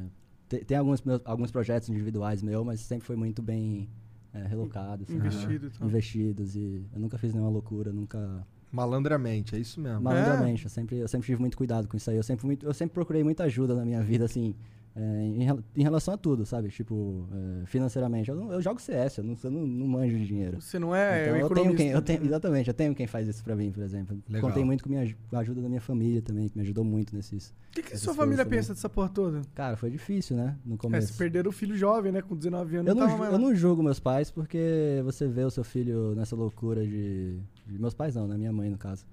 [0.48, 3.90] te- tem alguns, meus, alguns projetos individuais meus, mas sempre foi muito bem
[4.34, 5.04] é, relocado.
[5.04, 5.88] assim, Investido tal.
[5.88, 8.46] Investidos e eu nunca fiz nenhuma loucura, nunca.
[8.72, 10.02] Malandramente, é isso mesmo.
[10.02, 12.18] Malandramente, eu, sempre, eu sempre tive muito cuidado com isso aí.
[12.18, 14.54] Eu sempre, muito, eu sempre procurei muita ajuda na minha vida, assim,
[14.96, 16.70] é, em, em relação a tudo, sabe?
[16.70, 17.28] Tipo,
[17.62, 18.30] é, financeiramente.
[18.30, 20.62] Eu, não- eu jogo CS, eu não, eu não, não manjo de dinheiro.
[20.62, 23.43] Você não é então eu tenho quem, eu tenho, exatamente, eu tenho quem faz isso
[23.43, 24.18] pra mim, por exemplo.
[24.30, 24.50] Legal.
[24.50, 27.14] Contei muito com, minha, com a ajuda da minha família também, que me ajudou muito
[27.16, 27.50] nesses.
[27.50, 28.60] O que, que sua família também.
[28.60, 29.41] pensa dessa porra toda?
[29.54, 30.56] Cara, foi difícil, né?
[30.66, 31.12] No É, começo.
[31.12, 32.22] se perderam o filho jovem, né?
[32.22, 32.88] Com 19 anos.
[32.88, 36.36] Eu não, mais eu não julgo meus pais porque você vê o seu filho nessa
[36.38, 37.38] loucura de.
[37.68, 38.38] de- meus pais não, né?
[38.38, 39.06] Minha mãe, no caso.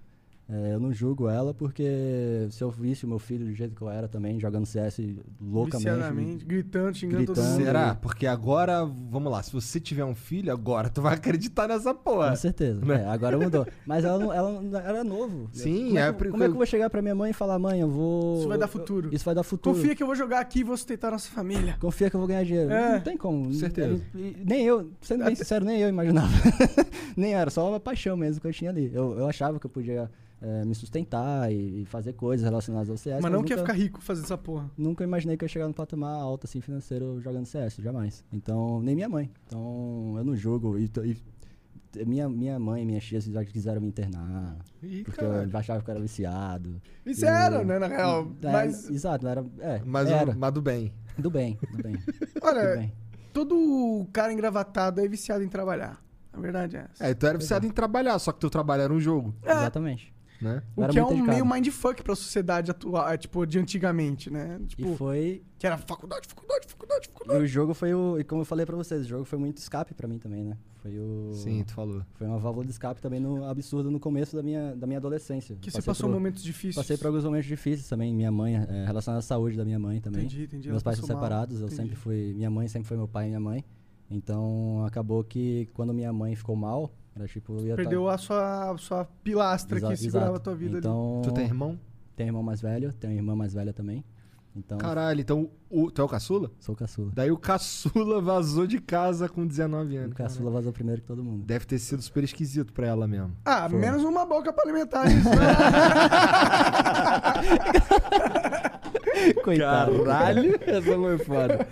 [0.49, 3.81] É, eu não julgo ela porque se eu visse o meu filho do jeito que
[3.81, 4.99] eu era também, jogando CS
[5.41, 5.89] loucamente.
[5.89, 7.53] Viciadamente, gritando, xingando todo Gritando.
[7.55, 7.65] mundo.
[7.65, 7.95] Será?
[7.95, 12.31] Porque agora, vamos lá, se você tiver um filho, agora tu vai acreditar nessa porra.
[12.31, 12.85] Com certeza.
[12.85, 13.03] Né?
[13.03, 13.67] É, agora mudou.
[13.87, 15.49] Mas ela, não- ela não- era novo.
[15.53, 17.35] Sim, como é, é que, como é que eu vou chegar pra minha mãe e
[17.35, 18.41] falar, mãe, eu vou.
[18.41, 19.09] Isso vai dar eu- futuro.
[19.15, 19.77] Isso vai dar futuro.
[19.77, 21.77] Confia que eu vou jogar aqui e vou sustentar nossa família.
[21.81, 22.71] Confia que eu vou ganhar dinheiro.
[22.71, 22.95] É.
[22.95, 23.45] Não tem como.
[23.47, 24.03] Com certeza.
[24.15, 26.29] E- nem eu, sendo bem sincero, nem eu imaginava.
[27.17, 28.91] nem era, só uma paixão mesmo que eu tinha ali.
[28.93, 30.11] Eu, eu achava que eu podia
[30.43, 33.21] eh, me sustentar e, e fazer coisas relacionadas ao CS.
[33.23, 34.69] Mas não nunca, quer ficar rico fazendo essa porra.
[34.77, 38.25] Nunca imaginei que eu ia chegar no patamar alto assim financeiro jogando CS, jamais.
[38.33, 39.31] Então, nem minha mãe.
[39.47, 40.77] Então, eu não julgo.
[40.79, 44.57] E, e minha, minha mãe e minha tia já quiseram me internar.
[44.83, 45.51] Ih, porque caralho.
[45.53, 46.81] eu achava que eu era viciado.
[47.07, 48.33] Isso E- era, né, na real.
[48.43, 49.45] É, Mas, Exato, era.
[49.61, 50.35] É, Mas, era.
[50.35, 50.93] mas do bem.
[51.19, 51.93] Do bem, do bem.
[52.41, 52.93] do olha, bem.
[53.35, 56.03] todo cara engravatado é viciado em trabalhar.
[56.33, 57.07] A verdade é essa.
[57.07, 60.13] É, tu era viciado em trabalhar, só que teu trabalho era um jogo, Exatamente.
[60.43, 60.63] Né?
[60.77, 64.61] O era que é um meio mindfuck pra sociedade atual, é, tipo, de antigamente, né?
[64.67, 65.43] Tipo, E foi.
[65.59, 67.43] que era faculdade, faculdade, faculdade, E faculdade.
[67.45, 68.19] o jogo foi o.
[68.19, 70.57] E como eu falei pra vocês, o jogo foi muito escape pra mim também, né?
[70.83, 71.31] Foi o.
[71.35, 72.03] Sim, tu falou.
[72.15, 75.55] Foi uma válvula de escape também no absurdo no começo da minha, da minha adolescência.
[75.61, 76.75] Que você Passei passou por- momentos difíceis.
[76.75, 78.13] Passei por alguns momentos difíceis também.
[78.13, 80.25] Minha mãe, é, relacionado à saúde da minha mãe também.
[80.25, 80.69] Entendi, entendi.
[80.71, 81.25] Meus pais são passou mal.
[81.25, 81.83] separados, eu Entendi.
[81.83, 82.33] sempre fui.
[82.35, 83.65] Minha mãe sempre foi meu pai e minha mãe.
[84.11, 87.55] Então acabou que quando minha mãe ficou mal, era tipo.
[87.59, 90.37] Eu ia tá- Perdeu a sua, a sua pilastra Exa- que segurava exato.
[90.37, 90.79] a tua vida ali.
[90.79, 91.79] então, Tu tem irmão?
[92.17, 94.05] Tenho irmão mais velho, tenho irmã mais velha também.
[94.55, 96.51] Então, Caralho, então o, tu é o caçula?
[96.61, 97.11] sou caçula.
[97.15, 100.15] Daí o caçula vazou de casa com 19 O anos.
[100.15, 101.43] caçula vazou primeiro que todo mundo.
[101.47, 103.35] Deve ter sido super esquisito pra ela mesmo.
[103.47, 103.79] Ah, Foi.
[103.79, 105.31] menos uma boca pra alimentar isso.
[109.45, 110.05] Coitado.
[110.05, 110.55] Caralho.
[110.63, 111.69] Essa foi foda.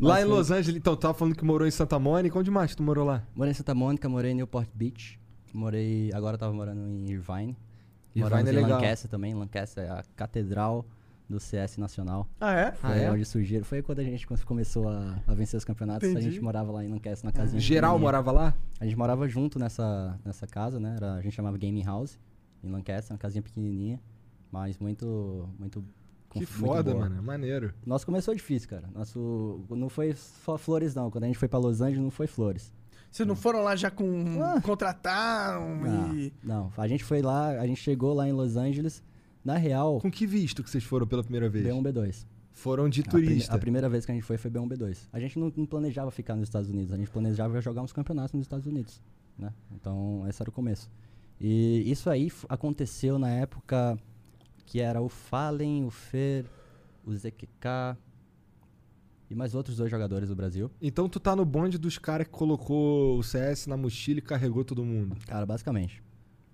[0.00, 2.38] Lá em Los Angeles, então, tu tava falando que morou em Santa Mônica.
[2.38, 3.22] Onde mais tu morou lá?
[3.34, 5.18] Morei em Santa Mônica, morei em Newport Beach.
[5.52, 6.10] Morei.
[6.14, 7.56] Agora eu tava morando em Irvine.
[8.14, 8.70] Irvine é em legal.
[8.80, 9.34] Lancaster também.
[9.34, 10.84] Lancaster é a catedral
[11.28, 12.28] do CS nacional.
[12.40, 12.64] Ah, é?
[12.82, 13.10] Ah, Foi é?
[13.10, 13.64] onde surgiram.
[13.64, 16.08] Foi quando a gente come- começou a, a vencer os campeonatos.
[16.08, 16.30] A Entendi.
[16.32, 17.60] gente morava lá em Lancaster, na casinha.
[17.60, 18.52] Geral morava lá?
[18.80, 20.94] A gente morava junto nessa, nessa casa, né?
[20.96, 22.18] Era, a gente chamava Gaming House,
[22.64, 24.00] em Lancaster, uma casinha pequenininha,
[24.50, 25.84] mas muito, muito
[26.38, 27.08] Que foda, boa.
[27.08, 27.22] mano.
[27.22, 27.74] Maneiro.
[27.84, 28.88] Nosso começou difícil, cara.
[28.94, 31.10] Nosso não foi só flores não.
[31.10, 32.72] Quando a gente foi pra Los Angeles não foi flores.
[33.10, 34.40] Vocês não foram lá já com.
[34.42, 34.60] Ah.
[34.60, 36.32] Contrataram Não, e.
[36.42, 36.72] não.
[36.76, 39.02] A gente foi lá, a gente chegou lá em Los Angeles.
[39.44, 41.66] Na real, Com que visto que vocês foram pela primeira vez?
[41.66, 42.26] B1 B2.
[42.52, 43.54] Foram de A, prime- turista.
[43.54, 45.08] a primeira vez que a gente foi foi B1 B2.
[45.12, 48.34] A gente não, não planejava ficar nos Estados Unidos, a gente planejava jogar uns campeonatos
[48.34, 49.00] nos Estados Unidos,
[49.38, 49.50] né?
[49.72, 50.90] Então, esse era o começo.
[51.40, 53.98] E isso aí aconteceu na época
[54.70, 56.46] que era o Fallen, o Fer,
[57.04, 57.96] o ZQK
[59.28, 60.70] e mais outros dois jogadores do Brasil.
[60.80, 64.64] Então tu tá no bonde dos caras que colocou o CS na mochila e carregou
[64.64, 65.16] todo mundo.
[65.26, 66.00] Cara, basicamente.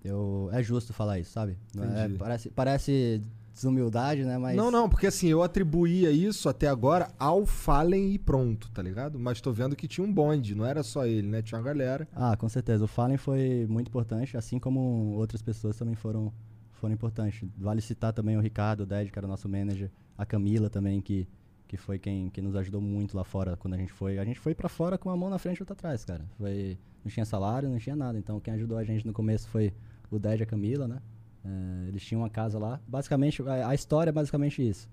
[0.03, 1.59] Eu, é justo falar isso, sabe?
[1.77, 3.21] É- parece, parece
[3.53, 4.39] desumildade, né?
[4.39, 8.81] Mas Não, não, porque assim, eu atribuía isso até agora ao Fallen e pronto, tá
[8.81, 9.19] ligado?
[9.19, 11.43] Mas tô vendo que tinha um bonde, não era só ele, né?
[11.43, 12.07] Tinha uma galera.
[12.15, 12.83] Ah, com certeza.
[12.83, 16.33] O Fallen foi muito importante, assim como outras pessoas também foram,
[16.77, 17.47] foram importantes.
[17.57, 21.27] Vale citar também o Ricardo, o Ded, que era nosso manager, a Camila também, que,
[21.67, 24.17] que foi quem, quem nos ajudou muito lá fora quando a gente foi.
[24.17, 26.25] A gente foi pra fora com uma mão na frente e outra atrás, cara.
[26.37, 28.17] Foi, não tinha salário, não tinha nada.
[28.17, 29.73] Então quem ajudou a gente no começo foi
[30.09, 31.01] o Ded e a Camila, né?
[31.43, 32.79] É, eles tinham uma casa lá.
[32.87, 34.89] Basicamente, a, a história é basicamente isso.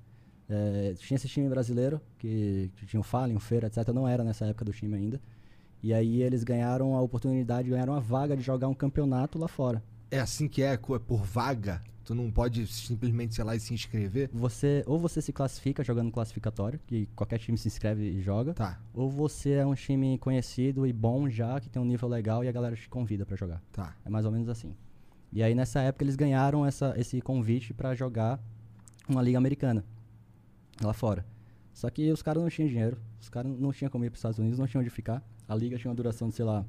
[0.48, 3.88] É, tinha esse time brasileiro, que, que tinha o Fallen, o Feira, etc.
[3.88, 5.20] Não era nessa época do time ainda.
[5.82, 9.82] E aí eles ganharam a oportunidade, ganharam a vaga de jogar um campeonato lá fora.
[10.10, 11.82] É assim que é, é por vaga.
[12.04, 14.28] Tu não pode simplesmente, sei lá, e se inscrever.
[14.32, 18.78] Você ou você se classifica jogando classificatório, que qualquer time se inscreve e joga, Tá,
[18.92, 22.48] ou você é um time conhecido e bom já, que tem um nível legal e
[22.48, 23.62] a galera te convida pra jogar.
[23.72, 23.96] tá.
[24.04, 24.76] É mais ou menos assim.
[25.32, 28.38] E aí nessa época eles ganharam essa, esse convite pra jogar
[29.08, 29.82] uma liga americana
[30.82, 31.24] lá fora.
[31.72, 34.38] Só que os caras não tinham dinheiro, os caras não tinham como ir pros Estados
[34.38, 35.22] Unidos, não tinham onde ficar.
[35.48, 36.64] A liga tinha uma duração de, sei lá,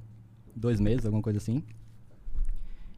[0.55, 1.61] dois meses, alguma coisa assim.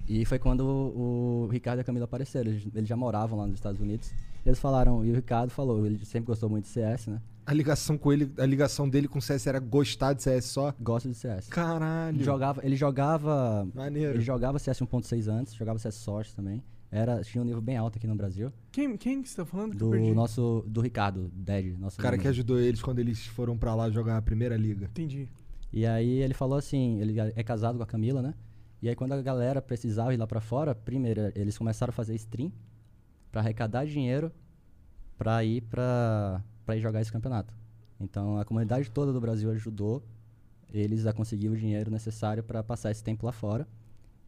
[0.08, 2.52] E foi quando o, o Ricardo e a Camila apareceram.
[2.52, 4.12] Eles, eles já moravam lá nos Estados Unidos.
[4.46, 7.22] Eles falaram, e o Ricardo falou, ele sempre gostou muito de CS, né?
[7.46, 10.74] A ligação com ele, a ligação dele com o CS era gostar de CS só?
[10.80, 11.48] Gosta de CS.
[11.48, 12.18] Caralho.
[12.18, 14.16] Ele jogava, ele jogava Maneiro.
[14.16, 16.62] Ele jogava CS 1.6 antes, jogava CS Source também.
[16.90, 18.52] Era, tinha um nível bem alto aqui no Brasil.
[18.72, 19.72] Quem, quem que você tá falando?
[19.72, 20.64] Que Do nosso.
[20.68, 24.18] Do Ricardo, Ded, nosso O cara que ajudou eles quando eles foram pra lá jogar
[24.18, 24.86] a primeira liga.
[24.86, 25.28] Entendi.
[25.72, 28.34] E aí ele falou assim, ele é casado com a Camila, né?
[28.82, 32.16] E aí quando a galera precisava ir lá pra fora, primeiro eles começaram a fazer
[32.16, 32.52] stream
[33.32, 34.32] pra arrecadar dinheiro
[35.18, 37.54] pra ir pra, pra ir jogar esse campeonato.
[38.00, 40.04] Então a comunidade toda do Brasil ajudou
[40.72, 43.68] eles a conseguir o dinheiro necessário pra passar esse tempo lá fora.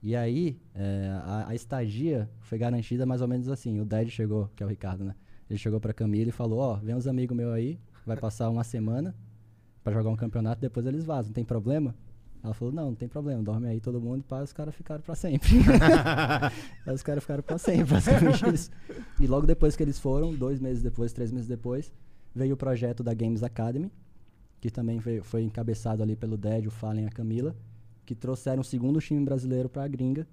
[0.02, 3.80] E aí é, a, a estadia foi garantida mais ou menos assim.
[3.80, 5.16] O Ded chegou, que é o Ricardo, né?
[5.50, 8.64] Ele chegou pra Camila e falou, ó, vem uns amigos meus aí, vai passar uma
[8.64, 9.16] semana
[9.84, 11.96] pra jogar um campeonato, depois eles vazam, tem problema?
[12.42, 15.14] Ela falou, não, não tem problema, dorme aí todo mundo, pá, os caras ficaram pra
[15.14, 15.50] sempre.
[16.88, 18.72] aí os caras ficaram pra sempre, basicamente isso.
[19.20, 21.92] E logo depois que eles foram, dois meses depois, três meses depois,
[22.34, 23.92] veio o projeto da Games Academy,
[24.62, 27.56] que também veio, foi encabeçado ali pelo Ded, o Fallen e a Camila,
[28.06, 30.26] que trouxeram o segundo time brasileiro pra gringa,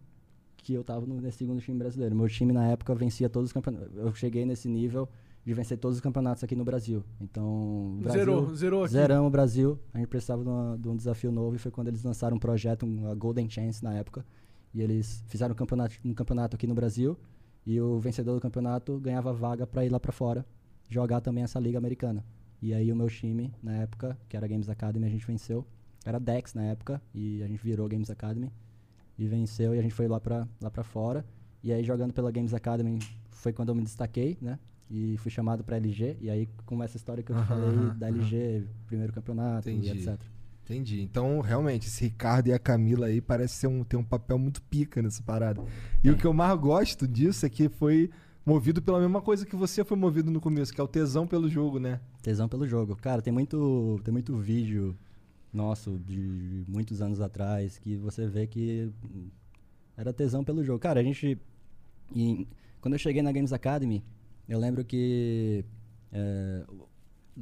[0.56, 2.14] que eu tava no, nesse segundo time brasileiro.
[2.14, 3.96] Meu time na época vencia todos os campeonatos.
[3.96, 5.08] Eu cheguei nesse nível
[5.46, 7.04] de vencer todos os campeonatos aqui no Brasil.
[7.20, 8.92] Então, o Brasil, Zerou, zerou aqui.
[8.92, 9.78] Zeramos o Brasil.
[9.94, 12.40] A gente precisava de, uma- de um desafio novo e foi quando eles lançaram um
[12.40, 14.26] projeto, um, a Golden Chance na época.
[14.74, 17.16] E eles fizeram um campeonato, um campeonato aqui no Brasil.
[17.64, 20.44] E o vencedor do campeonato ganhava vaga para ir lá para fora
[20.88, 22.24] jogar também essa liga americana.
[22.60, 25.64] E aí o meu time, na época, que era Games Academy, a gente venceu.
[26.04, 28.52] Era Dex na época e a gente virou Games Academy
[29.18, 31.24] e venceu e a gente foi lá pra, lá pra fora.
[31.62, 32.98] E aí jogando pela Games Academy
[33.30, 34.58] foi quando eu me destaquei, né?
[34.90, 36.16] E fui chamado pra LG.
[36.20, 39.88] E aí começa a história que eu falei da LG, primeiro campeonato Entendi.
[39.88, 40.20] e etc.
[40.64, 41.00] Entendi.
[41.00, 44.60] Então, realmente, esse Ricardo e a Camila aí parece ser um, ter um papel muito
[44.62, 45.62] pica nessa parada.
[46.02, 48.10] E o que eu mais gosto disso é que foi
[48.44, 51.48] movido pela mesma coisa que você foi movido no começo, que é o tesão pelo
[51.48, 52.00] jogo, né?
[52.22, 52.96] Tesão pelo jogo.
[52.96, 54.96] Cara, tem muito, tem muito vídeo
[55.52, 58.92] nosso de muitos anos atrás que você vê que
[59.96, 60.78] era tesão pelo jogo.
[60.78, 61.38] Cara, a gente.
[62.14, 62.46] e
[62.80, 64.04] quando eu cheguei na Games Academy,
[64.48, 65.64] eu lembro que.
[66.12, 66.64] é,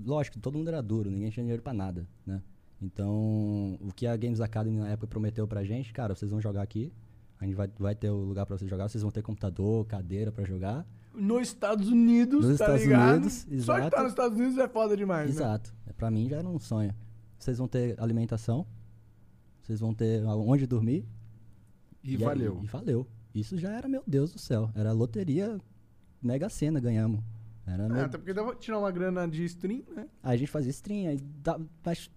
[0.04, 2.42] lógico, todo mundo era duro, ninguém tinha dinheiro pra nada, né?
[2.82, 6.62] Então, o que a Games Academy na época prometeu pra gente, cara, vocês vão jogar
[6.62, 6.92] aqui,
[7.40, 10.30] a gente vai, vai ter o lugar pra vocês jogar, vocês vão ter computador, cadeira
[10.32, 10.86] pra jogar.
[11.14, 13.12] Nos Estados Unidos, Nos tá Estados ligado?
[13.12, 13.86] Unidos, Só de exato.
[13.86, 15.36] estar nos Estados Unidos é foda demais, né?
[15.36, 15.72] Exato.
[15.86, 16.92] É, Pra mim já era um sonho.
[17.38, 18.66] Vocês vão ter alimentação,
[19.62, 21.06] vocês vão ter onde dormir.
[22.02, 22.60] E, aí- valeu.
[22.62, 23.06] E valeu.
[23.34, 24.70] Isso já era, meu Deus do céu.
[24.74, 25.58] Era loteria
[26.24, 27.20] Mega Sena, ganhamos.
[27.66, 30.06] Era meu- até porque dava pra tirar uma grana de stream, né?
[30.22, 32.10] Aí a gente fazia stream, aí dá- mas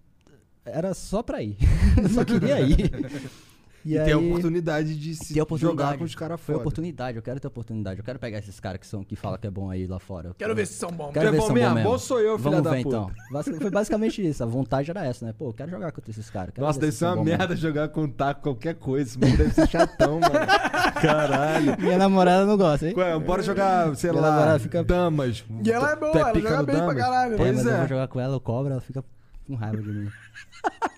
[0.64, 1.56] era só pra ir.
[2.14, 2.90] só queria ir.
[3.94, 5.82] E, tem a oportunidade de se oportunidade.
[5.88, 6.62] jogar com os caras Foi fora.
[6.62, 7.98] oportunidade, eu quero ter oportunidade.
[8.00, 10.28] Eu quero pegar esses caras que, são, que falam que é bom aí lá fora.
[10.28, 11.12] Eu Quero ver se são bons.
[11.12, 11.68] Quero é ver bom se são mesmo?
[11.70, 11.90] bom mesmo.
[11.90, 12.96] Bom sou eu, filha Vamos da ver puta.
[12.96, 13.58] então.
[13.60, 14.42] Foi basicamente isso.
[14.42, 15.34] A vontade era essa, né?
[15.36, 16.52] Pô, eu quero jogar contra esses caras.
[16.54, 17.38] quero Nossa, deve se ser uma bom mesmo.
[17.38, 19.08] merda jogar com taco, qualquer coisa.
[19.10, 20.34] Esse moleque deve ser chatão, mano.
[21.00, 21.76] Caralho.
[21.80, 22.94] Minha namorada não gosta, hein?
[22.96, 25.44] Ué, bora jogar, sei Minha lá, fica- damas.
[25.64, 26.96] E ela é boa, Tu ela joga bem pra damas?
[26.96, 27.34] caralho.
[27.34, 27.72] É, Pois mas é.
[27.72, 29.04] eu vou jogar com ela, eu cobro, ela fica
[29.48, 30.10] com raiva de mim.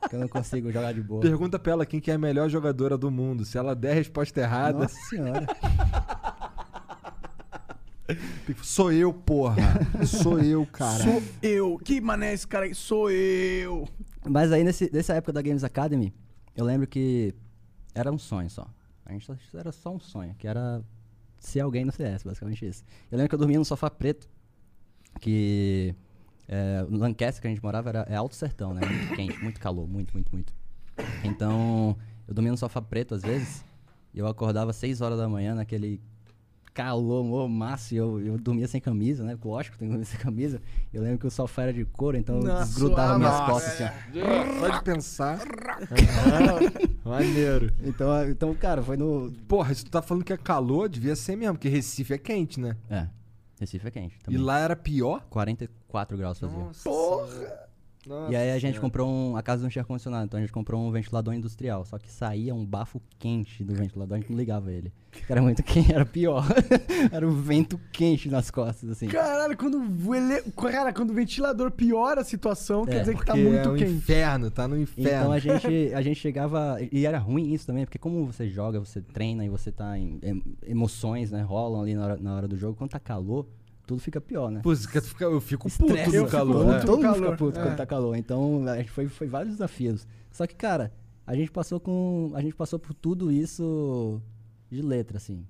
[0.09, 1.21] que eu não consigo jogar de boa.
[1.21, 3.45] Pergunta pra ela quem que é a melhor jogadora do mundo.
[3.45, 5.47] Se ela der a resposta errada, Nossa senhora.
[8.63, 9.63] sou eu, porra.
[10.05, 11.05] Sou eu, cara.
[11.05, 11.79] Sou eu.
[11.79, 12.75] Que mané esse cara aí?
[12.75, 13.89] Sou eu.
[14.29, 16.13] Mas aí, nesse, nessa época da Games Academy,
[16.57, 17.33] eu lembro que
[17.95, 18.67] era um sonho só.
[19.07, 20.83] A gente era só um sonho, que era
[21.39, 22.85] ser alguém no CS, basicamente isso.
[23.11, 24.29] Eu lembro que eu dormia num sofá preto,
[25.21, 25.95] que
[26.53, 28.81] é, no Lancaster que a gente morava era, é alto sertão, né?
[28.85, 30.53] Muito quente, muito calor, muito, muito, muito.
[31.23, 31.97] Então,
[32.27, 33.65] eu dormia no sofá preto às vezes,
[34.13, 36.01] e eu acordava às 6 horas da manhã naquele
[36.75, 39.39] calor mormaço, e eu, eu dormia sem camisa, né?
[39.45, 40.61] Lógico, tem que dormir sem camisa.
[40.93, 43.81] Eu lembro que o sofá era de couro, então eu Nossa, desgrudava minhas nossa, costas
[43.81, 44.59] assim, ó.
[44.59, 45.39] Só de pensar.
[47.05, 47.73] Maneiro.
[47.85, 49.33] Então, então, cara, foi no.
[49.47, 52.59] Porra, se tu tá falando que é calor, devia ser mesmo, porque Recife é quente,
[52.59, 52.77] né?
[52.89, 53.07] É,
[53.61, 54.17] Recife é quente.
[54.17, 54.41] E Também.
[54.41, 55.23] lá era pior?
[55.29, 56.67] 44 graus fazia.
[56.83, 57.70] Porra.
[58.31, 59.37] E aí a gente comprou um.
[59.37, 61.85] A casa não tinha ar-condicionado, então a gente comprou um ventilador industrial.
[61.85, 64.91] Só que saía um bafo quente do ventilador, a gente não ligava ele.
[65.29, 66.45] Era muito quente, era pior.
[67.13, 69.07] era o vento quente nas costas, assim.
[69.07, 70.41] Caralho, quando o, ele...
[70.53, 73.77] Cara, quando o ventilador piora a situação, quer É, dizer que tá muito é um
[73.77, 73.91] quente.
[73.93, 75.11] inferno, tá no inferno.
[75.11, 76.79] Então a gente, a gente chegava.
[76.91, 80.19] E era ruim isso também, porque como você joga, você treina e você tá em.
[80.23, 81.43] em- emoções, né?
[81.43, 82.77] Rolam ali na hora, na hora do jogo.
[82.79, 83.47] Quando tá calor,
[83.91, 84.61] tudo fica pior, né?
[84.63, 86.55] Pô, tu fica- eu fico Estresse, puto no calor.
[86.65, 86.67] puto.
[86.71, 86.81] né?
[86.81, 87.63] Todo mundo calor, fica puto é.
[87.65, 88.17] quando tá calor.
[88.17, 90.07] Então, a gente foi, foi vários desafios.
[90.31, 90.93] Só que, cara,
[91.27, 92.31] a gente passou com.
[92.35, 94.23] A gente passou por tudo isso
[94.71, 95.45] de letra, assim.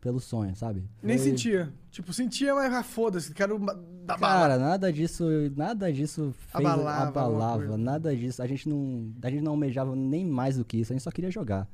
[0.00, 0.84] Pelo sonho, sabe?
[1.02, 1.72] Nem Foi- sentia.
[1.90, 3.58] Tipo, sentia, mas ah, foda-se, quero
[4.04, 4.40] dar bala.
[4.40, 5.24] Cara, nada disso,
[5.56, 8.42] nada disso fez, Abalava abalava, nada disso.
[8.42, 11.10] A gente não, a gente não almejava nem mais do que isso, a gente só
[11.12, 11.66] queria jogar.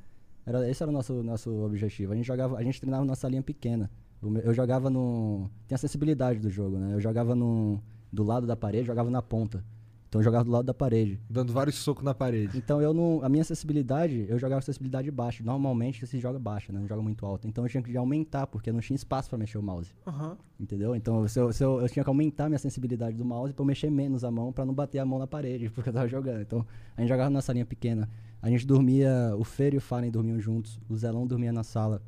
[0.46, 2.12] Era, esse era o nosso, nosso objetivo.
[2.12, 3.90] A gente jogava, a gente treinava na salinha pequena.
[4.22, 6.94] Meu- Eu jogava no, tem a sensibilidade do jogo, né?
[6.94, 7.80] Eu jogava no,
[8.12, 9.64] do lado da parede, jogava na ponta.
[10.08, 11.20] Então eu jogava do lado da parede.
[11.30, 12.58] Dando vários socos na parede.
[12.58, 13.20] Então eu não.
[13.22, 15.44] A minha acessibilidade, eu jogava acessibilidade baixa.
[15.44, 16.80] Normalmente se joga baixa, né?
[16.80, 17.46] Não joga muito alta.
[17.46, 19.94] Então eu tinha que aumentar, porque não tinha espaço pra mexer o mouse.
[20.04, 20.36] Aham.
[20.58, 20.96] Entendeu?
[20.96, 23.66] Então se eu, se eu, eu tinha que aumentar minha sensibilidade do mouse pra eu
[23.66, 26.40] mexer menos a mão, pra não bater a mão na parede, porque eu tava jogando.
[26.42, 26.66] Então
[26.96, 28.10] a gente jogava na salinha pequena.
[28.42, 32.02] A gente dormia, o Fer e o Fallen dormiam juntos, o Zelão dormia na sala.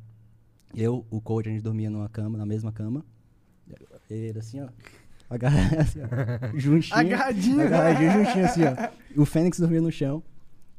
[0.75, 3.05] Eu, o Coach, a gente dormia numa cama, na mesma cama.
[4.09, 4.67] Ele assim, ó.
[5.29, 6.95] Agarra- assim, ó, juntinho.
[6.99, 7.61] Agarradinho.
[7.61, 9.21] Agarradinho, juntinho, assim, ó.
[9.21, 10.21] O Fênix dormia no chão.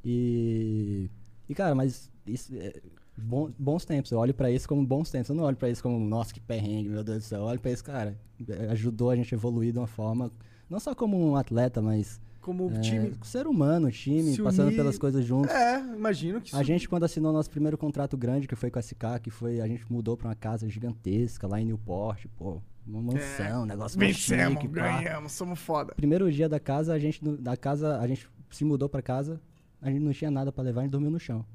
[0.04, 1.08] E.
[1.48, 2.54] E, cara, mas isso.
[2.56, 2.80] é-
[3.16, 4.10] bom- bons tempos.
[4.10, 5.28] Eu olho pra isso como bons tempos.
[5.30, 7.40] Eu não olho pra isso como, nossa, que perrengue, meu Deus do céu.
[7.40, 8.16] Eu olho pra isso, cara.
[8.48, 10.30] é, Ajudou a gente a evoluir de uma forma.
[10.68, 12.20] Não só como um atleta, mas.
[12.44, 13.14] Como é, time.
[13.22, 14.76] Ser humano, time, se passando unir.
[14.76, 15.50] pelas coisas juntos.
[15.50, 16.56] É, imagino que isso.
[16.58, 19.62] A gente, quando assinou nosso primeiro contrato grande, que foi com a SK, que foi.
[19.62, 22.60] A gente mudou pra uma casa gigantesca lá em Newport, pô.
[22.86, 25.00] Uma mansão, um negócio Vencemos, chique, pá.
[25.00, 25.94] ganhamos, somos foda.
[25.94, 27.18] Primeiro dia da casa, a gente.
[27.38, 29.40] Da casa, a gente se mudou pra casa,
[29.80, 31.46] a gente não tinha nada pra levar, a gente dormiu no chão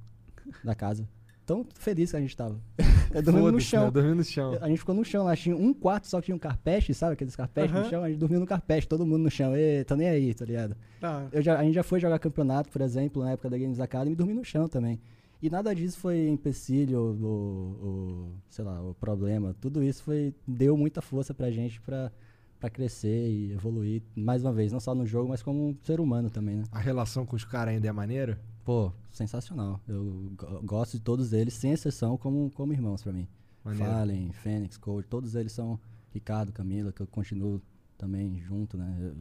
[0.63, 1.07] da casa.
[1.49, 2.59] Tão feliz que a gente tava.
[3.11, 3.85] Eu dormi no chão.
[3.85, 3.91] né?
[3.91, 4.55] Dormindo no chão.
[4.61, 7.13] A gente ficou no chão lá, tinha um quarto só que tinha um carpete, sabe?
[7.13, 7.83] Aqueles carpetes Aham.
[7.83, 9.55] no chão, a gente dormiu no carpete, todo mundo no chão.
[9.55, 10.75] Ê, tô nem aí, tá ligado?
[11.01, 11.27] Tá.
[11.31, 14.11] Eu já, a gente já foi jogar campeonato, por exemplo, na época da Games Academy,
[14.13, 15.01] e dormi no chão também.
[15.41, 19.55] E nada disso foi empecilho ou, ou- ou, sei lá, o problema.
[19.59, 22.11] Tudo isso foi deu muita força pra gente pra,
[22.59, 25.99] pra crescer e evoluir, mais uma vez, não só no jogo, mas como um ser
[25.99, 26.63] humano também, né?
[26.71, 28.39] A relação com os caras ainda é maneira?
[28.65, 29.79] Pô, sensacional.
[29.87, 33.27] Eu go- gosto de todos eles, sem exceção, como, como irmãos pra mim.
[33.63, 33.89] Maneiro.
[33.91, 35.79] Fallen, Fênix, Cold, todos eles são
[36.11, 37.61] Ricardo, Camila, que eu continuo
[37.97, 38.95] também junto, né?
[38.99, 39.15] Eu-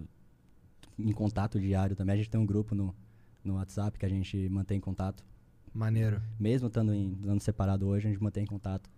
[0.99, 2.15] em contato diário também.
[2.15, 2.93] A gente tem um grupo no,
[3.45, 5.25] no WhatsApp que a gente mantém contato.
[5.73, 6.21] Maneiro.
[6.41, 8.91] Mesmo estando em estando separado hoje, a gente mantém contato.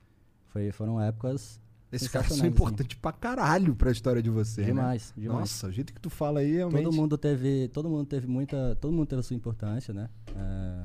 [0.47, 1.61] Foi, foram épocas
[1.93, 2.47] Esses caras são sensacionais, assim.
[2.47, 4.67] importantes pra caralho pra história de você, né?
[4.69, 5.41] demais, demais.
[5.41, 6.85] Nossa, o jeito que tu fala aí realmente.
[6.85, 10.09] Todo mundo teve, todo mundo teve muita, todo mundo teve a sua importância, né?
[10.37, 10.85] É,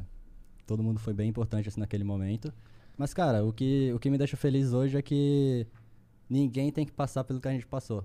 [0.65, 2.52] todo mundo foi bem importante assim naquele momento.
[2.98, 5.68] Mas cara, o que, o que me deixa feliz hoje é que
[6.30, 8.03] ninguém tem que passar pelo que a gente passou.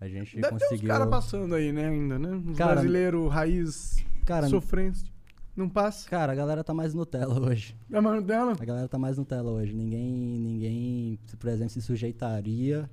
[0.00, 0.88] A gente Deve ter uns conseguiu.
[0.88, 2.30] caras passando aí, né, ainda, né?
[2.30, 5.04] Uns Cara, brasileiros raiz Cara, sofrentes.
[5.56, 6.08] Não passa?
[6.08, 7.76] cara, a galera tá mais Nutella hoje.
[7.92, 8.54] É mano dela?
[8.58, 9.74] A galera tá mais Nutella hoje.
[9.74, 12.88] Ninguém, ninguém, por exemplo, se sujeitaria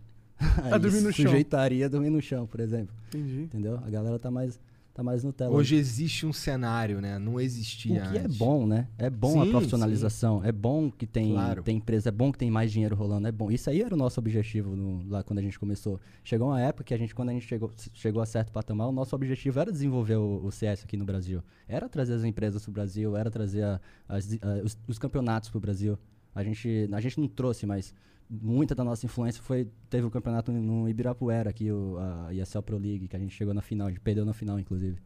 [0.71, 1.25] A dormir no chão.
[1.25, 2.93] Sujeitaria a dormir no chão, por exemplo.
[3.09, 3.43] Entendi.
[3.43, 3.79] Entendeu?
[3.85, 4.59] A galera tá mais,
[4.97, 7.19] tá mais Nutella Hoje existe um cenário, né?
[7.19, 8.35] Não O existia que é antes.
[8.37, 8.87] bom, né?
[8.97, 10.43] É bom Sim, a profissionalização.
[10.43, 11.61] É bom que tem, Claro.
[11.63, 13.27] tem empresa, é bom que tem mais dinheiro rolando.
[13.27, 13.51] É bom.
[13.51, 15.99] Isso aí era o nosso objetivo no- lá quando a gente começou.
[16.23, 18.91] Chegou uma época que a gente, quando a gente chegou, chegou a certo patamar, o
[18.91, 21.43] nosso objetivo era desenvolver o, o CS aqui no Brasil.
[21.67, 23.79] Era trazer as empresas pro Brasil, era trazer a-
[24.09, 25.97] as- a- os, os campeonatos pro Brasil.
[26.33, 27.93] A gente, a gente não trouxe, mas
[28.29, 29.67] muita da nossa influência foi.
[29.89, 33.53] Teve o campeonato no Ibirapuera aqui, o, a ESL Pro League, que a gente chegou
[33.53, 34.97] na final, a gente perdeu na final, inclusive,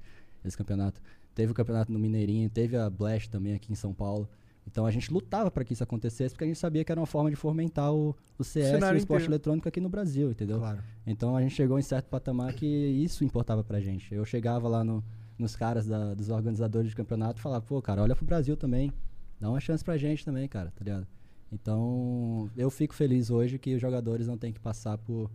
[0.43, 1.01] esse campeonato.
[1.35, 4.27] Teve o campeonato no Mineirinho, teve a Blast também aqui em São Paulo.
[4.67, 7.07] Então a gente lutava para que isso acontecesse, porque a gente sabia que era uma
[7.07, 9.25] forma de fomentar o, o CS e o esporte inteiro.
[9.33, 10.59] eletrônico aqui no Brasil, entendeu?
[10.59, 10.83] Claro.
[11.07, 14.13] Então a gente chegou em certo patamar que isso importava pra gente.
[14.13, 15.03] Eu chegava lá no-
[15.37, 18.93] nos caras da- dos organizadores de campeonato e falava, pô, cara, olha pro Brasil também.
[19.39, 21.07] Dá uma chance pra gente também, cara, tá ligado?
[21.51, 25.29] Então, eu fico feliz hoje que os jogadores não têm que passar por.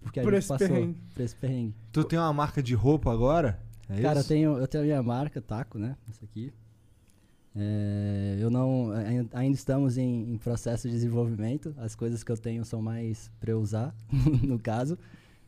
[0.00, 0.98] Porque a Por gente esse passou perrengue.
[1.14, 1.74] por esse perrengue.
[1.92, 3.60] Tu tem uma marca de roupa agora?
[3.88, 5.96] É Cara, eu tenho, eu tenho a minha marca, Taco, né?
[6.08, 6.52] Essa aqui.
[7.56, 8.92] É, eu não.
[8.92, 11.74] ai- Ainda estamos em, em processo de desenvolvimento.
[11.78, 13.94] As coisas que eu tenho são mais pra eu usar,
[14.42, 14.98] no caso.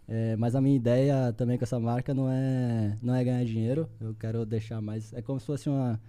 [0.09, 3.89] É, mas a minha ideia também com essa marca não é, não é ganhar dinheiro.
[4.01, 5.13] Eu quero deixar mais.
[5.13, 6.01] É como se fosse uma,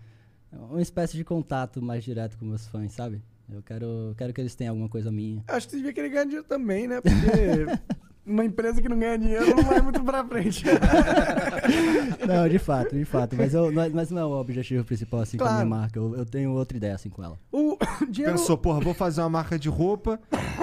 [0.52, 3.22] uma espécie de contato mais direto com meus fãs, sabe?
[3.52, 5.44] Eu quero, quero que eles tenham alguma coisa minha.
[5.48, 7.02] Acho que você devia querer ganhar dinheiro também, né?
[7.02, 7.66] Porque
[8.26, 10.64] uma empresa que não ganha dinheiro não vai muito pra frente.
[12.28, 13.36] Não, de fato, de fato.
[13.36, 15.66] Mas, eu, não é- mas não é o objetivo principal assim com a Claro.
[15.66, 16.00] minha marca.
[16.00, 17.38] Eu, eu tenho outra ideia assim com ela.
[17.52, 17.78] o
[18.10, 18.38] dinheiro.
[18.38, 20.20] Pensou, porra, vou fazer uma marca de roupa,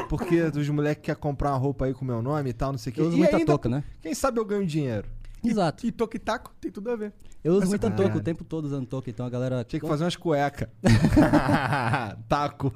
[0.09, 2.90] porque os moleques querem comprar uma roupa aí com meu nome e tal, não sei
[2.90, 3.01] o quê.
[3.01, 3.85] Eu uso e muita ainda, touca, né?
[4.01, 5.06] Quem sabe eu ganho dinheiro.
[5.44, 5.86] Exato.
[5.86, 7.12] E toque-taco tem tudo a ver.
[7.43, 7.90] Eu uso muita Ah.
[7.90, 9.65] touca o tempo todo usando touca, então a galera.
[9.65, 10.70] Tinha que fazer umas cueca.
[12.28, 12.73] Taco.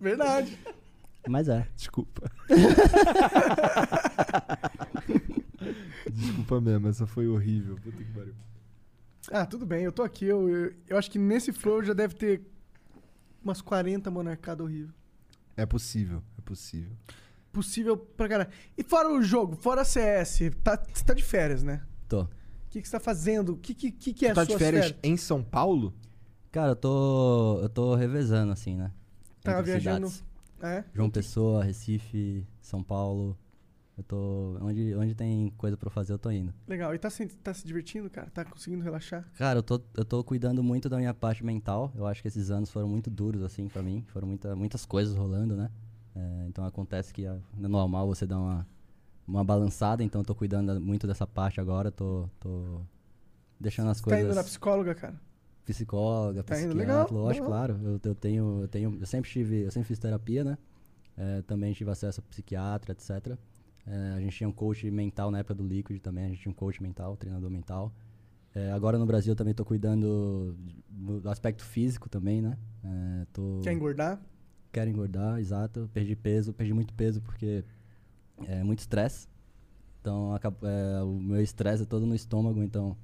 [0.00, 0.58] Verdade.
[1.28, 1.66] Mas é.
[1.76, 2.30] Desculpa.
[6.10, 7.76] Desculpa mesmo, essa foi horrível.
[7.76, 8.34] Puta que pariu.
[9.30, 10.24] Ah, tudo bem, eu tô aqui.
[10.24, 12.40] Eu, eu, eu acho que nesse flow já deve ter
[13.44, 14.94] umas 40 monarcadas horríveis.
[15.56, 16.92] É possível, é possível.
[17.52, 18.50] Possível pra caralho.
[18.78, 21.82] E fora o jogo, fora CS, tá, você tá de férias, né?
[22.08, 22.22] Tô.
[22.22, 22.28] O
[22.70, 23.54] que, que você tá fazendo?
[23.54, 25.92] O que, que, que, que é tu tá suas de férias em São Paulo?
[26.52, 27.58] Cara, eu tô.
[27.62, 28.92] Eu tô revezando, assim, né?
[29.42, 30.08] Tá Entre viajando.
[30.08, 30.30] cidades.
[30.62, 30.84] É?
[30.94, 33.36] João Pessoa, Recife, São Paulo.
[33.96, 34.56] Eu tô.
[34.60, 36.54] Onde, onde tem coisa pra eu fazer, eu tô indo.
[36.68, 36.94] Legal.
[36.94, 38.30] E tá se, tá se divertindo, cara?
[38.30, 39.28] Tá conseguindo relaxar?
[39.36, 41.92] Cara, eu tô, eu tô cuidando muito da minha parte mental.
[41.94, 44.04] Eu acho que esses anos foram muito duros, assim, pra mim.
[44.08, 45.70] Foram muita, muitas coisas rolando, né?
[46.14, 48.66] É, então acontece que é normal você dar uma,
[49.26, 50.02] uma balançada.
[50.04, 51.90] Então eu tô cuidando da- muito dessa parte agora.
[51.90, 52.80] Tô, tô
[53.60, 54.24] deixando as Tá coisas.
[54.26, 55.20] indo na psicóloga, cara?
[55.64, 57.46] psicóloga, Tá psiquiatra, legal, lógico, legal.
[57.46, 57.80] claro.
[57.84, 60.58] Eu, eu tenho, eu tenho, eu sempre tive, eu sempre fiz terapia, né?
[61.16, 63.38] É, também tive acesso a psiquiatra, etc.
[63.86, 66.50] É, a gente tinha um coach mental na época do Liquid também, a gente tinha
[66.50, 67.92] um coach mental, treinador mental.
[68.54, 70.56] É, agora no Brasil eu também tô cuidando
[70.88, 72.58] do aspecto físico também, né?
[72.84, 74.20] É, tô, Quer engordar?
[74.72, 75.88] Quero engordar, exato.
[75.92, 77.64] Perdi peso, perdi muito peso porque
[78.46, 79.28] é muito estresse.
[80.00, 82.96] Então acaba- é, o meu estresse é todo no estômago, então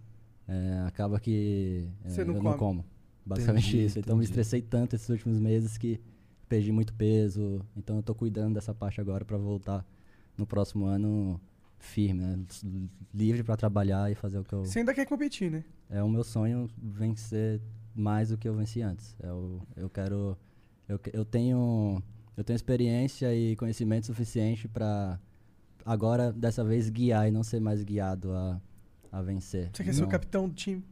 [0.48, 2.50] é, acaba que é, Você não eu come.
[2.50, 2.84] não como.
[3.24, 3.98] Basicamente Entendi, isso.
[3.98, 4.30] Então me entendi.
[4.40, 6.00] estressei tanto esses últimos meses que
[6.48, 7.60] perdi muito peso.
[7.76, 9.84] Então eu tô cuidando dessa parte agora pra voltar
[10.38, 11.40] no próximo ano
[11.78, 12.38] firme, né?
[13.12, 15.64] Livre pra trabalhar e fazer o que eu Você ainda quer competir, né?
[15.90, 17.60] é o meu sonho vencer
[17.94, 19.14] mais do que eu venci antes.
[19.20, 20.36] Eu, eu quero.
[20.88, 22.02] Eu, eu tenho.
[22.36, 25.18] Eu tenho experiência e conhecimento suficiente para
[25.84, 28.60] agora, dessa vez, guiar e não ser mais guiado a,
[29.10, 29.70] a vencer.
[29.72, 30.10] Você quer ser o Não.
[30.10, 30.84] capitão do time?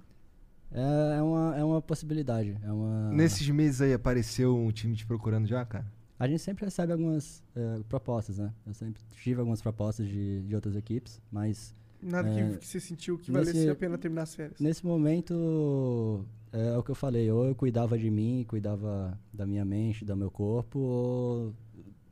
[0.73, 2.57] É, é, uma, é uma possibilidade.
[2.63, 3.11] É uma...
[3.13, 5.87] Nesses meses aí apareceu um time te procurando já, cara?
[6.19, 8.51] A gente sempre recebe algumas eh, propostas, né?
[8.67, 12.81] Eu sempre tive algumas propostas de, de outras equipes, mas Nada É, que, que você
[12.81, 14.59] sentiu que nesse- valesse a pena terminar as férias.
[14.61, 16.25] Nesse momento,
[16.55, 20.17] é o que eu falei, ou eu cuidava de mim, cuidava da minha mente, do
[20.17, 21.55] meu corpo, ou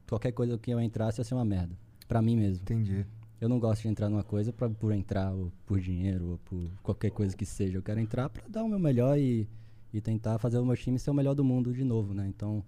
[0.08, 1.78] qualquer coisa que eu entrasse ia ser uma merda.
[2.08, 2.62] Pra mim mesmo.
[2.62, 3.06] Entendi.
[3.40, 6.70] Eu não gosto de entrar numa coisa pra, por entrar, ou por dinheiro, ou por
[6.82, 7.78] qualquer coisa que seja.
[7.78, 9.48] Eu quero entrar pra dar o meu melhor e,
[9.92, 12.26] e tentar fazer o meu time ser o melhor do mundo de novo, né?
[12.26, 12.64] Então,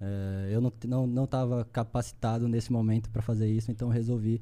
[0.00, 4.40] é, eu não, não, não tava capacitado nesse momento pra fazer isso, então resolvi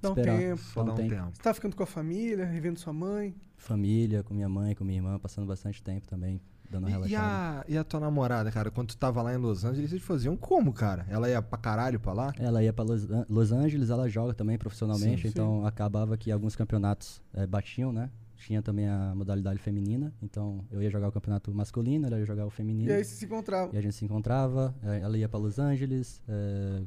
[0.00, 0.38] Dá um esperar.
[0.38, 0.62] tempo.
[0.62, 1.14] Só Dá um tempo.
[1.14, 1.30] tempo.
[1.34, 3.34] Você tá ficando com a família, revendo sua mãe.
[3.56, 6.40] família, com minha mãe, com minha irmã, passando bastante tempo também.
[6.70, 9.36] dando uma E, e a, e a tua namorada, cara, quando tu tava lá em
[9.38, 11.06] Los Angeles, vocês faziam como, cara?
[11.08, 12.32] Ela ia pra caralho pra lá?
[12.38, 16.30] Ela ia para Los, An- Los Angeles, ela joga também profissionalmente, Sim, então acabava que
[16.30, 18.10] alguns campeonatos eh, batiam, né?
[18.36, 22.44] Tinha também a modalidade feminina, então eu ia jogar o campeonato masculino, ela ia jogar
[22.44, 22.90] o feminino.
[22.90, 23.74] E aí você se encontrava.
[23.74, 26.82] E a gente se encontrava, eh, ela ia para Los Angeles, eh,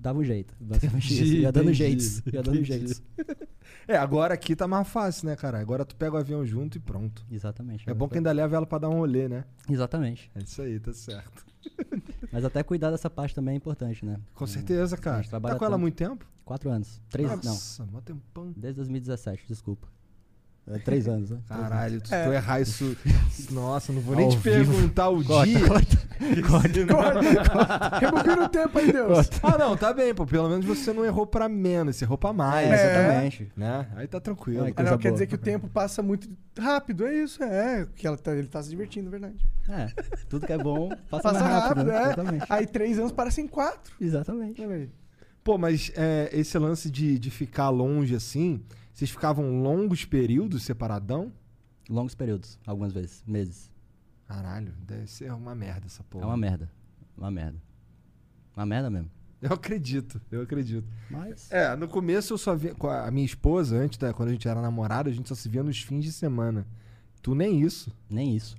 [0.00, 1.34] dava um jeito, basicamente isso.
[1.34, 3.02] Ia dando jeitos, ia dando jeitos.
[3.86, 5.58] É, agora aqui tá mais fácil, né, cara?
[5.58, 7.24] Agora tu pega o avião junto e pronto.
[7.30, 7.88] Exatamente.
[7.88, 9.44] É bom que ainda leva ela pra dar um rolê, né?
[9.68, 10.30] Exatamente.
[10.34, 11.44] É isso aí, tá certo.
[12.32, 14.18] Mas até cuidar dessa parte também é importante, né?
[14.34, 15.24] Com Hum, certeza, cara.
[15.26, 16.24] Tá com ela há muito tempo?
[16.44, 17.00] Quatro anos.
[17.10, 17.36] Três, não.
[17.36, 18.52] Nossa, mó tempão.
[18.56, 19.88] Desde 2017, desculpa.
[20.68, 21.38] É, três anos, né?
[21.48, 22.24] Caralho, tu, É.
[22.26, 22.96] tu errar isso.
[23.50, 24.72] Nossa, não vou nem Ao te vivo.
[24.72, 25.58] perguntar o Corta, dia.
[28.00, 29.28] Rebobina o tempo aí, Deus.
[29.42, 30.26] Ah, não, tá bem, pô.
[30.26, 32.70] Pelo menos você não errou pra menos, você errou pra mais.
[32.70, 33.52] É, exatamente.
[33.56, 33.86] Né?
[33.96, 34.64] Aí tá tranquilo.
[34.64, 35.12] Ai, Ah, coisa não, quer boa.
[35.14, 36.28] dizer que o tempo passa muito
[36.58, 37.86] rápido, é isso, é.
[37.96, 39.36] Que ela tá- ele tá se divertindo, é verdade.
[39.68, 39.86] É,
[40.28, 41.96] tudo que é bom passa, Passa mais rápido, rápido, né?
[41.98, 42.02] é.
[42.04, 42.46] Exatamente.
[42.48, 43.94] Aí três anos parecem quatro.
[44.00, 44.60] Exatamente.
[45.42, 48.62] Pô, mas é, esse lance de, de ficar longe assim,
[49.00, 51.32] vocês ficavam longos períodos separadão?
[51.88, 53.70] Longos períodos, algumas vezes, meses.
[54.28, 56.24] Caralho, deve ser uma merda essa porra.
[56.24, 56.70] É uma merda.
[57.16, 57.58] Uma merda.
[58.54, 59.10] Uma merda mesmo.
[59.40, 60.86] Eu acredito, eu acredito.
[61.10, 61.50] Mas.
[61.50, 62.74] É, no começo eu só via.
[62.74, 65.48] Com a minha esposa, antes, da, quando a gente era namorado, a gente só se
[65.48, 66.66] via nos fins de semana.
[67.22, 67.90] Tu nem isso.
[68.06, 68.54] Nem isso.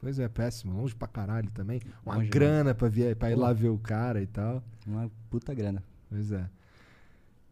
[0.00, 0.74] Pois é, péssimo.
[0.74, 1.80] Longe pra caralho também.
[2.04, 4.60] Uma Longe grana pra, vir, pra ir lá ver o cara e tal.
[4.84, 5.84] Uma puta grana.
[6.10, 6.50] Pois é.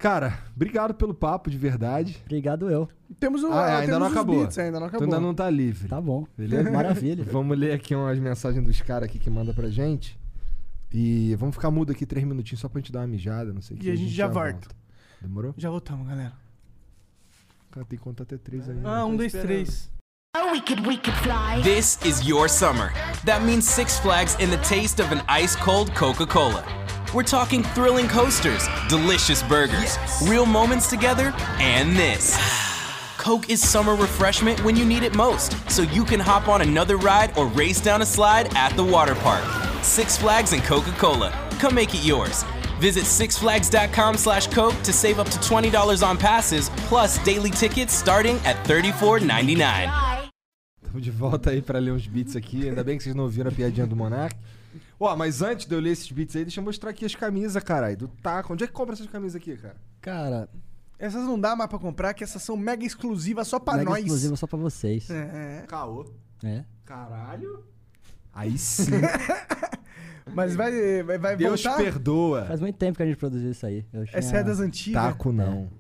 [0.01, 2.19] Cara, obrigado pelo papo, de verdade.
[2.25, 2.89] Obrigado eu.
[3.19, 4.41] Temos um, Ah, é, ainda temos não acabou.
[4.41, 5.05] beats, ainda não Tu acabou.
[5.05, 5.89] ainda não tá livre.
[5.89, 6.27] Tá bom.
[6.39, 6.71] Beleza?
[6.73, 7.23] Maravilha.
[7.25, 10.19] Vamos ler aqui umas mensagens dos caras aqui que manda pra gente.
[10.93, 13.77] E vamos ficar mudo aqui três minutinhos só pra gente dar uma mijada, não sei
[13.77, 13.91] o E que.
[13.91, 14.69] a gente já volta.
[15.21, 15.55] Demorou?
[15.59, 16.33] Já voltamos, galera.
[17.71, 18.81] Cara, tem que contar até três aí.
[18.83, 19.91] Ah, um, dois, três.
[20.35, 21.63] We could, we could fly.
[21.63, 22.91] This is your summer.
[23.27, 26.65] That means Six Flags and the taste of an ice cold Coca Cola.
[27.13, 32.39] We're talking thrilling coasters, delicious burgers, real moments together, and this.
[33.19, 36.97] Coke is summer refreshment when you need it most, so you can hop on another
[36.97, 39.43] ride or race down a slide at the water park.
[39.83, 41.33] Six Flags and Coca Cola.
[41.59, 42.45] Come make it yours.
[42.79, 48.37] Visit sixflags.com slash Coke to save up to $20 on passes, plus daily tickets starting
[48.45, 50.31] at $34.99.
[50.81, 52.69] Estamos de volta aí pra ler uns beats aqui.
[52.69, 54.37] Ainda bem que vocês não ouviram a piadinha do Monark.
[55.03, 57.63] Ó, mas antes de eu ler esses beats aí, deixa eu mostrar aqui as camisas,
[57.65, 57.97] caralho.
[57.97, 58.53] Do Taco.
[58.53, 59.77] Onde é que compra essas camisas aqui, cara?
[60.01, 60.49] Cara,
[60.99, 64.01] Essas não dá mais pra comprar, que essas são mega exclusivas só pra mega nós.
[64.01, 65.09] exclusiva só pra vocês.
[65.09, 66.05] É, Caô.
[66.45, 66.65] É.
[66.85, 67.65] Caralho.
[68.33, 68.91] Aí sim.
[70.35, 71.79] mas vai, vai, vai Deus voltar?
[71.83, 72.45] perdoa.
[72.45, 73.85] Faz muito tempo que a gente produziu isso aí.
[73.93, 75.03] Eu Essa é das antigas.
[75.03, 75.71] Taco não.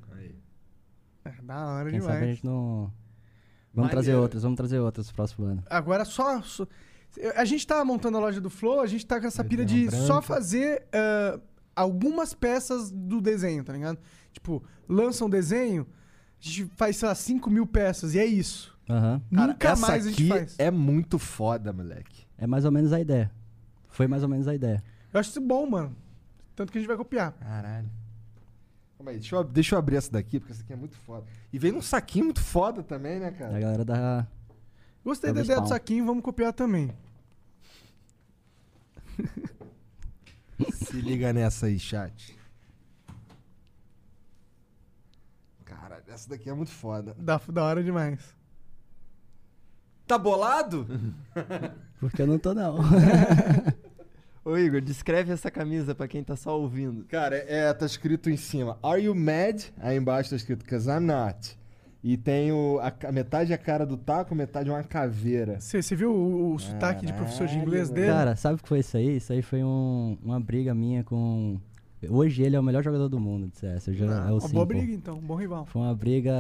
[1.25, 2.15] É, da hora Quem demais.
[2.19, 2.91] sabe a gente não.
[3.73, 3.91] Vamos Maneiro.
[3.91, 5.63] trazer outras, vamos trazer outras no próximo ano.
[5.69, 6.67] Agora só, só-
[7.35, 9.91] A gente tá montando a loja do Flow, a gente tá com essa pira de
[9.91, 10.23] só branca.
[10.23, 11.41] fazer ah,
[11.75, 13.99] algumas peças do desenho, tá ligado?
[14.33, 15.87] Tipo, lança um desenho,
[16.41, 18.79] a gente faz, sei lá, 5 mil peças e é isso.
[18.89, 19.21] Aham.
[19.35, 20.55] Cara, Nunca essa mais a gente aqui faz.
[20.59, 22.27] é muito foda, moleque.
[22.39, 23.31] É mais ou menos a ideia.
[23.89, 24.83] Foi mais ou menos a ideia.
[25.13, 25.95] Eu acho isso bom, mano.
[26.55, 27.33] Tanto que a gente vai copiar.
[27.33, 27.91] Caralho.
[28.97, 31.25] Calma aí, deixa eu, deixa eu abrir essa daqui, porque essa aqui é muito foda.
[31.53, 33.59] E vem num saquinho muito foda também, né, A cara?
[33.61, 34.27] galera da.
[35.05, 36.95] Gostei da ideia do saquinho, vamos copiar também.
[40.73, 42.39] Se liga nessa aí, chat.
[45.65, 47.15] Cara, essa daqui é muito foda.
[47.19, 48.21] Da, da hora demais.
[50.07, 50.87] Tá bolado?
[52.01, 52.79] Porque eu não tô, não.
[54.45, 57.05] Ô Igor, descreve essa camisa pra quem tá só ouvindo.
[57.05, 59.63] Cara, é, tá escrito em cima, Are you mad?
[59.79, 61.57] Aí embaixo tá escrito, Cause I'm not.
[62.03, 65.61] E tem o, a, a metade é a cara do taco, metade é uma caveira.
[65.61, 68.07] Você você viu o, o sotaque de professor de inglês dele?
[68.07, 69.17] Cara, sabe o que foi isso aí?
[69.17, 71.59] Isso aí foi um- uma briga minha com.
[72.09, 73.89] Hoje ele é o melhor jogador do mundo de CS.
[73.89, 75.19] Hoje é o Ah, uma boa briga, então.
[75.19, 75.67] Um bom rival.
[75.67, 76.33] Foi uma briga.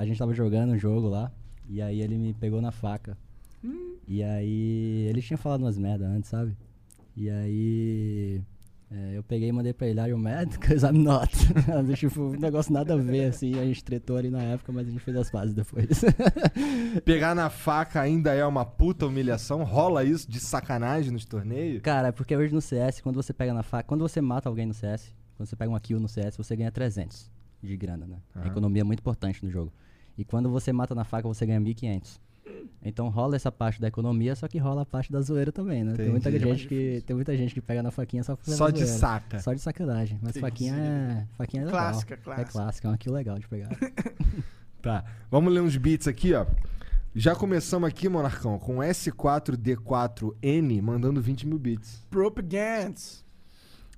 [0.00, 1.30] A gente tava jogando um jogo lá.
[1.68, 3.16] E aí ele me pegou na faca.
[3.64, 3.94] Hum.
[4.08, 5.06] E aí.
[5.08, 6.56] Ele tinha falado umas merda antes, sabe?
[7.16, 8.40] E aí.
[8.96, 10.56] É, eu peguei e mandei pra ele, Are you mad?
[10.62, 11.28] Cause I'm not.
[11.98, 13.58] tipo, um negócio nada a ver, assim.
[13.58, 16.00] A gente tretou ali na época, mas a gente fez as pazes depois.
[17.04, 19.64] Pegar na faca ainda é uma puta humilhação?
[19.64, 21.82] Rola isso de sacanagem nos torneios?
[21.82, 24.66] Cara, é porque hoje no CS, quando você pega na faca, quando você mata alguém
[24.66, 28.18] no CS, quando você pega uma kill no CS, você ganha 300 de grana, né?
[28.34, 29.72] A economia é muito importante no jogo.
[30.16, 32.20] E quando você mata na faca, você ganha 1.500.
[32.82, 35.94] Então rola essa parte da economia, só que rola a parte da zoeira também, né?
[35.94, 38.80] Tem muita, gente que, tem muita gente que pega na faquinha só pra Só de
[38.84, 38.98] zoeira.
[38.98, 39.38] saca.
[39.38, 40.18] Só de sacanagem.
[40.22, 41.80] Mas faquinha é, faquinha é legal.
[41.80, 42.52] Clássica, É clássica.
[42.52, 43.70] clássica, é uma kill legal de pegar.
[44.82, 45.02] Tá.
[45.30, 46.44] Vamos ler uns beats aqui, ó.
[47.14, 52.06] Já começamos aqui, Monarcão, com S4D4N mandando 20 mil bits.
[52.10, 52.94] Propaganda.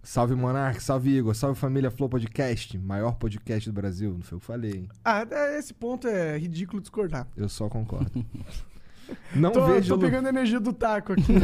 [0.09, 4.13] Salve Monark, salve Igor, salve família Flow Podcast, maior podcast do Brasil.
[4.15, 4.89] Não foi o que eu falei, hein?
[5.05, 7.27] Ah, é- esse ponto é ridículo discordar.
[7.37, 8.13] Eu só concordo.
[9.35, 9.89] Não tô, vejo.
[9.95, 11.23] tô pegando a energia do taco aqui.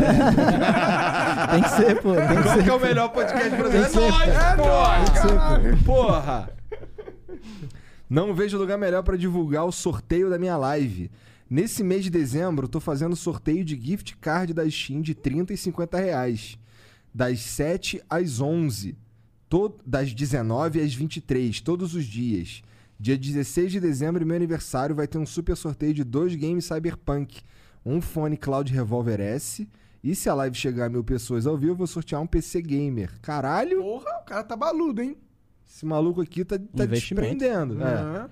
[1.50, 2.12] Tem que ser, pô.
[2.14, 2.62] Tem que Qual ser.
[2.64, 3.80] que é o melhor podcast do Brasil?
[3.82, 5.78] É ser, nóis, É nóis, caralho.
[5.84, 6.50] porra!
[8.08, 11.10] Não vejo lugar melhor pra divulgar o sorteio da minha live.
[11.50, 15.56] Nesse mês de dezembro, tô fazendo sorteio de gift card da Steam de 30 e
[15.56, 16.58] 50 reais.
[17.14, 18.96] Das 7 às 11.
[19.48, 22.62] To- das 19 às 23, todos os dias.
[22.98, 27.40] Dia 16 de dezembro, meu aniversário, vai ter um super sorteio de dois games Cyberpunk.
[27.84, 29.68] Um fone Cloud Revolver S.
[30.02, 32.62] E se a live chegar a mil pessoas ao vivo, eu vou sortear um PC
[32.62, 33.10] Gamer.
[33.20, 33.80] Caralho!
[33.82, 35.16] Porra, o cara tá baludo, hein?
[35.68, 37.80] Esse maluco aqui tá, tá desprendendo.
[37.82, 37.84] É.
[37.94, 38.30] Aham.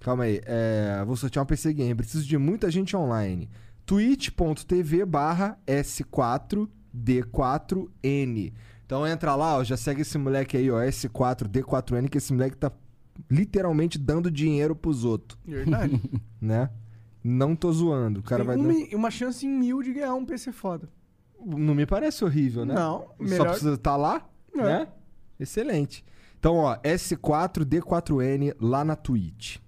[0.00, 0.40] Calma aí.
[0.44, 1.94] É, vou sortear um PC Game.
[1.94, 3.48] Preciso de muita gente online.
[3.86, 5.58] twitch.tv barra
[6.94, 8.52] S4D4N.
[8.84, 12.70] Então entra lá, ó, já segue esse moleque aí, ó, S4D4N, que esse moleque tá
[13.30, 16.00] literalmente dando dinheiro pros outros, Verdade.
[16.40, 16.70] né?
[17.24, 18.20] Não tô zoando.
[18.20, 18.96] O cara Tem vai uma, dar...
[18.96, 20.88] uma chance em mil de ganhar um PC foda.
[21.44, 22.74] Não me parece horrível, né?
[22.74, 24.62] Não, Só melhor- precisa estar lá, É.
[24.62, 24.88] né?
[25.38, 26.04] Excelente.
[26.38, 29.58] Então, ó, S4D4N lá na Twitch.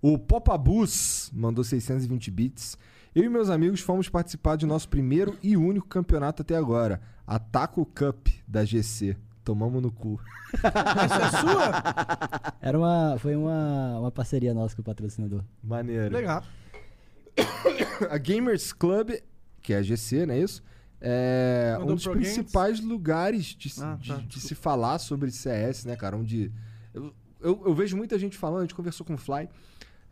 [0.00, 2.76] O Popabus mandou 620 bits.
[3.14, 7.38] Eu e meus amigos fomos participar de nosso primeiro e único campeonato até agora, a
[7.38, 9.16] Taco Cup da GC.
[9.44, 10.20] Tomamos no cu.
[10.54, 12.54] Essa é sua?
[12.60, 15.42] Era uma, foi uma, uma parceria nossa com o patrocinador.
[15.62, 16.14] Maneiro.
[16.14, 16.42] Legal.
[18.08, 19.10] A Gamers Club,
[19.60, 20.62] que é a GC, não é isso?
[21.00, 22.32] É Mandou um dos pro Games?
[22.34, 24.48] principais lugares de, se- Ah, de- tá, de desculpa.
[24.48, 26.16] se falar sobre CS, né, cara?
[26.16, 26.52] Onde.
[26.94, 29.48] Eu, eu, eu vejo muita gente falando, a gente conversou com o Fly,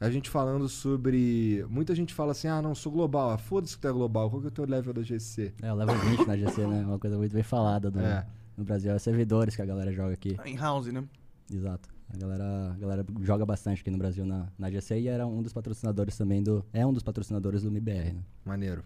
[0.00, 1.64] a gente falando sobre.
[1.68, 3.30] Muita gente fala assim: ah, não, sou global.
[3.30, 5.52] Ah, foda-se que tu é global, qual que é o teu level da GC?
[5.62, 6.84] É, o level 20 na GC, né?
[6.86, 8.26] Uma coisa muito bem falada do, É.
[8.56, 8.90] no Brasil.
[8.90, 10.36] É os servidores que a galera joga aqui.
[10.44, 11.04] Em house, né?
[11.52, 11.88] Exato.
[12.12, 15.42] A galera, a galera joga bastante aqui no Brasil na, na GC e era um
[15.42, 16.64] dos patrocinadores também do.
[16.72, 18.22] É um dos patrocinadores do MBR, né?
[18.44, 18.82] Maneiro.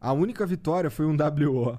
[0.00, 1.78] A única vitória foi um WO.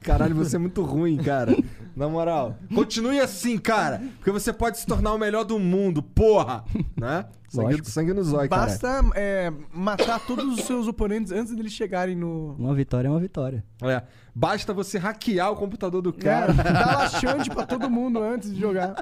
[0.00, 1.54] Caralho, você é muito ruim, cara.
[1.94, 2.56] Na moral.
[2.74, 4.00] Continue assim, cara.
[4.16, 6.64] Porque você pode se tornar o melhor do mundo, porra!
[6.98, 7.26] Né?
[7.48, 7.90] Sangue, Lógico.
[7.90, 8.62] sangue no zóio, cara.
[8.66, 12.54] Basta é, matar todos os seus oponentes antes deles chegarem no.
[12.58, 13.62] Uma vitória é uma vitória.
[13.82, 14.02] É.
[14.34, 16.72] Basta você hackear o computador do Cara, cara.
[16.72, 18.94] dá laxante pra todo mundo antes de jogar.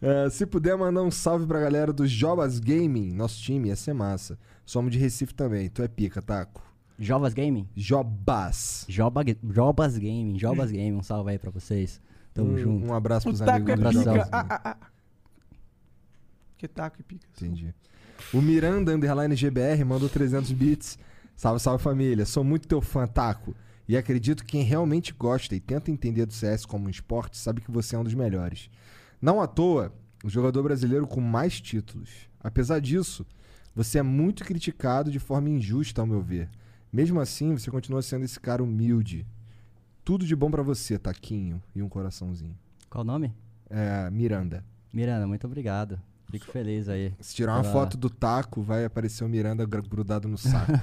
[0.00, 3.92] É, se puder mandar um salve pra galera do Jobas Gaming, nosso time, ia ser
[3.92, 4.38] massa.
[4.64, 5.68] Somos de Recife também.
[5.68, 6.62] Tu é pica, Taco.
[6.98, 7.68] Jovas Gaming?
[7.74, 8.84] Jobas.
[8.88, 10.94] Joba, Jobas Gaming, Jobas Gaming.
[10.94, 12.00] Um salve aí pra vocês.
[12.32, 12.86] Tamo Um, junto.
[12.86, 14.02] um abraço O pros taco amigos é do abração.
[14.14, 14.36] Jobas pica.
[14.36, 14.86] Ah, ah, ah.
[16.56, 17.26] Que taco e pica.
[17.36, 17.74] Entendi.
[18.32, 20.98] O Miranda Underline GBR mandou 300 bits.
[21.36, 22.24] Salve, salve família.
[22.24, 23.54] Sou muito teu fã, Taco.
[23.88, 27.60] E acredito que quem realmente gosta e tenta entender do CS como um esporte sabe
[27.60, 28.70] que você é um dos melhores.
[29.20, 29.92] Não à toa,
[30.22, 32.08] o jogador brasileiro com mais títulos.
[32.40, 33.26] Apesar disso,
[33.74, 36.48] você é muito criticado de forma injusta, ao meu ver.
[36.94, 39.26] Mesmo assim, você continua sendo esse cara humilde.
[40.04, 41.60] Tudo de bom pra você, Taquinho.
[41.74, 42.56] E um coraçãozinho.
[42.88, 43.34] Qual o nome?
[43.68, 44.64] É, Miranda.
[44.92, 45.98] Miranda, muito obrigado.
[46.30, 47.12] Fico feliz aí.
[47.20, 50.70] Se tirar uma pela- foto do taco, vai aparecer o Miranda gr- grudado no saco.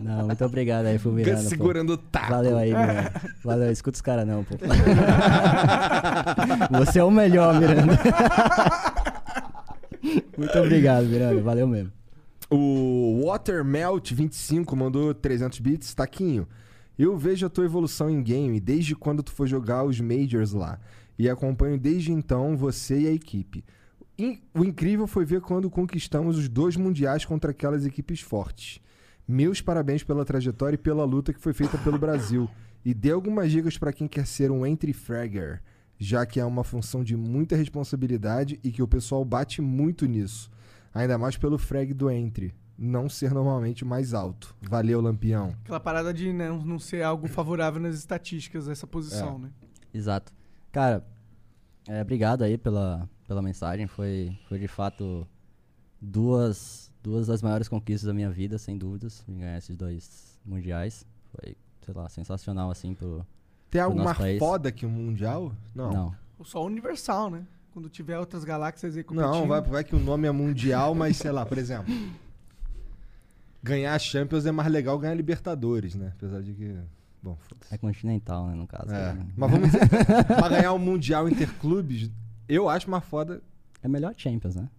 [0.00, 1.42] Não, muito obrigado aí pro Miranda.
[1.42, 1.48] pô.
[1.48, 2.30] Segurando o taco.
[2.30, 3.12] Valeu aí, Miranda.
[3.42, 4.54] Valeu, escuta os caras não, pô.
[6.78, 7.92] Você é o melhor, Miranda.
[10.36, 11.40] Muito obrigado, Miranda.
[11.42, 11.92] Valeu mesmo.
[12.56, 15.92] O Watermelt25 mandou 300 bits.
[15.92, 16.46] Taquinho,
[16.96, 20.78] eu vejo a tua evolução em game desde quando tu foi jogar os Majors lá.
[21.18, 23.64] E acompanho desde então você e a equipe.
[24.54, 28.80] O incrível foi ver quando conquistamos os dois mundiais contra aquelas equipes fortes.
[29.26, 32.48] Meus parabéns pela trajetória e pela luta que foi feita pelo Brasil.
[32.84, 35.60] E dê algumas dicas para quem quer ser um entry fragger,
[35.98, 40.53] já que é uma função de muita responsabilidade e que o pessoal bate muito nisso.
[40.94, 44.54] Ainda mais pelo frag do entry, não ser normalmente o mais alto.
[44.62, 45.54] Valeu, Lampião.
[45.62, 49.38] Aquela parada de não, não ser algo favorável nas estatísticas dessa posição, É.
[49.38, 49.50] né?
[49.92, 50.32] Exato.
[50.70, 51.04] Cara,
[51.88, 53.86] é, obrigado aí pela, pela mensagem.
[53.86, 55.26] Foi, foi de fato
[56.00, 61.06] duas, duas das maiores conquistas da minha vida, sem dúvidas, em ganhar esses dois mundiais.
[61.32, 63.26] Foi, sei lá, sensacional assim pro.
[63.70, 64.38] Tem pro país.
[64.38, 65.52] foda que o Mundial?
[65.74, 65.92] Não.
[65.92, 66.16] Não.
[66.44, 67.44] Só universal, né?
[67.74, 69.32] Quando tiver outras galáxias aí competindo.
[69.32, 71.92] Não, vai, vai que o nome é Mundial, mas sei lá, por exemplo.
[73.60, 76.12] Ganhar a Champions é mais legal ganhar a Libertadores, né?
[76.14, 76.72] Apesar de que.
[77.20, 77.74] Bom, foda-se.
[77.74, 78.94] É continental, né, no caso.
[78.94, 79.14] É.
[79.14, 79.26] né?
[79.34, 79.88] Mas vamos dizer,
[80.38, 82.12] pra ganhar o Mundial Interclubes,
[82.48, 83.42] eu acho mais foda
[83.82, 84.70] É melhor a Champions, né?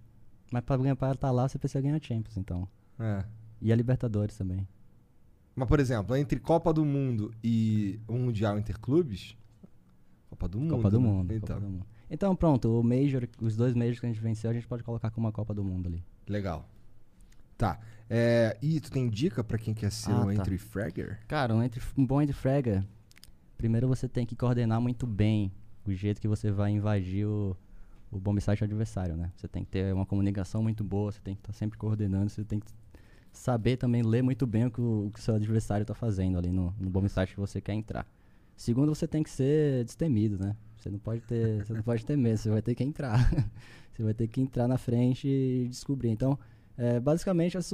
[0.49, 2.65] Mas pra ganhar para estar lá, você precisa ganhar a Champions, então.
[2.97, 3.25] É.
[3.61, 4.65] E a Libertadores também.
[5.53, 9.35] Mas, por exemplo, entre Copa do Mundo e o Mundial Interclubes.
[10.29, 10.75] Copa do Mundo.
[10.77, 11.07] Copa do né?
[11.07, 11.33] Mundo.
[11.33, 11.94] Então, Copa do Mundo.
[12.09, 15.09] Então, pronto, o Major, os dois Majors que a gente venceu, a gente pode colocar
[15.09, 16.03] como uma Copa do Mundo ali.
[16.27, 16.67] legal.
[17.57, 17.79] Tá.
[18.09, 20.33] É, e tu tem dica pra quem quer ser Ah, um tá.
[20.33, 21.19] Entry Fragger?
[21.25, 22.85] Cara, um, entre, um bom entre frega,
[23.57, 25.51] primeiro você tem que coordenar muito bem
[25.87, 27.55] o jeito que você vai invadir o,
[28.11, 29.31] o bomb site adversário, né?
[29.37, 32.43] Você tem que ter uma comunicação muito boa, você tem que estar sempre coordenando, você
[32.43, 32.65] tem que
[33.31, 36.37] saber também ler muito bem o que o, o que o seu adversário está fazendo
[36.37, 38.05] ali no, no bomb site que você quer entrar.
[38.57, 40.55] Segundo, você tem que ser destemido, né?
[40.85, 43.17] Você não pode ter, você não pode ter medo, você vai ter que entrar.
[43.91, 46.09] você vai ter que entrar na frente e descobrir.
[46.09, 46.37] Então,
[46.77, 47.73] é, basicamente, as,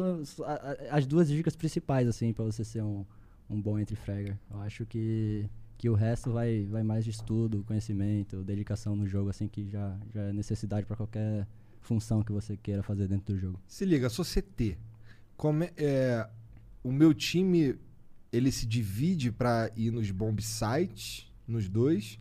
[0.89, 3.05] as duas dicas principais, assim, para você ser um,
[3.49, 4.39] um bom entre fragger.
[4.49, 5.45] Eu acho que,
[5.77, 9.99] que o resto vai, vai mais de estudo, conhecimento, dedicação no jogo, assim, que já,
[10.13, 11.45] já é necessidade para qualquer
[11.81, 13.59] função que você queira fazer dentro do jogo.
[13.67, 14.77] Se liga, sou CT.
[15.35, 16.29] Como é, é,
[16.81, 17.75] o meu time,
[18.31, 22.20] ele se divide pra ir nos bomb sites, nos dois?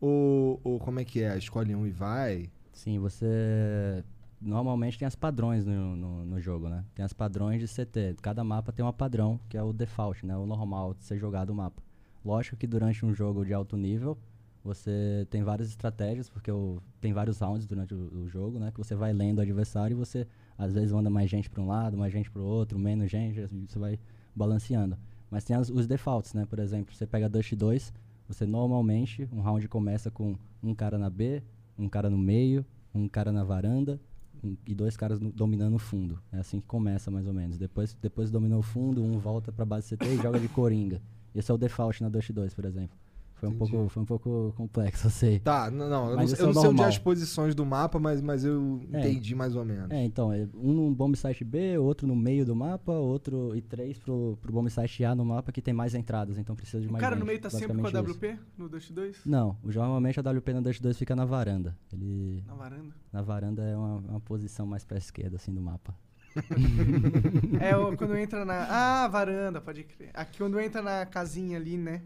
[0.00, 1.36] Ou, ou como é que é?
[1.38, 2.50] Escolhe um e vai?
[2.72, 4.04] Sim, você.
[4.40, 6.84] Normalmente tem as padrões no, no, no jogo, né?
[6.94, 8.16] Tem as padrões de CT.
[8.20, 10.36] Cada mapa tem um padrão, que é o default, né?
[10.36, 11.82] O normal de ser jogado o mapa.
[12.24, 14.18] Lógico que durante um jogo de alto nível,
[14.62, 18.70] você tem várias estratégias, porque o- tem vários rounds durante o, o jogo, né?
[18.70, 20.26] Que você vai lendo o adversário e você,
[20.58, 23.40] às vezes, manda mais gente para um lado, mais gente para o outro, menos gente,
[23.40, 23.98] você vai
[24.34, 24.98] balanceando.
[25.30, 26.44] Mas tem as- os defaults, né?
[26.44, 27.92] Por exemplo, você pega Dust 2,
[28.26, 31.42] você normalmente, um round começa com um cara na B,
[31.78, 34.00] um cara no meio, um cara na varanda
[34.42, 36.18] um- e dois caras no- dominando o fundo.
[36.32, 37.56] É assim que começa, mais ou menos.
[37.58, 41.00] Depois, depois dominou o fundo, um volta pra base CT e joga de coringa.
[41.34, 42.96] Esse é o default na Dust 2, por exemplo.
[43.38, 45.38] Foi um, pouco, foi um pouco complexo, eu sei.
[45.40, 47.66] Tá, não, não, eu não, eu é o não sei onde é as posições do
[47.66, 49.00] mapa, mas, mas eu É.
[49.00, 49.90] entendi mais ou menos.
[49.90, 53.60] É, então, é um no bomb site B, outro no meio do mapa, outro e
[53.60, 56.88] três pro, pro bomb site A no mapa que tem mais entradas, então precisa de
[56.88, 58.10] O mais cara no gente, meio tá sempre com a isso.
[58.14, 59.18] WP no Dust 2?
[59.26, 61.76] Não, o- normalmente a WP na Dust 2 fica na varanda.
[61.92, 62.94] Ele Na varanda.
[63.12, 65.94] na varanda é uma, uma posição mais pra esquerda assim do mapa.
[67.60, 68.66] É o- quando entra na.
[69.04, 70.10] Ah, varanda, pode crer.
[70.14, 72.02] Aqui quando entra na casinha ali, né?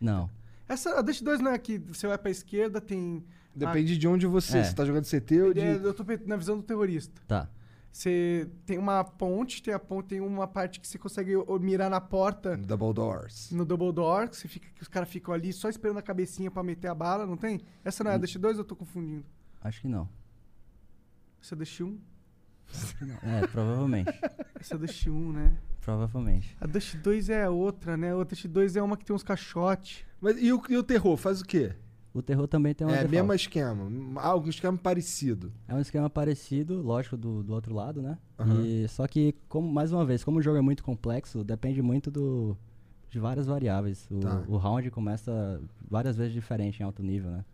[0.00, 0.28] Não.
[0.70, 1.78] Essa, a Dust 2 não é aqui.
[1.78, 3.24] Você vai pra esquerda, tem.
[3.52, 4.58] Depende de onde você.
[4.58, 4.62] É.
[4.62, 5.60] Você tá jogando CT ou de.
[5.60, 7.20] É, eu tô na visão do terrorista.
[7.26, 7.50] Tá.
[7.90, 12.00] Você tem uma ponte, tem a ponte, tem uma parte que você consegue mirar na
[12.00, 13.50] porta Double Doors.
[13.50, 16.52] no double door, que, você fica, que os caras ficam ali só esperando a cabecinha
[16.52, 17.60] pra meter a bala, não tem?
[17.84, 19.24] Essa não é a Dust 2 ou eu tô confundindo?
[19.60, 20.08] Acho que não.
[21.42, 21.98] Essa é a Dust 1?
[23.24, 24.12] É, provavelmente.
[24.54, 25.58] Essa é a Dust 1, né?
[25.80, 26.56] Provavelmente.
[26.60, 28.12] A Dust 2 é a outra, né?
[28.12, 30.04] A Dust 2 é uma que tem uns caixotes.
[30.20, 31.16] Mas e o, e o terror?
[31.16, 31.72] Faz o quê?
[32.12, 33.10] O terror também tem um é, default.
[33.14, 34.20] mesmo esquema.
[34.20, 35.52] Algo esquema parecido.
[35.68, 38.18] É um esquema parecido, lógico, do, do outro lado, né?
[38.38, 38.62] Aham.
[38.64, 42.10] E, só que, como, mais uma vez, como o jogo é muito complexo, depende muito
[42.10, 42.56] do,
[43.08, 44.08] de várias variáveis.
[44.10, 44.42] O, Tá.
[44.48, 47.44] o round começa várias vezes diferente em alto nível, né?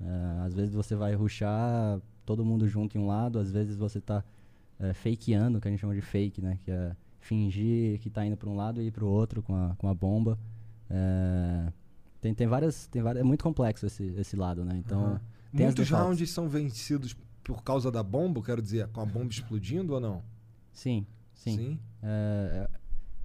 [0.00, 4.00] É, às vezes você vai rushar todo mundo junto em um lado, às vezes você
[4.00, 4.24] tá
[4.80, 6.58] é, fakeando, que a gente chama de fake, né?
[6.64, 6.96] Que é
[7.26, 9.88] fingir que tá indo para um lado e ir para o outro com a, com
[9.88, 10.38] a bomba.
[10.88, 11.72] É,
[12.20, 13.20] tem, tem várias, tem várias...
[13.20, 14.76] É muito complexo esse, esse lado, né?
[14.78, 15.20] Então, Aham.
[15.54, 19.94] tem Muitos rounds são vencidos por causa da bomba, quero dizer, com a bomba explodindo
[19.94, 20.22] ou não?
[20.72, 21.56] Sim, sim.
[21.56, 21.80] Sim?
[22.02, 22.68] É,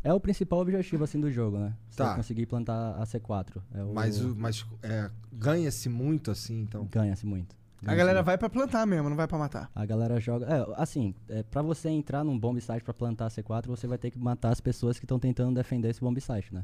[0.04, 1.76] é, é o principal objetivo assim do jogo, né?
[1.90, 2.16] Você Tá.
[2.16, 3.62] conseguir plantar a C4.
[3.74, 6.86] É o- Mas, o- mas é, ganha-se muito assim, então.
[6.92, 7.56] Ganha-se muito.
[7.86, 9.72] A galera vai pra plantar mesmo, não vai pra matar.
[9.74, 10.46] A galera joga.
[10.46, 13.98] É, assim, é, pra você entrar num bomb site pra plantar a C4, você vai
[13.98, 16.64] ter que matar as pessoas que estão tentando defender esse bomb site, né?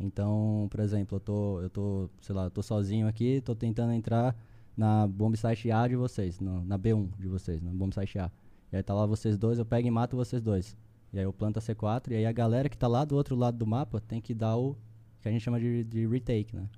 [0.00, 3.92] Então, por exemplo, eu tô, eu tô, sei lá, eu tô sozinho aqui, tô tentando
[3.92, 4.34] entrar
[4.76, 8.30] na bomb site A de vocês, no- na B1 de vocês, na bomb site A.
[8.72, 10.76] E aí tá lá vocês dois, eu pego e mato vocês dois.
[11.12, 13.36] E aí eu planto a C4, e aí a galera que tá lá do outro
[13.36, 14.76] lado do mapa tem que dar o
[15.20, 16.68] que a gente chama de, de retake, né?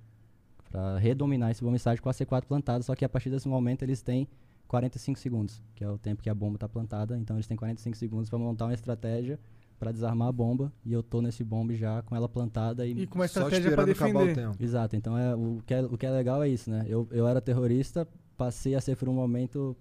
[0.71, 3.83] Pra redominar esse bomb site com a C4 plantada, só que a partir desse momento
[3.83, 4.29] eles têm
[4.69, 7.97] 45 segundos, que é o tempo que a bomba tá plantada, então eles têm 45
[7.97, 9.39] segundos pra montar uma estratégia
[9.79, 13.07] pra desarmar a bomba, e eu tô nesse bombe já com ela plantada e E
[13.07, 14.51] com uma Só estratégia pra esperando acabar o defender.
[14.53, 14.63] tempo.
[14.65, 16.85] Exato, então é, o, que é, o que é legal é isso, né?
[16.89, 19.77] Eu, eu era terrorista, passei a ser por um momento.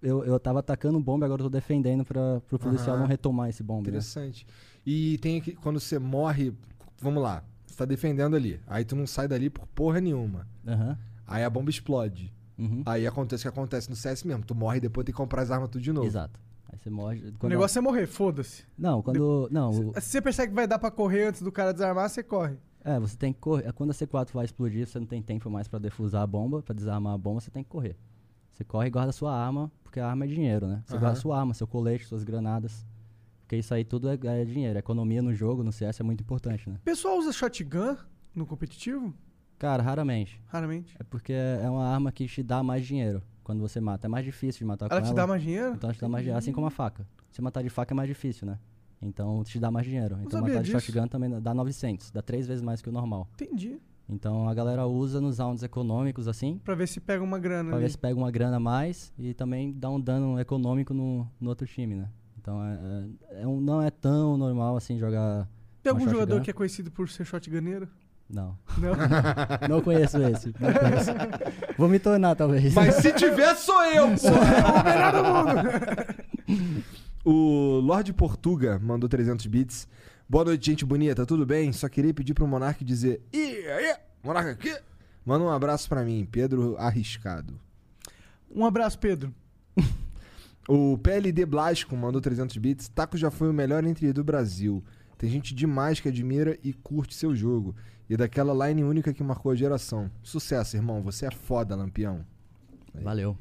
[0.00, 3.02] Eu, eu tava atacando um bombe, agora eu tô defendendo para pro policial Aham.
[3.02, 3.90] não retomar esse bombe.
[3.90, 3.98] Né?
[3.98, 4.46] Interessante.
[4.86, 6.52] E tem que, quando você morre,
[7.00, 7.44] vamos lá,
[7.78, 8.60] tá defendendo ali.
[8.66, 10.46] Aí tu não sai dali por porra nenhuma.
[10.66, 10.98] Aham.
[11.26, 12.32] Aí a bomba explode.
[12.58, 12.82] Uhum.
[12.86, 14.44] Aí acontece o que acontece no CS mesmo.
[14.44, 16.06] Tu morre e depois tem que comprar as armas tudo de novo.
[16.06, 16.40] Exato.
[16.70, 17.32] Aí você morre.
[17.40, 18.64] O negócio é morrer, foda-se.
[18.76, 19.48] Não, quando.
[19.50, 22.22] Não, o- Se você percebe que vai dar pra correr antes do cara desarmar, você
[22.22, 22.56] corre.
[22.84, 23.72] é, você tem que correr.
[23.72, 26.74] Quando a C4 vai explodir, você não tem tempo mais pra defusar a bomba, pra
[26.74, 27.96] desarmar a bomba, você tem que correr.
[28.52, 30.82] Você corre e guarda sua arma, porque a arma é dinheiro, né?
[30.84, 31.14] Você guarda Aham.
[31.16, 32.84] sua arma, seu colete, suas granadas.
[33.48, 34.76] Porque isso aí tudo é, é dinheiro.
[34.76, 36.76] A economia no jogo, no CS, é muito importante, né?
[36.76, 37.96] O pessoal usa shotgun
[38.34, 39.14] no competitivo?
[39.58, 40.38] Cara, raramente.
[40.48, 40.94] Raramente.
[41.00, 44.06] É porque é uma arma que te dá mais dinheiro quando você mata.
[44.06, 45.16] É mais difícil de matar Ela com te ela.
[45.16, 45.72] dá mais dinheiro?
[45.74, 46.38] Então ela te dá mais dinheiro.
[46.38, 47.08] Assim como a faca.
[47.30, 48.58] Se matar de faca é mais difícil, né?
[49.00, 50.18] Então te dá mais dinheiro.
[50.20, 50.78] Então matar de disso.
[50.80, 52.10] shotgun também dá 900.
[52.10, 53.26] Dá três vezes mais que o normal.
[53.32, 53.80] Entendi.
[54.06, 56.58] Então a galera usa nos rounds econômicos assim.
[56.62, 57.92] Pra ver se pega uma grana Pra ver ali.
[57.92, 61.66] se pega uma grana a mais e também dá um dano econômico no, no outro
[61.66, 62.10] time, né?
[62.40, 62.78] Então é,
[63.38, 65.48] é- é um- não é tão normal assim jogar.
[65.82, 66.44] Tem algum jogador shotgun.
[66.44, 67.88] que é conhecido por ser shotguneiro?
[68.28, 68.58] Não.
[68.76, 68.92] Não?
[69.68, 70.48] Não conheço esse.
[70.60, 71.10] Não conheço.
[71.78, 72.74] Vou me tornar, talvez.
[72.74, 74.04] Mas se tiver, sou eu!
[74.08, 76.84] o melhor do mundo!
[77.24, 79.86] O Lorde Portuga mandou 300 bits.
[80.26, 81.26] Boa noite, gente bonita.
[81.26, 81.72] Tudo bem?
[81.72, 83.20] Só queria pedir pro Monark dizer...
[83.34, 83.94] Aí,
[84.24, 84.74] Monark aqui?
[85.26, 87.60] Manda um abraço pra mim, Pedro Arriscado.
[88.50, 89.34] Um abraço, Pedro.
[90.68, 92.88] O PLD Blasco mandou 300 bits.
[92.88, 94.84] Taco já foi o melhor entre do Brasil.
[95.16, 97.74] Tem gente demais que admira e curte seu jogo.
[98.08, 100.10] E daquela line única que marcou a geração.
[100.22, 101.02] Sucesso, irmão.
[101.02, 102.24] Você é foda, lampião.
[102.94, 103.36] Valeu.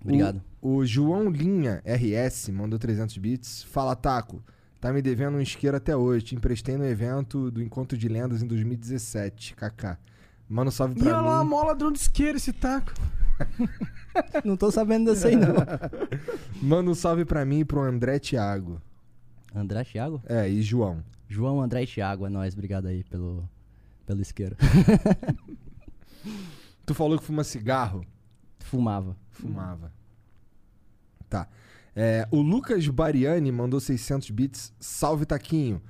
[0.00, 0.40] Obrigado.
[0.62, 3.64] O, o João Linha RS mandou 300 bits.
[3.64, 4.42] Fala, Taco.
[4.80, 6.26] Tá me devendo um isqueiro até hoje.
[6.26, 9.54] Te emprestei no evento do Encontro de Lendas em 2017.
[9.54, 9.98] KK.
[10.48, 11.50] Manda um salve E pra olha lá, mim.
[11.50, 12.92] mó ladrão de isqueiro esse taco.
[14.44, 15.54] Não tô sabendo desse aí, não.
[16.62, 18.80] Manda um salve pra mim e pro André Thiago.
[19.54, 20.22] André Thiago?
[20.26, 21.02] É, e João.
[21.28, 22.54] João, André e Thiago, é nóis.
[22.54, 23.48] Obrigado aí pelo,
[24.06, 24.56] pelo isqueiro.
[26.84, 28.04] Tu falou que fuma cigarro?
[28.58, 29.16] Fumava.
[29.30, 29.92] Fumava.
[31.28, 31.48] Tá.
[31.94, 34.72] É, o Lucas Bariani mandou 600 bits.
[34.80, 35.80] Salve, Taquinho.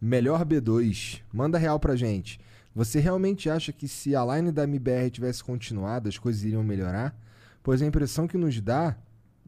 [0.00, 1.22] Melhor B2.
[1.32, 2.38] Manda real pra gente.
[2.74, 7.14] Você realmente acha que se a line da MBR tivesse continuado, as coisas iriam melhorar?
[7.62, 8.96] Pois a impressão que nos dá.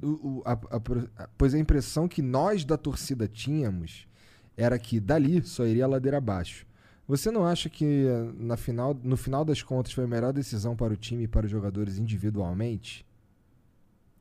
[0.05, 4.09] o- o- a- a- a- pois a impressão que nós da torcida tínhamos
[4.57, 6.67] era que dali só iria a ladeira abaixo.
[7.07, 10.75] Você não acha que eh, na final, no final das contas foi a melhor decisão
[10.75, 13.07] para o time e para os jogadores individualmente?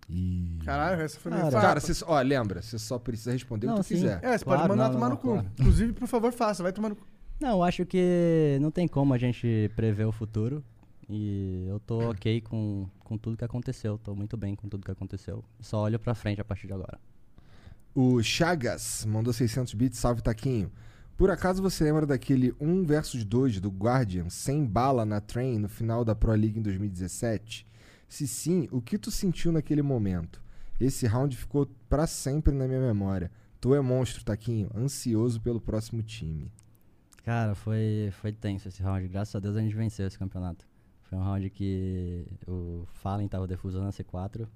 [0.07, 0.59] E...
[0.65, 1.61] Caralho, essa foi meio Cara.
[1.61, 3.95] Cara, você, ó, lembra, você só precisa responder o Não, que tu sim.
[3.95, 4.19] quiser.
[4.23, 5.27] É, você Claro, pode mandar não, tomar não, no cu.
[5.29, 5.47] claro.
[5.57, 6.61] Inclusive, por favor, faça.
[6.61, 7.07] Vai tomar no cu.
[7.41, 10.63] Não, acho que não tem como a gente prever o futuro.
[11.09, 13.97] E eu tô ok com, com tudo que aconteceu.
[13.97, 15.43] Tô muito bem com tudo que aconteceu.
[15.59, 16.99] Só olho pra frente a partir de agora.
[17.95, 20.71] O Chagas mandou 600 bits, salve Taquinho.
[21.17, 25.67] Por acaso você lembra daquele 1 versus 2 do Guardian sem bala na train no
[25.67, 27.65] final da Pro League em 2017?
[28.07, 30.43] Se sim, o que tu sentiu naquele momento?
[30.79, 33.31] Esse round ficou pra sempre na minha memória.
[33.59, 36.51] Tu é monstro, Taquinho, ansioso pelo próximo time.
[37.23, 39.07] Cara, foi, foi tenso esse round.
[39.07, 40.65] Graças a Deus a gente venceu esse campeonato.
[41.03, 44.47] Foi um round que o Fallen tava defusando a C4.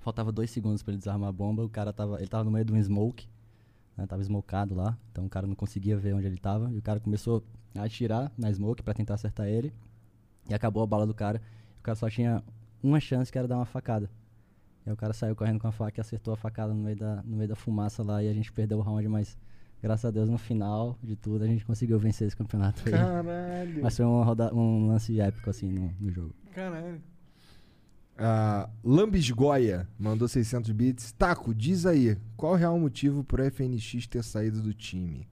[0.00, 1.64] Faltava dois segundos pra ele desarmar a bomba.
[1.64, 2.18] O cara tava.
[2.18, 3.28] Ele tava no meio de um smoke.
[3.96, 4.98] Né, tava smokado lá.
[5.10, 6.70] Então o cara não conseguia ver onde ele tava.
[6.72, 7.42] E o cara começou
[7.74, 9.72] a atirar na smoke pra tentar acertar ele.
[10.48, 11.40] E acabou a bala do cara.
[11.80, 12.42] O cara só tinha
[12.82, 14.10] uma chance que era dar uma facada.
[14.84, 16.96] E aí o cara saiu correndo com a faca e acertou a facada no meio
[16.96, 18.22] da, no meio da fumaça lá.
[18.22, 19.38] E a gente perdeu o round, mas
[19.82, 22.92] graças a Deus no final de tudo a gente conseguiu vencer esse campeonato aí.
[22.92, 23.82] Caralho.
[23.82, 26.34] Mas foi uma roda- um lance épico assim no, no jogo.
[26.52, 27.00] Caralho.
[28.20, 31.12] A Lambisgoia mandou 600 bits.
[31.12, 35.28] Taco, diz aí, qual o real motivo pro FNX ter saído do time?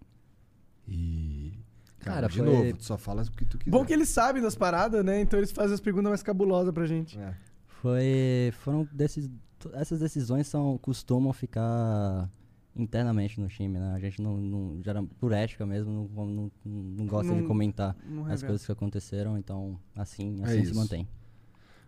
[0.87, 1.53] E.
[1.99, 3.71] Cara, Cara, de foi- novo, tu só fala o que tu quiser.
[3.73, 5.21] Bom que eles sabem das paradas, né?
[5.21, 7.19] Então eles fazem as perguntas mais cabulosas pra gente.
[7.19, 7.35] É.
[7.67, 8.53] Foi.
[8.61, 9.29] Foram desses.
[9.73, 12.31] Essas decisões são, costumam ficar
[12.77, 13.95] internamente no time, né?
[13.95, 17.97] A gente não, não gera, por ética mesmo, não, não, não gosta de Não- comentar
[18.09, 20.75] não as coisas que aconteceram, então assim, É assim se isso.
[20.75, 21.09] mantém.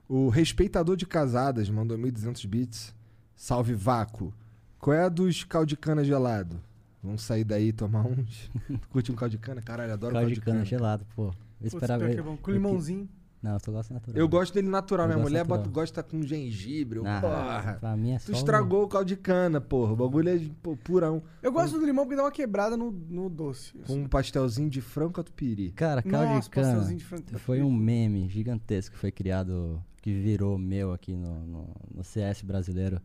[0.09, 2.95] O respeitador de casadas mandou 1.200 bits.
[3.37, 4.33] Salve, Vácuo.
[4.79, 6.61] Qual é a dos caldo de cana gelado?
[7.03, 8.51] Vamos sair daí e tomar uns.
[8.91, 9.61] curte um caldo de cana?
[9.61, 11.27] Caralho, adoro Caldo caldo de cana gelado, pô.
[11.61, 12.09] Eu esperava.
[12.09, 12.37] que é bom.
[12.37, 13.09] Com eu- limãozinho.
[13.41, 14.17] Não, eu só gosto natural.
[14.17, 15.05] Eu gosto dele natural.
[15.05, 15.59] Eu Minha gosto mulher natural.
[15.59, 17.01] bota, gosta com gengibre.
[17.05, 17.77] Ah, porra.
[17.81, 18.33] Pra mim é só.
[18.33, 19.93] Tu estragou o caldo de cana, porra.
[19.93, 21.23] O bagulho é pô, purão.
[21.41, 23.79] Eu gosto do limão porque dá uma quebrada no, no doce.
[23.87, 25.71] Com um pastelzinho de frango catupiry.
[25.71, 29.83] Cara, caldo Nossa, de cana pastelzinho de frango foi um meme gigantesco que foi criado,
[30.03, 33.01] que virou meu aqui no, no, no CS brasileiro.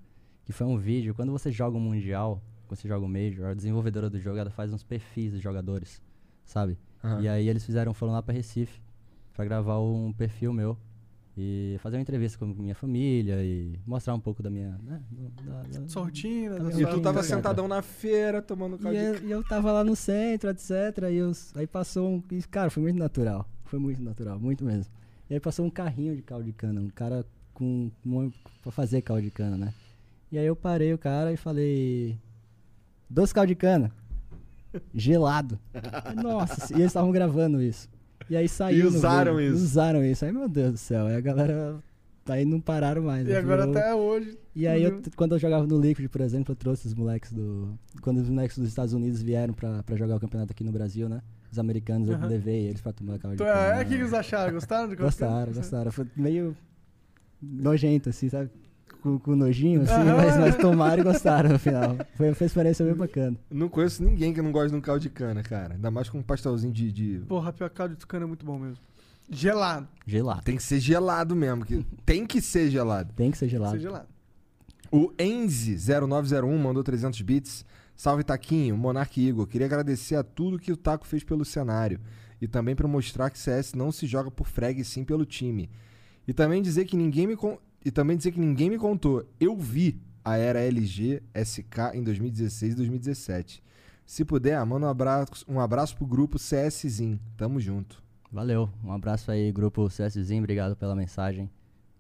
[0.46, 3.54] Que foi um vídeo, quando você joga um Mundial, quando você joga um Major, a
[3.54, 6.02] desenvolvedora do jogo ela faz uns perfis dos jogadores,
[6.44, 6.78] sabe?
[7.02, 7.22] Aham.
[7.22, 8.82] E aí eles fizeram, foram lá pra Recife
[9.34, 10.78] pra gravar um perfil meu.
[11.36, 14.78] E fazer uma entrevista com minha família e mostrar um pouco da minha.
[14.84, 15.02] Né,
[15.44, 16.60] da- da- Sua rotina.
[16.60, 17.24] da E tu tava Obrigado.
[17.24, 20.70] sentadão na feira tomando e caldo eu, e eu tava lá no centro, etc.
[21.12, 22.24] E eu, aí passou um.
[22.32, 23.50] e, Cara, foi muito natural.
[23.66, 24.94] Foi muito natural, muito mesmo.
[25.28, 26.80] E aí passou um carrinho de caldo de cana.
[26.80, 28.32] Um cara com, com
[28.62, 29.74] pra fazer caldo de cana, né?
[30.32, 32.16] E aí eu parei o cara e falei,
[33.10, 33.92] doce caldo de cana,
[34.94, 35.58] gelado.
[36.22, 37.88] Nossa, e eles estavam gravando isso.
[38.34, 38.90] E aí saiu.
[38.90, 39.56] no usaram isso.
[39.56, 40.26] Usaram isso.
[40.26, 41.06] Aí, meu Deus do céu.
[41.06, 41.76] Aí a galera.
[42.28, 43.28] Aí não pararam mais.
[43.28, 43.38] E né?
[43.38, 44.38] agora Virou- até hoje.
[44.56, 45.02] E aí, eu, Uhum.
[45.16, 47.78] quando eu jogava no Liquid, por exemplo, eu trouxe os moleques do.
[48.02, 51.08] Quando os moleques dos Estados Unidos vieram pra, pra jogar o campeonato aqui no Brasil,
[51.08, 51.22] né?
[51.52, 52.26] Os americanos, eu Aham.
[52.28, 53.50] levei eles pra tomar caldo cana.
[53.52, 54.54] é, o que que eles acharam?
[54.54, 55.92] Gostaram do Gostaram, gostaram.
[55.92, 56.58] Foi meio
[57.42, 58.50] nojento, assim, sabe?
[59.04, 60.16] Com, com nojinho, assim, Aham.
[60.16, 61.98] mas, mas tomaram e gostaram no final.
[62.16, 63.36] Foi, uma experiência bem bacana.
[63.52, 65.74] Não conheço ninguém que não gosta de um caldo de cana, cara.
[65.74, 66.90] Ainda mais com um pastelzinho de.
[66.90, 68.78] de- Porra, pior caldo de cana é muito bom mesmo.
[69.30, 69.88] Gelado.
[70.08, 70.42] Gelado.
[70.44, 71.66] Tem que ser gelado mesmo.
[71.66, 71.86] Que...
[72.06, 73.12] Tem que ser gelado.
[73.14, 73.74] Tem que ser gelado.
[73.74, 74.08] Ser gelado.
[74.90, 77.66] O Enzi0901 mandou 300 bits.
[77.96, 79.46] Salve Taquinho, Monark e Igor.
[79.48, 82.00] Queria agradecer a tudo que o Taco fez pelo cenário.
[82.42, 85.70] E também pra mostrar que CS não se joga por frag, sim pelo time.
[86.28, 89.26] E também dizer que ninguém me con- e também dizer que ninguém me contou.
[89.40, 93.64] Eu vi a era LG SK em 2016 e 2017.
[94.06, 97.20] Se puder, manda um abraço, um abraço pro grupo CSzinho.
[97.38, 98.02] Tamo junto.
[98.32, 98.70] Valeu.
[98.84, 100.42] Um abraço aí, grupo CSzinho.
[100.42, 101.50] Obrigado pela mensagem.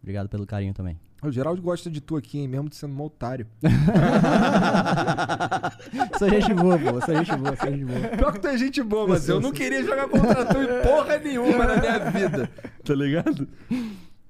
[0.01, 0.99] Obrigado pelo carinho também.
[1.21, 2.49] O Geraldo gosta de tu aqui, hein?
[2.49, 3.47] Mesmo tu sendo um otário.
[6.19, 6.99] sou gente boa, pô.
[6.99, 7.99] Sou gente boa, sou gente boa.
[8.17, 11.17] Pior que tu é gente boa, mas eu não queria jogar contra tu em porra
[11.19, 12.49] nenhuma na minha vida.
[12.83, 13.47] Tá ligado?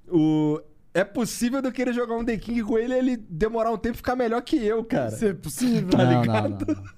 [0.07, 0.61] O...
[0.93, 3.77] É possível de eu querer jogar um The King com ele e ele demorar um
[3.77, 5.13] tempo e ficar melhor que eu, cara.
[5.13, 5.89] Isso é possível.
[5.89, 6.65] Tá não, ligado?
[6.67, 6.93] não, não, não.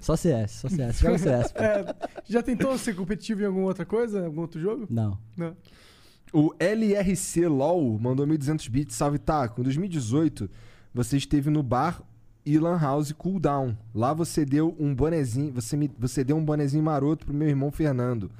[0.00, 0.98] Só CS, só CS.
[0.98, 1.54] Joga CS.
[1.56, 1.94] É,
[2.26, 4.26] já tentou ser competitivo em alguma outra coisa?
[4.26, 4.86] Algum outro jogo?
[4.90, 5.18] Não.
[5.36, 5.56] Não.
[6.32, 8.94] O LRC LOL mandou 1.200 bits.
[8.94, 9.60] Salve, Taco.
[9.60, 10.48] Em 2018,
[10.92, 12.02] você esteve no bar
[12.44, 13.76] Ilan House Cooldown.
[13.94, 17.70] Lá você deu um bonezinho, você, me, você deu um bonezinho maroto pro meu irmão
[17.70, 18.30] Fernando.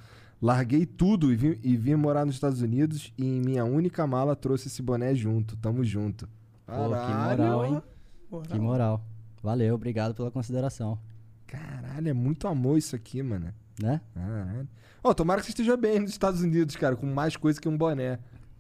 [0.40, 4.36] Larguei tudo e vim, e vim morar nos Estados Unidos e em minha única mala
[4.36, 5.56] trouxe esse boné junto.
[5.56, 6.28] Tamo junto.
[6.66, 7.42] Pô, que Caralho.
[7.42, 7.82] moral, hein?
[8.30, 8.46] Moral.
[8.48, 9.04] Que moral.
[9.42, 10.98] Valeu, obrigado pela consideração.
[11.46, 13.52] Caralho, é muito amor isso aqui, mano.
[13.80, 14.00] Né?
[14.14, 14.68] Caralho.
[15.02, 17.76] Ó, tomara que você esteja bem nos Estados Unidos, cara, com mais coisa que um
[17.78, 18.18] boné,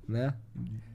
[0.08, 0.34] né?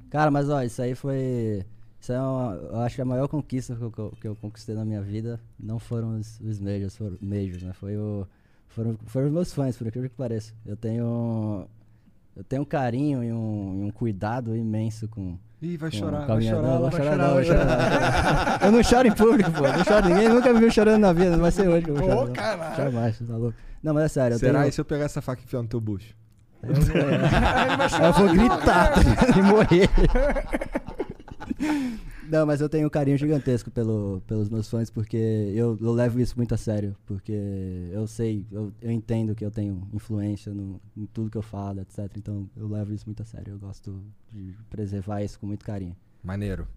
[0.09, 1.65] Cara, mas ó, isso aí foi.
[1.99, 4.35] Isso é uma, eu acho que a maior conquista que eu, que eu- que eu
[4.35, 7.73] conquistei na minha vida não foram os, os majors, foram majors, né?
[7.73, 8.27] Foi o,
[8.75, 10.53] foram, foram meus fãs, por incrível que pareça.
[10.65, 11.65] Eu tenho.
[12.35, 15.37] Eu tenho um carinho e um, e um cuidado imenso com.
[15.61, 16.61] Ih, vai com- chorar, vai chorar.
[16.61, 18.59] Não, vai vai chorar, chorar, não, vai vai chorar.
[18.59, 18.67] não.
[18.67, 19.61] Eu não choro em público, pô.
[19.67, 20.09] Não choro.
[20.09, 21.31] Ninguém nunca me viu chorando na vida.
[21.31, 22.25] Não vai ser hoje que eu vou chorar.
[22.25, 22.33] não.
[22.33, 22.75] caralho.
[22.75, 23.57] Jamais, você tá louco.
[23.81, 24.35] Não, mas é sério.
[24.35, 24.59] Eu Será?
[24.59, 26.13] tenho, E se eu pegar essa faca e enfiar no teu bucho?
[26.63, 26.73] eu, é,
[28.07, 28.93] eu vou gritar
[29.37, 29.89] e morrer.
[32.29, 36.19] Não, mas eu tenho um carinho gigantesco pelo, pelos meus fãs, porque eu, eu levo
[36.19, 36.95] isso muito a sério.
[37.05, 37.33] Porque
[37.91, 41.81] eu sei, eu, eu entendo que eu tenho influência no, em tudo que eu falo,
[41.81, 42.09] etc.
[42.17, 43.53] Então eu levo isso muito a sério.
[43.53, 44.01] Eu gosto
[44.31, 45.95] de preservar isso com muito carinho.
[46.23, 46.67] Maneiro.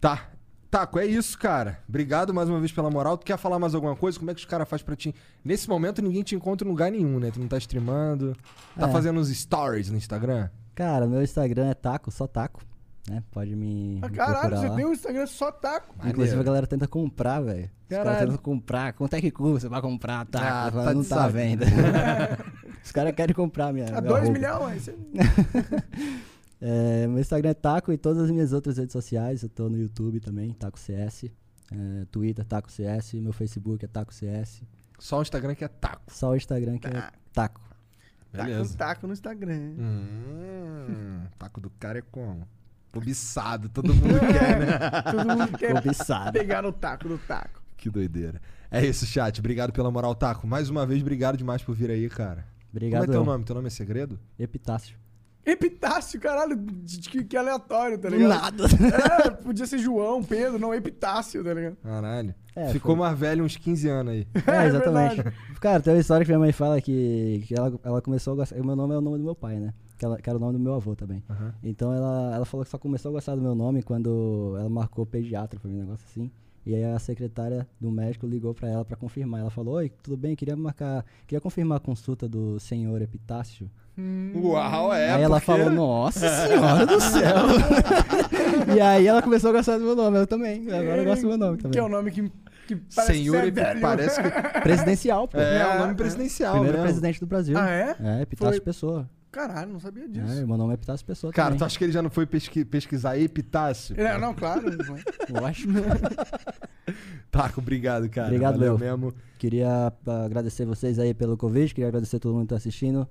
[0.00, 0.30] Tá.
[0.70, 1.78] Taco, é isso, cara.
[1.86, 3.18] Obrigado mais uma vez pela moral.
[3.18, 4.18] Tu quer falar mais alguma coisa?
[4.18, 5.14] Como é que os caras fazem pra ti?
[5.44, 7.30] Nesse momento ninguém te encontra em lugar nenhum, né?
[7.30, 8.34] Tu não tá streamando.
[8.74, 8.90] Tá É.
[8.92, 10.48] fazendo uns stories no Instagram?
[10.74, 12.62] Cara, meu Instagram é taco, só taco.
[13.08, 13.22] Né?
[13.32, 14.76] Pode me, Ah, me caralho, você lá.
[14.76, 15.94] tem um Instagram só taco.
[16.06, 17.64] Inclusive a galera tenta comprar, velho.
[17.82, 18.26] Os caras Caralho.
[18.28, 18.92] tentam comprar.
[18.92, 20.24] Quanto é que custa pra comprar?
[20.26, 21.66] Tá, Ah, tá não tá à venda.
[22.84, 23.86] Os caras querem comprar minha.
[23.86, 24.32] A minha 2 roupa.
[24.38, 24.88] milhões.
[26.64, 29.42] É, meu Instagram é Taco e todas as minhas outras redes sociais.
[29.42, 31.24] Eu tô no YouTube também, Taco CS.
[31.72, 33.14] É, Twitter, Taco CS.
[33.14, 34.62] Meu Facebook é Taco CS.
[34.96, 36.02] Só o Instagram que é taco.
[36.06, 36.90] Só o Instagram que é
[37.32, 37.60] Taco.
[38.32, 39.74] Tá com taco no Instagram.
[39.76, 42.46] Hum, taco do cara é como?
[42.92, 44.78] Cobiçado, todo mundo quer, né?
[45.10, 46.32] Todo mundo quer Cobiçado.
[46.32, 47.62] pegar o taco do taco.
[47.76, 48.40] Que doideira.
[48.70, 49.38] É isso, chat.
[49.40, 50.46] Obrigado pela moral, Taco.
[50.46, 52.44] Mais uma vez, obrigado demais por vir aí, cara.
[52.70, 53.00] Obrigado.
[53.00, 53.26] Como é teu eu.
[53.26, 53.44] nome?
[53.44, 54.20] Teu nome é segredo?
[54.38, 54.94] Epitácio.
[55.44, 56.56] Epitácio, caralho,
[57.10, 58.28] que, que aleatório, tá ligado?
[58.28, 58.64] Nada.
[59.26, 61.76] É, podia ser João, Pedro, não Epitácio, tá ligado?
[61.82, 62.34] Caralho.
[62.54, 64.26] É, Ficou foi- mais velho uns 15 anos aí.
[64.46, 65.14] É, exatamente.
[65.16, 65.36] verdade.
[65.60, 68.56] Cara, tem uma história que minha mãe fala que, que ela, ela começou a gostar.
[68.60, 69.72] O meu nome é o nome do meu pai, né?
[69.98, 71.22] Que, ela, que era o nome do meu avô também.
[71.28, 71.54] Aham.
[71.62, 75.04] Então ela, ela falou que só começou a gostar do meu nome quando ela marcou
[75.06, 76.30] pediatra pra mim, um negócio assim.
[76.64, 79.40] E aí a secretária do médico ligou pra ela pra confirmar.
[79.40, 80.36] Ela falou: Oi, tudo bem?
[80.36, 81.04] Queria marcar.
[81.26, 83.68] Queria confirmar a consulta do senhor Epitácio.
[84.34, 85.10] Uau, é.
[85.12, 87.36] aí ela porque- falou: Nossa senhora do céu!
[88.76, 90.18] e aí ela começou a gostar do meu nome.
[90.18, 90.66] Eu também.
[90.72, 91.72] Agora eu gosto do meu nome também.
[91.72, 92.32] Que é o nome que,
[92.66, 94.30] que parece Senhor, que é parece que.
[94.62, 95.38] Presidencial, pô.
[95.38, 95.94] É, É, o nome é.
[95.94, 96.86] presidencial Primeiro mesmo.
[96.88, 97.56] presidente do Brasil.
[97.58, 97.96] Ah, é?
[98.00, 99.10] É, Epitácio Foi- Pessoa.
[99.30, 100.46] Caralho, não sabia É, disso.
[100.46, 101.66] meu nome é Epitácio Pessoa Cara, tu também.
[101.66, 103.98] acha que ele já não foi pesqui- pesquisar epitácio?
[103.98, 104.62] É, não, claro.
[105.30, 105.72] Lógico.
[107.30, 108.26] Taco, obrigado, cara.
[108.28, 108.78] Obrigado, Valeu eu.
[108.78, 109.14] mesmo.
[109.38, 113.08] Queria ah, agradecer vocês aí pelo convite, queria agradecer todo mundo que tá assistindo.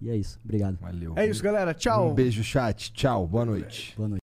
[0.00, 0.38] E é isso.
[0.44, 0.78] Obrigado.
[0.80, 1.14] Valeu.
[1.16, 1.74] É isso, galera.
[1.74, 2.10] Tchau.
[2.10, 2.92] Um beijo, chat.
[2.92, 3.26] Tchau.
[3.26, 3.94] Boa noite.
[3.96, 4.27] Boa noite.